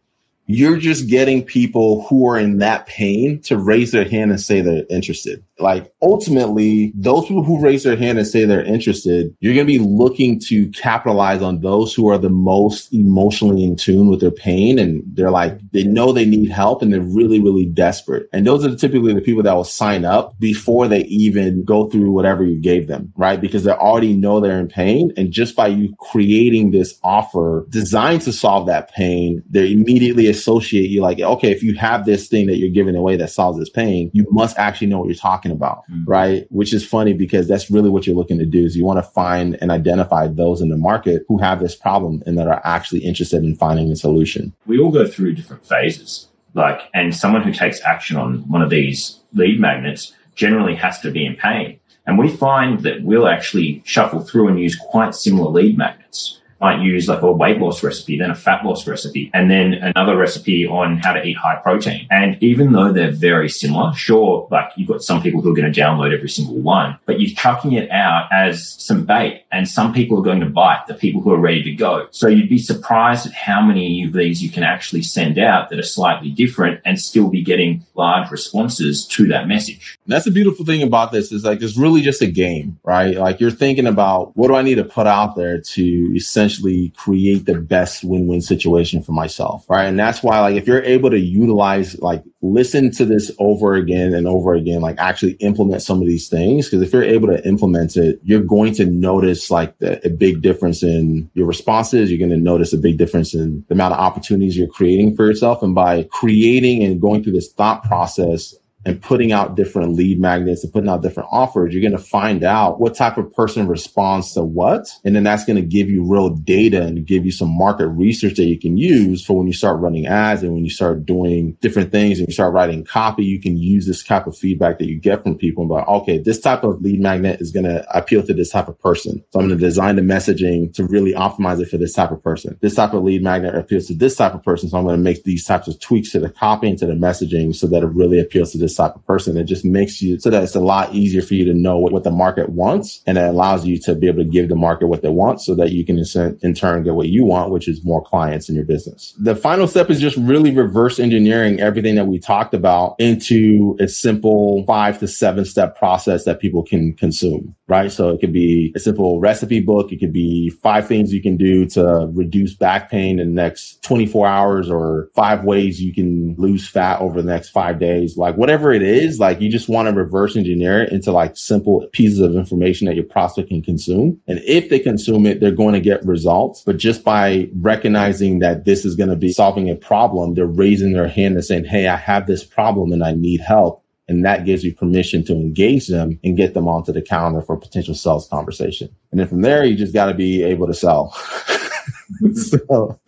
you're 0.46 0.76
just 0.76 1.08
getting 1.08 1.44
people 1.44 2.06
who 2.06 2.28
are 2.28 2.38
in 2.38 2.58
that 2.58 2.86
pain 2.86 3.40
to 3.42 3.58
raise 3.58 3.90
their 3.90 4.08
hand 4.08 4.30
and 4.30 4.40
say 4.40 4.60
they're 4.60 4.84
interested. 4.88 5.42
Like 5.58 5.92
ultimately, 6.02 6.92
those 6.94 7.26
people 7.26 7.42
who 7.42 7.60
raise 7.60 7.82
their 7.82 7.96
hand 7.96 8.18
and 8.18 8.26
say 8.26 8.44
they're 8.44 8.62
interested, 8.62 9.34
you're 9.40 9.54
going 9.54 9.66
to 9.66 9.72
be 9.72 9.78
looking 9.78 10.38
to 10.40 10.68
capitalize 10.70 11.42
on 11.42 11.60
those 11.60 11.94
who 11.94 12.08
are 12.08 12.18
the 12.18 12.30
most 12.30 12.92
emotionally 12.92 13.64
in 13.64 13.76
tune 13.76 14.08
with 14.08 14.20
their 14.20 14.30
pain. 14.30 14.78
And 14.78 15.02
they're 15.06 15.30
like, 15.30 15.58
they 15.72 15.84
know 15.84 16.12
they 16.12 16.26
need 16.26 16.50
help 16.50 16.82
and 16.82 16.92
they're 16.92 17.00
really, 17.00 17.40
really 17.40 17.66
desperate. 17.66 18.28
And 18.32 18.46
those 18.46 18.64
are 18.64 18.74
typically 18.76 19.14
the 19.14 19.20
people 19.20 19.42
that 19.44 19.54
will 19.54 19.64
sign 19.64 20.04
up 20.04 20.38
before 20.38 20.88
they 20.88 21.04
even 21.04 21.64
go 21.64 21.88
through 21.88 22.10
whatever 22.10 22.44
you 22.44 22.60
gave 22.60 22.86
them, 22.86 23.12
right? 23.16 23.40
Because 23.40 23.64
they 23.64 23.72
already 23.72 24.14
know 24.14 24.40
they're 24.40 24.60
in 24.60 24.68
pain. 24.68 25.12
And 25.16 25.30
just 25.30 25.56
by 25.56 25.68
you 25.68 25.94
creating 25.98 26.70
this 26.70 26.98
offer 27.02 27.66
designed 27.70 28.22
to 28.22 28.32
solve 28.32 28.66
that 28.66 28.92
pain, 28.92 29.42
they 29.48 29.72
immediately 29.72 30.28
associate 30.28 30.90
you 30.90 31.00
like, 31.00 31.18
okay, 31.20 31.50
if 31.50 31.62
you 31.62 31.74
have 31.76 32.04
this 32.04 32.28
thing 32.28 32.46
that 32.46 32.58
you're 32.58 32.70
giving 32.70 32.96
away 32.96 33.16
that 33.16 33.30
solves 33.30 33.58
this 33.58 33.70
pain, 33.70 34.10
you 34.12 34.26
must 34.30 34.58
actually 34.58 34.88
know 34.88 34.98
what 34.98 35.08
you're 35.08 35.14
talking 35.14 35.45
about, 35.50 35.82
mm-hmm. 35.90 36.04
right? 36.04 36.46
Which 36.50 36.72
is 36.72 36.86
funny 36.86 37.12
because 37.12 37.48
that's 37.48 37.70
really 37.70 37.90
what 37.90 38.06
you're 38.06 38.16
looking 38.16 38.38
to 38.38 38.46
do 38.46 38.64
is 38.64 38.76
you 38.76 38.84
want 38.84 38.98
to 38.98 39.10
find 39.10 39.56
and 39.60 39.70
identify 39.70 40.28
those 40.28 40.60
in 40.60 40.68
the 40.68 40.76
market 40.76 41.24
who 41.28 41.38
have 41.38 41.60
this 41.60 41.74
problem 41.74 42.22
and 42.26 42.38
that 42.38 42.48
are 42.48 42.60
actually 42.64 43.00
interested 43.00 43.42
in 43.44 43.56
finding 43.56 43.90
a 43.90 43.96
solution. 43.96 44.52
We 44.66 44.78
all 44.78 44.90
go 44.90 45.06
through 45.06 45.34
different 45.34 45.66
phases. 45.66 46.28
Like, 46.54 46.82
and 46.94 47.14
someone 47.14 47.42
who 47.42 47.52
takes 47.52 47.82
action 47.82 48.16
on 48.16 48.48
one 48.48 48.62
of 48.62 48.70
these 48.70 49.20
lead 49.34 49.60
magnets 49.60 50.14
generally 50.34 50.74
has 50.76 51.00
to 51.00 51.10
be 51.10 51.26
in 51.26 51.36
pain. 51.36 51.78
And 52.06 52.18
we 52.18 52.34
find 52.34 52.80
that 52.80 53.02
we'll 53.02 53.26
actually 53.26 53.82
shuffle 53.84 54.20
through 54.20 54.48
and 54.48 54.58
use 54.58 54.76
quite 54.76 55.14
similar 55.14 55.50
lead 55.50 55.76
magnets 55.76 56.40
might 56.60 56.80
use 56.80 57.08
like 57.08 57.22
a 57.22 57.30
weight 57.30 57.58
loss 57.58 57.82
recipe, 57.82 58.18
then 58.18 58.30
a 58.30 58.34
fat 58.34 58.64
loss 58.64 58.86
recipe, 58.86 59.30
and 59.34 59.50
then 59.50 59.74
another 59.74 60.16
recipe 60.16 60.66
on 60.66 60.98
how 60.98 61.12
to 61.12 61.22
eat 61.22 61.36
high 61.36 61.56
protein. 61.56 62.06
And 62.10 62.42
even 62.42 62.72
though 62.72 62.92
they're 62.92 63.10
very 63.10 63.48
similar, 63.48 63.92
sure, 63.94 64.48
like 64.50 64.70
you've 64.76 64.88
got 64.88 65.02
some 65.02 65.22
people 65.22 65.40
who 65.40 65.52
are 65.52 65.54
going 65.54 65.70
to 65.70 65.80
download 65.80 66.14
every 66.14 66.28
single 66.28 66.56
one, 66.56 66.98
but 67.04 67.20
you're 67.20 67.34
chucking 67.34 67.72
it 67.72 67.90
out 67.90 68.28
as 68.32 68.74
some 68.82 69.04
bait 69.04 69.44
and 69.52 69.68
some 69.68 69.92
people 69.92 70.18
are 70.18 70.22
going 70.22 70.40
to 70.40 70.46
bite 70.46 70.84
the 70.86 70.94
people 70.94 71.20
who 71.20 71.32
are 71.32 71.38
ready 71.38 71.62
to 71.62 71.72
go. 71.72 72.06
So 72.10 72.28
you'd 72.28 72.48
be 72.48 72.58
surprised 72.58 73.26
at 73.26 73.32
how 73.32 73.60
many 73.60 74.04
of 74.04 74.12
these 74.12 74.42
you 74.42 74.50
can 74.50 74.62
actually 74.62 75.02
send 75.02 75.38
out 75.38 75.70
that 75.70 75.78
are 75.78 75.82
slightly 75.82 76.30
different 76.30 76.80
and 76.84 77.00
still 77.00 77.28
be 77.28 77.42
getting 77.42 77.84
large 77.94 78.30
responses 78.30 79.06
to 79.08 79.26
that 79.28 79.48
message. 79.48 79.95
That's 80.06 80.24
the 80.24 80.30
beautiful 80.30 80.64
thing 80.64 80.82
about 80.82 81.12
this 81.12 81.32
is 81.32 81.44
like, 81.44 81.62
it's 81.62 81.76
really 81.76 82.00
just 82.00 82.22
a 82.22 82.26
game, 82.26 82.78
right? 82.84 83.16
Like 83.16 83.40
you're 83.40 83.50
thinking 83.50 83.86
about 83.86 84.36
what 84.36 84.48
do 84.48 84.54
I 84.54 84.62
need 84.62 84.76
to 84.76 84.84
put 84.84 85.06
out 85.06 85.36
there 85.36 85.60
to 85.60 86.12
essentially 86.14 86.92
create 86.96 87.46
the 87.46 87.58
best 87.58 88.04
win-win 88.04 88.40
situation 88.40 89.02
for 89.02 89.12
myself. 89.12 89.64
Right. 89.68 89.84
And 89.84 89.98
that's 89.98 90.22
why, 90.22 90.40
like, 90.40 90.56
if 90.56 90.66
you're 90.66 90.82
able 90.82 91.10
to 91.10 91.18
utilize, 91.18 91.98
like, 92.00 92.22
listen 92.42 92.90
to 92.92 93.04
this 93.04 93.30
over 93.38 93.74
again 93.74 94.14
and 94.14 94.28
over 94.28 94.54
again, 94.54 94.80
like 94.80 94.96
actually 94.98 95.32
implement 95.32 95.82
some 95.82 96.00
of 96.00 96.06
these 96.06 96.28
things. 96.28 96.68
Cause 96.68 96.80
if 96.80 96.92
you're 96.92 97.02
able 97.02 97.28
to 97.28 97.44
implement 97.46 97.96
it, 97.96 98.20
you're 98.22 98.40
going 98.40 98.72
to 98.74 98.86
notice 98.86 99.50
like 99.50 99.76
the, 99.78 100.04
a 100.06 100.10
big 100.10 100.42
difference 100.42 100.82
in 100.82 101.28
your 101.34 101.46
responses. 101.46 102.10
You're 102.10 102.20
going 102.20 102.30
to 102.30 102.36
notice 102.36 102.72
a 102.72 102.78
big 102.78 102.98
difference 102.98 103.34
in 103.34 103.64
the 103.68 103.74
amount 103.74 103.94
of 103.94 104.00
opportunities 104.00 104.56
you're 104.56 104.68
creating 104.68 105.16
for 105.16 105.26
yourself. 105.26 105.62
And 105.62 105.74
by 105.74 106.04
creating 106.04 106.84
and 106.84 107.00
going 107.00 107.24
through 107.24 107.32
this 107.32 107.52
thought 107.52 107.82
process 107.82 108.54
and 108.86 109.02
putting 109.02 109.32
out 109.32 109.56
different 109.56 109.94
lead 109.94 110.20
magnets 110.20 110.62
and 110.62 110.72
putting 110.72 110.88
out 110.88 111.02
different 111.02 111.28
offers, 111.32 111.74
you're 111.74 111.82
going 111.82 111.90
to 111.90 111.98
find 111.98 112.44
out 112.44 112.78
what 112.78 112.94
type 112.94 113.18
of 113.18 113.32
person 113.34 113.66
responds 113.66 114.32
to 114.32 114.44
what. 114.44 114.86
And 115.04 115.16
then 115.16 115.24
that's 115.24 115.44
going 115.44 115.56
to 115.56 115.66
give 115.66 115.90
you 115.90 116.04
real 116.08 116.30
data 116.30 116.82
and 116.82 117.04
give 117.04 117.26
you 117.26 117.32
some 117.32 117.50
market 117.50 117.88
research 117.88 118.36
that 118.36 118.44
you 118.44 118.58
can 118.58 118.78
use 118.78 119.24
for 119.24 119.36
when 119.36 119.48
you 119.48 119.52
start 119.52 119.80
running 119.80 120.06
ads 120.06 120.44
and 120.44 120.52
when 120.52 120.64
you 120.64 120.70
start 120.70 121.04
doing 121.04 121.56
different 121.60 121.90
things 121.90 122.20
and 122.20 122.28
you 122.28 122.32
start 122.32 122.54
writing 122.54 122.84
copy, 122.84 123.24
you 123.24 123.40
can 123.40 123.56
use 123.56 123.88
this 123.88 124.04
type 124.04 124.28
of 124.28 124.38
feedback 124.38 124.78
that 124.78 124.86
you 124.86 125.00
get 125.00 125.24
from 125.24 125.36
people 125.36 125.64
about, 125.64 125.88
okay, 125.88 126.18
this 126.18 126.38
type 126.38 126.62
of 126.62 126.80
lead 126.80 127.00
magnet 127.00 127.40
is 127.40 127.50
going 127.50 127.66
to 127.66 127.84
appeal 127.96 128.22
to 128.22 128.32
this 128.32 128.50
type 128.50 128.68
of 128.68 128.78
person. 128.78 129.22
So 129.32 129.40
I'm 129.40 129.48
going 129.48 129.58
to 129.58 129.64
design 129.64 129.96
the 129.96 130.02
messaging 130.02 130.72
to 130.74 130.84
really 130.84 131.12
optimize 131.12 131.60
it 131.60 131.70
for 131.70 131.76
this 131.76 131.92
type 131.92 132.12
of 132.12 132.22
person. 132.22 132.56
This 132.60 132.76
type 132.76 132.92
of 132.92 133.02
lead 133.02 133.24
magnet 133.24 133.56
appeals 133.56 133.88
to 133.88 133.94
this 133.94 134.14
type 134.14 134.34
of 134.34 134.44
person. 134.44 134.68
So 134.68 134.78
I'm 134.78 134.84
going 134.84 134.96
to 134.96 135.02
make 135.02 135.24
these 135.24 135.44
types 135.44 135.66
of 135.66 135.80
tweaks 135.80 136.12
to 136.12 136.20
the 136.20 136.30
copy 136.30 136.68
and 136.68 136.78
to 136.78 136.86
the 136.86 136.92
messaging 136.92 137.52
so 137.52 137.66
that 137.66 137.82
it 137.82 137.86
really 137.86 138.20
appeals 138.20 138.52
to 138.52 138.58
this 138.58 138.75
type 138.76 138.94
of 138.94 139.06
person. 139.06 139.36
It 139.36 139.44
just 139.44 139.64
makes 139.64 140.00
you 140.02 140.18
so 140.18 140.30
that 140.30 140.42
it's 140.42 140.54
a 140.54 140.60
lot 140.60 140.94
easier 140.94 141.22
for 141.22 141.34
you 141.34 141.44
to 141.46 141.54
know 141.54 141.78
what, 141.78 141.92
what 141.92 142.04
the 142.04 142.10
market 142.10 142.50
wants. 142.50 143.02
And 143.06 143.18
it 143.18 143.24
allows 143.24 143.66
you 143.66 143.78
to 143.80 143.94
be 143.94 144.06
able 144.06 144.18
to 144.18 144.28
give 144.28 144.48
the 144.48 144.56
market 144.56 144.86
what 144.86 145.02
they 145.02 145.08
want 145.08 145.40
so 145.40 145.54
that 145.54 145.72
you 145.72 145.84
can 145.84 145.98
in 146.42 146.54
turn 146.54 146.82
get 146.82 146.94
what 146.94 147.08
you 147.08 147.24
want, 147.24 147.50
which 147.50 147.68
is 147.68 147.84
more 147.84 148.02
clients 148.02 148.48
in 148.48 148.54
your 148.54 148.64
business. 148.64 149.14
The 149.18 149.34
final 149.34 149.66
step 149.66 149.90
is 149.90 150.00
just 150.00 150.16
really 150.16 150.54
reverse 150.54 150.98
engineering 150.98 151.60
everything 151.60 151.94
that 151.96 152.06
we 152.06 152.18
talked 152.18 152.54
about 152.54 152.96
into 152.98 153.76
a 153.80 153.88
simple 153.88 154.64
five 154.66 154.98
to 155.00 155.08
seven 155.08 155.44
step 155.44 155.76
process 155.76 156.24
that 156.24 156.40
people 156.40 156.62
can 156.62 156.94
consume, 156.94 157.54
right? 157.68 157.90
So 157.90 158.10
it 158.10 158.20
could 158.20 158.32
be 158.32 158.72
a 158.74 158.78
simple 158.78 159.20
recipe 159.20 159.60
book. 159.60 159.92
It 159.92 159.98
could 159.98 160.12
be 160.12 160.50
five 160.50 160.86
things 160.86 161.12
you 161.12 161.22
can 161.22 161.36
do 161.36 161.66
to 161.70 162.10
reduce 162.12 162.54
back 162.54 162.90
pain 162.90 163.18
in 163.18 163.34
the 163.34 163.42
next 163.42 163.82
24 163.82 164.26
hours 164.26 164.70
or 164.70 165.10
five 165.14 165.44
ways 165.44 165.80
you 165.80 165.94
can 165.94 166.34
lose 166.38 166.68
fat 166.68 167.00
over 167.00 167.20
the 167.20 167.28
next 167.28 167.50
five 167.50 167.78
days. 167.78 168.16
Like 168.16 168.36
whatever 168.36 168.65
it 168.72 168.82
is, 168.82 169.18
like 169.18 169.40
you 169.40 169.50
just 169.50 169.68
want 169.68 169.88
to 169.88 169.94
reverse 169.94 170.36
engineer 170.36 170.82
it 170.82 170.92
into 170.92 171.12
like 171.12 171.36
simple 171.36 171.86
pieces 171.92 172.20
of 172.20 172.34
information 172.34 172.86
that 172.86 172.94
your 172.94 173.04
prospect 173.04 173.48
can 173.48 173.62
consume. 173.62 174.20
And 174.26 174.40
if 174.44 174.68
they 174.68 174.78
consume 174.78 175.26
it, 175.26 175.40
they're 175.40 175.50
going 175.50 175.74
to 175.74 175.80
get 175.80 176.04
results. 176.04 176.62
But 176.64 176.78
just 176.78 177.04
by 177.04 177.48
recognizing 177.56 178.40
that 178.40 178.64
this 178.64 178.84
is 178.84 178.96
going 178.96 179.10
to 179.10 179.16
be 179.16 179.32
solving 179.32 179.70
a 179.70 179.76
problem, 179.76 180.34
they're 180.34 180.46
raising 180.46 180.92
their 180.92 181.08
hand 181.08 181.34
and 181.34 181.44
saying, 181.44 181.64
Hey, 181.64 181.88
I 181.88 181.96
have 181.96 182.26
this 182.26 182.44
problem 182.44 182.92
and 182.92 183.04
I 183.04 183.12
need 183.12 183.40
help. 183.40 183.82
And 184.08 184.24
that 184.24 184.44
gives 184.44 184.62
you 184.62 184.74
permission 184.74 185.24
to 185.24 185.32
engage 185.32 185.88
them 185.88 186.20
and 186.22 186.36
get 186.36 186.54
them 186.54 186.68
onto 186.68 186.92
the 186.92 187.02
calendar 187.02 187.42
for 187.42 187.56
a 187.56 187.58
potential 187.58 187.94
sales 187.94 188.28
conversation. 188.28 188.88
And 189.10 189.18
then 189.18 189.26
from 189.26 189.42
there, 189.42 189.64
you 189.64 189.74
just 189.74 189.92
got 189.92 190.06
to 190.06 190.14
be 190.14 190.44
able 190.44 190.68
to 190.68 190.74
sell. 190.74 191.10
so 192.34 192.98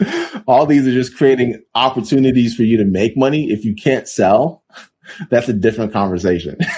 all 0.47 0.67
these 0.67 0.87
are 0.87 0.93
just 0.93 1.17
creating 1.17 1.63
opportunities 1.75 2.55
for 2.55 2.63
you 2.63 2.77
to 2.77 2.85
make 2.85 3.17
money. 3.17 3.51
If 3.51 3.65
you 3.65 3.75
can't 3.75 4.09
sell, 4.09 4.63
that's 5.31 5.49
a 5.49 5.53
different 5.53 5.93
conversation. 5.93 6.57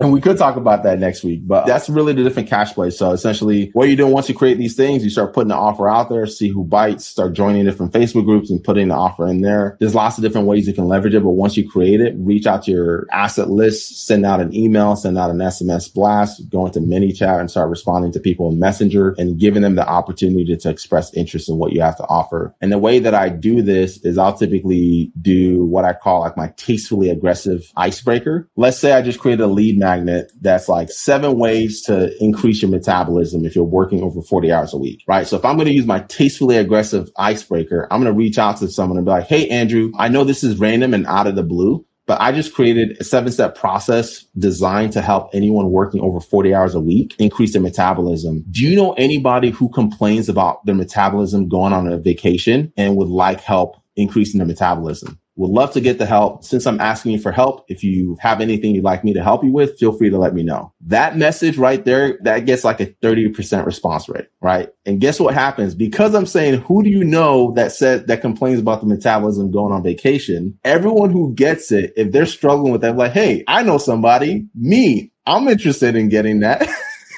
And 0.00 0.12
we 0.12 0.20
could 0.20 0.36
talk 0.36 0.56
about 0.56 0.82
that 0.82 0.98
next 0.98 1.22
week, 1.22 1.46
but 1.46 1.64
that's 1.64 1.88
really 1.88 2.12
the 2.12 2.24
different 2.24 2.48
cash 2.48 2.74
plays. 2.74 2.98
So 2.98 3.12
essentially 3.12 3.70
what 3.72 3.86
you're 3.86 3.96
doing 3.96 4.12
once 4.12 4.28
you 4.28 4.34
create 4.34 4.58
these 4.58 4.74
things, 4.74 5.04
you 5.04 5.10
start 5.10 5.32
putting 5.32 5.48
the 5.48 5.54
offer 5.54 5.88
out 5.88 6.08
there, 6.08 6.26
see 6.26 6.48
who 6.48 6.64
bites, 6.64 7.06
start 7.06 7.34
joining 7.34 7.64
different 7.64 7.92
Facebook 7.92 8.24
groups 8.24 8.50
and 8.50 8.62
putting 8.64 8.88
the 8.88 8.96
offer 8.96 9.28
in 9.28 9.42
there. 9.42 9.76
There's 9.78 9.94
lots 9.94 10.18
of 10.18 10.22
different 10.22 10.48
ways 10.48 10.66
you 10.66 10.74
can 10.74 10.88
leverage 10.88 11.14
it. 11.14 11.22
But 11.22 11.30
once 11.30 11.56
you 11.56 11.68
create 11.68 12.00
it, 12.00 12.14
reach 12.18 12.46
out 12.46 12.64
to 12.64 12.72
your 12.72 13.06
asset 13.12 13.48
list, 13.48 14.04
send 14.04 14.26
out 14.26 14.40
an 14.40 14.52
email, 14.54 14.96
send 14.96 15.18
out 15.18 15.30
an 15.30 15.38
SMS 15.38 15.92
blast, 15.92 16.48
go 16.50 16.66
into 16.66 16.80
ManyChat 16.80 17.38
and 17.38 17.50
start 17.50 17.70
responding 17.70 18.10
to 18.12 18.20
people 18.20 18.50
in 18.50 18.58
Messenger 18.58 19.14
and 19.18 19.38
giving 19.38 19.62
them 19.62 19.76
the 19.76 19.88
opportunity 19.88 20.56
to 20.56 20.68
express 20.68 21.14
interest 21.14 21.48
in 21.48 21.58
what 21.58 21.72
you 21.72 21.80
have 21.80 21.96
to 21.98 22.06
offer. 22.08 22.54
And 22.60 22.72
the 22.72 22.78
way 22.78 22.98
that 22.98 23.14
I 23.14 23.28
do 23.28 23.62
this 23.62 23.98
is 23.98 24.18
I'll 24.18 24.36
typically 24.36 25.12
do 25.20 25.64
what 25.64 25.84
I 25.84 25.92
call 25.92 26.20
like 26.20 26.36
my 26.36 26.52
tastefully 26.56 27.08
aggressive 27.08 27.70
icebreaker. 27.76 28.48
Let's 28.56 28.78
say 28.78 28.92
I 28.92 29.02
just 29.02 29.20
created 29.20 29.42
a 29.42 29.46
lead 29.46 29.78
map 29.78 29.91
magnet 29.96 30.32
that's 30.40 30.68
like 30.68 30.90
seven 30.90 31.38
ways 31.38 31.82
to 31.82 32.12
increase 32.22 32.62
your 32.62 32.70
metabolism 32.70 33.44
if 33.44 33.54
you're 33.54 33.64
working 33.64 34.02
over 34.02 34.22
40 34.22 34.52
hours 34.52 34.72
a 34.72 34.78
week, 34.78 35.02
right? 35.06 35.26
So 35.26 35.36
if 35.36 35.44
I'm 35.44 35.56
going 35.56 35.68
to 35.68 35.74
use 35.74 35.86
my 35.86 36.00
tastefully 36.00 36.56
aggressive 36.56 37.10
icebreaker, 37.16 37.88
I'm 37.90 38.02
going 38.02 38.12
to 38.12 38.18
reach 38.18 38.38
out 38.38 38.58
to 38.58 38.68
someone 38.68 38.98
and 38.98 39.04
be 39.04 39.10
like, 39.10 39.26
Hey, 39.26 39.48
Andrew, 39.48 39.92
I 39.98 40.08
know 40.08 40.24
this 40.24 40.42
is 40.44 40.58
random 40.58 40.94
and 40.94 41.06
out 41.06 41.26
of 41.26 41.36
the 41.36 41.42
blue, 41.42 41.84
but 42.06 42.20
I 42.20 42.32
just 42.32 42.54
created 42.54 42.96
a 43.00 43.04
seven 43.04 43.32
step 43.32 43.56
process 43.56 44.24
designed 44.38 44.92
to 44.94 45.02
help 45.02 45.30
anyone 45.32 45.70
working 45.70 46.00
over 46.00 46.20
40 46.20 46.54
hours 46.54 46.74
a 46.74 46.80
week 46.80 47.14
increase 47.18 47.52
their 47.52 47.62
metabolism. 47.62 48.44
Do 48.50 48.62
you 48.66 48.74
know 48.74 48.92
anybody 48.94 49.50
who 49.50 49.68
complains 49.68 50.28
about 50.28 50.64
their 50.66 50.74
metabolism 50.74 51.48
going 51.48 51.72
on 51.72 51.86
a 51.86 51.98
vacation 51.98 52.72
and 52.76 52.96
would 52.96 53.08
like 53.08 53.40
help 53.40 53.76
increasing 53.96 54.38
their 54.38 54.46
metabolism? 54.46 55.18
Would 55.36 55.50
love 55.50 55.72
to 55.72 55.80
get 55.80 55.98
the 55.98 56.04
help. 56.04 56.44
Since 56.44 56.66
I'm 56.66 56.80
asking 56.80 57.12
you 57.12 57.18
for 57.18 57.32
help, 57.32 57.64
if 57.68 57.82
you 57.82 58.18
have 58.20 58.42
anything 58.42 58.74
you'd 58.74 58.84
like 58.84 59.02
me 59.02 59.14
to 59.14 59.22
help 59.22 59.42
you 59.42 59.50
with, 59.50 59.78
feel 59.78 59.92
free 59.92 60.10
to 60.10 60.18
let 60.18 60.34
me 60.34 60.42
know. 60.42 60.72
That 60.82 61.16
message 61.16 61.56
right 61.56 61.82
there, 61.82 62.18
that 62.22 62.40
gets 62.44 62.64
like 62.64 62.80
a 62.80 62.86
30% 62.86 63.64
response 63.64 64.08
rate, 64.10 64.28
right? 64.42 64.68
And 64.84 65.00
guess 65.00 65.18
what 65.18 65.32
happens? 65.32 65.74
Because 65.74 66.14
I'm 66.14 66.26
saying, 66.26 66.60
who 66.60 66.82
do 66.82 66.90
you 66.90 67.02
know 67.02 67.52
that 67.52 67.72
said, 67.72 68.08
that 68.08 68.20
complains 68.20 68.60
about 68.60 68.80
the 68.80 68.86
metabolism 68.86 69.50
going 69.50 69.72
on 69.72 69.82
vacation? 69.82 70.58
Everyone 70.64 71.10
who 71.10 71.32
gets 71.34 71.72
it, 71.72 71.94
if 71.96 72.12
they're 72.12 72.26
struggling 72.26 72.70
with 72.70 72.82
that, 72.82 72.96
like, 72.96 73.12
Hey, 73.12 73.42
I 73.48 73.62
know 73.62 73.78
somebody, 73.78 74.46
me, 74.54 75.12
I'm 75.26 75.48
interested 75.48 75.96
in 75.96 76.10
getting 76.10 76.40
that. 76.40 76.68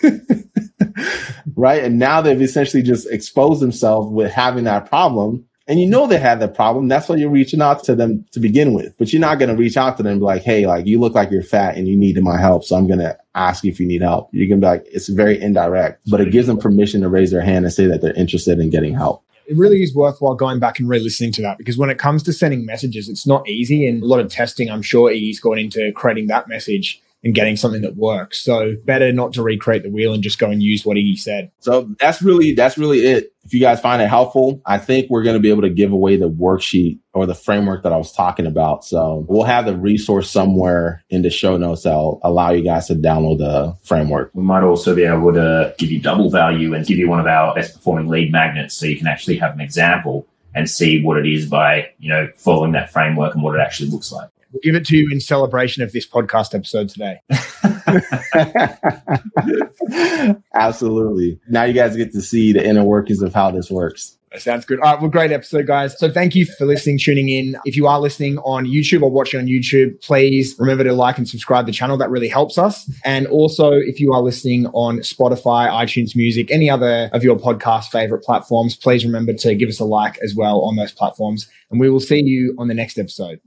right. 1.56 1.82
And 1.82 1.98
now 1.98 2.20
they've 2.20 2.40
essentially 2.40 2.82
just 2.82 3.10
exposed 3.10 3.60
themselves 3.60 4.08
with 4.10 4.32
having 4.32 4.64
that 4.64 4.88
problem 4.88 5.46
and 5.66 5.80
you 5.80 5.86
know 5.86 6.06
they 6.06 6.18
have 6.18 6.40
that 6.40 6.54
problem. 6.54 6.88
That's 6.88 7.08
why 7.08 7.16
you're 7.16 7.30
reaching 7.30 7.62
out 7.62 7.84
to 7.84 7.94
them 7.94 8.26
to 8.32 8.40
begin 8.40 8.74
with. 8.74 8.96
But 8.98 9.12
you're 9.12 9.20
not 9.20 9.38
going 9.38 9.48
to 9.48 9.56
reach 9.56 9.76
out 9.76 9.96
to 9.96 10.02
them 10.02 10.20
like, 10.20 10.42
hey, 10.42 10.66
like 10.66 10.86
you 10.86 11.00
look 11.00 11.14
like 11.14 11.30
you're 11.30 11.42
fat 11.42 11.76
and 11.76 11.88
you 11.88 11.96
need 11.96 12.22
my 12.22 12.38
help. 12.38 12.64
So 12.64 12.76
I'm 12.76 12.86
going 12.86 12.98
to 12.98 13.16
ask 13.34 13.64
you 13.64 13.70
if 13.70 13.80
you 13.80 13.86
need 13.86 14.02
help. 14.02 14.28
You're 14.32 14.48
going 14.48 14.60
to 14.60 14.64
be 14.64 14.70
like, 14.70 14.86
it's 14.86 15.08
very 15.08 15.40
indirect, 15.40 16.02
but 16.10 16.20
it 16.20 16.30
gives 16.30 16.46
them 16.46 16.58
permission 16.58 17.00
to 17.00 17.08
raise 17.08 17.30
their 17.30 17.40
hand 17.40 17.64
and 17.64 17.72
say 17.72 17.86
that 17.86 18.02
they're 18.02 18.12
interested 18.14 18.58
in 18.58 18.70
getting 18.70 18.94
help 18.94 19.24
it 19.46 19.56
really 19.56 19.82
is 19.82 19.94
worthwhile 19.94 20.34
going 20.34 20.58
back 20.58 20.78
and 20.78 20.88
re-listening 20.88 21.32
to 21.32 21.42
that 21.42 21.58
because 21.58 21.76
when 21.76 21.90
it 21.90 21.98
comes 21.98 22.22
to 22.22 22.32
sending 22.32 22.64
messages, 22.64 23.08
it's 23.08 23.26
not 23.26 23.46
easy 23.48 23.86
and 23.86 24.02
a 24.02 24.06
lot 24.06 24.20
of 24.20 24.30
testing. 24.30 24.70
I'm 24.70 24.82
sure 24.82 25.10
he's 25.10 25.40
gone 25.40 25.58
into 25.58 25.92
creating 25.92 26.28
that 26.28 26.48
message 26.48 27.02
and 27.24 27.34
getting 27.34 27.56
something 27.56 27.82
that 27.82 27.96
works. 27.96 28.40
So 28.40 28.76
better 28.84 29.10
not 29.12 29.32
to 29.32 29.42
recreate 29.42 29.82
the 29.82 29.90
wheel 29.90 30.12
and 30.12 30.22
just 30.22 30.38
go 30.38 30.50
and 30.50 30.62
use 30.62 30.84
what 30.84 30.96
he 30.96 31.16
said. 31.16 31.50
So 31.60 31.88
that's 31.98 32.22
really 32.22 32.54
that's 32.54 32.76
really 32.76 33.06
it. 33.06 33.32
If 33.44 33.52
you 33.52 33.60
guys 33.60 33.80
find 33.80 34.00
it 34.00 34.08
helpful, 34.08 34.62
I 34.64 34.78
think 34.78 35.10
we're 35.10 35.22
going 35.22 35.34
to 35.34 35.40
be 35.40 35.50
able 35.50 35.62
to 35.62 35.70
give 35.70 35.92
away 35.92 36.16
the 36.16 36.30
worksheet 36.30 36.98
or 37.12 37.26
the 37.26 37.34
framework 37.34 37.82
that 37.82 37.92
I 37.92 37.96
was 37.96 38.10
talking 38.10 38.46
about. 38.46 38.84
So 38.84 39.26
we'll 39.28 39.42
have 39.42 39.66
the 39.66 39.76
resource 39.76 40.30
somewhere 40.30 41.04
in 41.10 41.22
the 41.22 41.30
show 41.30 41.56
notes 41.58 41.82
that'll 41.82 42.20
allow 42.22 42.52
you 42.52 42.62
guys 42.62 42.86
to 42.86 42.94
download 42.94 43.38
the 43.38 43.76
framework. 43.86 44.30
We 44.32 44.42
might 44.42 44.62
also 44.62 44.94
be 44.94 45.04
able 45.04 45.32
to 45.34 45.74
give 45.76 45.90
you 45.90 46.00
double 46.00 46.30
value 46.30 46.74
and 46.74 46.86
give 46.86 46.96
you 46.96 47.08
one 47.08 47.20
of 47.20 47.26
our 47.26 47.54
best 47.54 47.74
performing 47.74 48.08
lead 48.08 48.32
magnets 48.32 48.74
so 48.74 48.86
you 48.86 48.96
can 48.96 49.06
actually 49.06 49.36
have 49.36 49.52
an 49.52 49.60
example 49.60 50.26
and 50.54 50.70
see 50.70 51.02
what 51.02 51.18
it 51.18 51.26
is 51.26 51.46
by, 51.46 51.90
you 51.98 52.08
know, 52.08 52.28
following 52.36 52.72
that 52.72 52.92
framework 52.92 53.34
and 53.34 53.42
what 53.42 53.54
it 53.54 53.60
actually 53.60 53.90
looks 53.90 54.12
like. 54.12 54.28
We'll 54.54 54.60
give 54.62 54.76
it 54.76 54.86
to 54.86 54.96
you 54.96 55.08
in 55.10 55.20
celebration 55.20 55.82
of 55.82 55.90
this 55.90 56.06
podcast 56.06 56.54
episode 56.54 56.88
today. 56.88 57.18
Absolutely. 60.54 61.40
Now 61.48 61.64
you 61.64 61.72
guys 61.72 61.96
get 61.96 62.12
to 62.12 62.22
see 62.22 62.52
the 62.52 62.64
inner 62.64 62.84
workings 62.84 63.20
of 63.20 63.34
how 63.34 63.50
this 63.50 63.68
works. 63.68 64.16
That 64.30 64.42
sounds 64.42 64.64
good. 64.64 64.78
All 64.78 64.92
right. 64.92 65.00
Well, 65.00 65.10
great 65.10 65.32
episode, 65.32 65.66
guys. 65.66 65.98
So 65.98 66.08
thank 66.10 66.36
you 66.36 66.46
for 66.46 66.66
listening, 66.66 66.98
tuning 66.98 67.28
in. 67.28 67.56
If 67.64 67.76
you 67.76 67.88
are 67.88 68.00
listening 68.00 68.38
on 68.38 68.64
YouTube 68.64 69.02
or 69.02 69.10
watching 69.10 69.40
on 69.40 69.46
YouTube, 69.46 70.00
please 70.02 70.54
remember 70.58 70.84
to 70.84 70.92
like 70.92 71.18
and 71.18 71.28
subscribe 71.28 71.66
the 71.66 71.72
channel. 71.72 71.96
That 71.96 72.10
really 72.10 72.28
helps 72.28 72.58
us. 72.58 72.88
And 73.04 73.26
also, 73.26 73.72
if 73.72 73.98
you 73.98 74.12
are 74.12 74.20
listening 74.20 74.66
on 74.68 74.98
Spotify, 74.98 75.68
iTunes 75.68 76.14
Music, 76.16 76.50
any 76.52 76.70
other 76.70 77.10
of 77.12 77.24
your 77.24 77.36
podcast 77.36 77.90
favorite 77.90 78.22
platforms, 78.24 78.76
please 78.76 79.04
remember 79.04 79.32
to 79.34 79.54
give 79.56 79.68
us 79.68 79.80
a 79.80 79.84
like 79.84 80.16
as 80.18 80.34
well 80.36 80.60
on 80.62 80.76
those 80.76 80.92
platforms. 80.92 81.48
And 81.70 81.80
we 81.80 81.90
will 81.90 82.00
see 82.00 82.20
you 82.20 82.54
on 82.58 82.68
the 82.68 82.74
next 82.74 82.98
episode. 82.98 83.40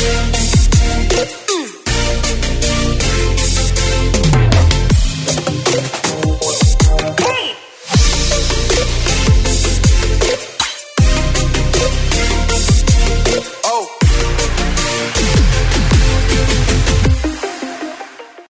You. 0.00 1.47